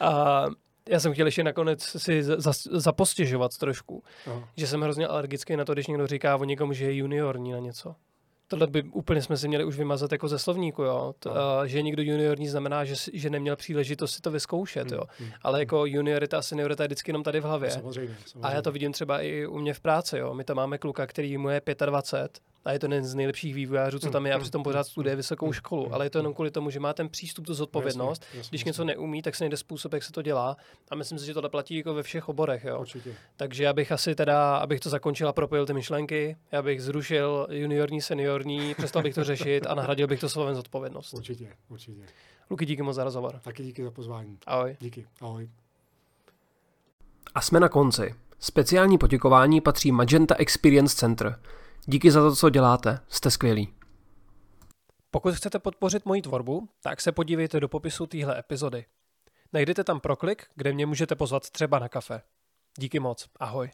a 0.00 0.46
já 0.88 1.00
jsem 1.00 1.12
chtěl 1.12 1.26
ještě 1.26 1.44
nakonec 1.44 1.82
si 1.82 2.22
zapostěžovat 2.72 3.58
trošku, 3.58 4.02
Aha. 4.26 4.48
že 4.56 4.66
jsem 4.66 4.80
hrozně 4.80 5.06
alergický 5.06 5.56
na 5.56 5.64
to, 5.64 5.72
když 5.72 5.86
někdo 5.86 6.06
říká 6.06 6.36
o 6.36 6.44
někom, 6.44 6.74
že 6.74 6.84
je 6.84 6.94
juniorní 6.96 7.52
na 7.52 7.58
něco. 7.58 7.94
Tohle 8.48 8.66
by 8.66 8.82
úplně 8.82 9.22
jsme 9.22 9.36
si 9.36 9.48
měli 9.48 9.64
už 9.64 9.76
vymazat 9.76 10.12
jako 10.12 10.28
ze 10.28 10.38
slovníku, 10.38 10.82
jo. 10.82 11.14
To, 11.18 11.28
No. 11.28 11.34
uh, 11.34 11.64
že 11.64 11.82
někdo 11.82 12.02
juniorní 12.02 12.48
znamená, 12.48 12.84
že, 12.84 12.94
že 13.12 13.30
neměl 13.30 13.56
příležitost 13.56 14.12
si 14.14 14.20
to 14.20 14.30
vyzkoušet, 14.30 14.92
jo. 14.92 15.02
Hmm, 15.18 15.28
hmm, 15.28 15.38
Ale 15.42 15.58
jako 15.58 15.86
juniorita 15.86 16.38
a 16.38 16.42
seniorita 16.42 16.82
je 16.82 16.88
vždycky 16.88 17.10
jenom 17.10 17.22
tady 17.22 17.40
v 17.40 17.44
hlavě. 17.44 17.70
Samozřejmě, 17.70 18.16
samozřejmě. 18.26 18.48
A 18.48 18.54
já 18.54 18.62
to 18.62 18.72
vidím 18.72 18.92
třeba 18.92 19.20
i 19.20 19.46
u 19.46 19.58
mě 19.58 19.74
v 19.74 19.80
práci, 19.80 20.18
jo. 20.18 20.34
My 20.34 20.44
tam 20.44 20.56
máme 20.56 20.78
kluka, 20.78 21.06
který 21.06 21.38
mu 21.38 21.48
je 21.48 21.62
25 21.86 22.38
a 22.64 22.72
je 22.72 22.78
to 22.78 22.86
jeden 22.86 23.04
z 23.04 23.14
nejlepších 23.14 23.54
vývojářů, 23.54 23.98
co 23.98 24.10
tam 24.10 24.26
je 24.26 24.32
a 24.34 24.36
Mm, 24.36 24.42
přitom 24.42 24.60
mm, 24.60 24.64
pořád 24.64 24.78
mm, 24.78 24.84
studuje 24.84 25.16
vysokou 25.16 25.52
školu. 25.52 25.94
Ale 25.94 26.06
je 26.06 26.10
to 26.10 26.18
jenom 26.18 26.34
kvůli 26.34 26.50
tomu, 26.50 26.70
že 26.70 26.80
má 26.80 26.92
ten 26.92 27.08
přístup, 27.08 27.46
tu 27.46 27.54
zodpovědnost. 27.54 28.22
Jasně, 28.22 28.38
jasně, 28.38 28.50
Když 28.50 28.60
jasně. 28.60 28.68
něco 28.68 28.84
neumí, 28.84 29.22
tak 29.22 29.34
se 29.34 29.44
najde 29.44 29.56
způsob, 29.56 29.92
jak 29.92 30.02
se 30.02 30.12
to 30.12 30.22
dělá. 30.22 30.56
A 30.90 30.94
myslím 30.94 31.18
si, 31.18 31.26
že 31.26 31.34
tohle 31.34 31.48
platí 31.50 31.76
jako 31.76 31.94
ve 31.94 32.02
všech 32.02 32.28
oborech, 32.28 32.64
jo. 32.64 32.80
Určitě. 32.80 33.14
Takže 33.36 33.64
já 33.64 33.72
bych 33.72 33.92
asi 33.92 34.14
teda, 34.14 34.56
abych 34.56 34.80
to 34.80 34.90
zakončil 34.90 35.28
a 35.28 35.32
propojil 35.32 35.66
ty 35.66 35.72
myšlenky, 35.72 36.36
já 36.52 36.62
bych 36.62 36.82
zrušil 36.82 37.46
juniorní, 37.50 38.00
seniorní, 38.02 38.74
přestal 38.74 39.02
bych 39.02 39.14
to 39.14 39.24
řešit 39.24 39.66
a 39.66 39.74
nahradil 39.74 40.06
bych 40.06 40.20
to 40.20 40.28
slovem 40.28 40.54
zodpovědnost. 40.54 41.14
Určitě, 41.14 41.48
určitě. 41.68 42.02
Luky, 42.50 42.66
díky 42.66 42.82
moc 42.82 42.96
za 42.96 43.04
rozhovor. 43.04 43.40
Taky 43.44 43.62
díky 43.62 43.84
za 43.84 43.90
pozvání. 43.90 44.38
Ahoj. 44.46 44.76
Díky. 44.80 45.06
Ahoj. 45.20 45.48
A 47.34 47.40
jsme 47.40 47.60
na 47.60 47.68
konci. 47.68 48.14
Speciální 48.38 48.98
poděkování 48.98 49.60
patří 49.60 49.92
Magenta 49.92 50.34
Experience 50.34 50.96
Center. 50.96 51.38
Díky 51.90 52.10
za 52.10 52.20
to, 52.20 52.36
co 52.36 52.50
děláte. 52.50 53.00
Jste 53.08 53.30
skvělí. 53.30 53.74
Pokud 55.10 55.34
chcete 55.34 55.58
podpořit 55.58 56.06
moji 56.06 56.22
tvorbu, 56.22 56.68
tak 56.82 57.00
se 57.00 57.12
podívejte 57.12 57.60
do 57.60 57.68
popisu 57.68 58.06
téhle 58.06 58.38
epizody. 58.38 58.84
Najdete 59.52 59.84
tam 59.84 60.00
proklik, 60.00 60.46
kde 60.54 60.72
mě 60.72 60.86
můžete 60.86 61.16
pozvat 61.16 61.50
třeba 61.50 61.78
na 61.78 61.88
kafe. 61.88 62.22
Díky 62.78 63.00
moc. 63.00 63.28
Ahoj. 63.40 63.70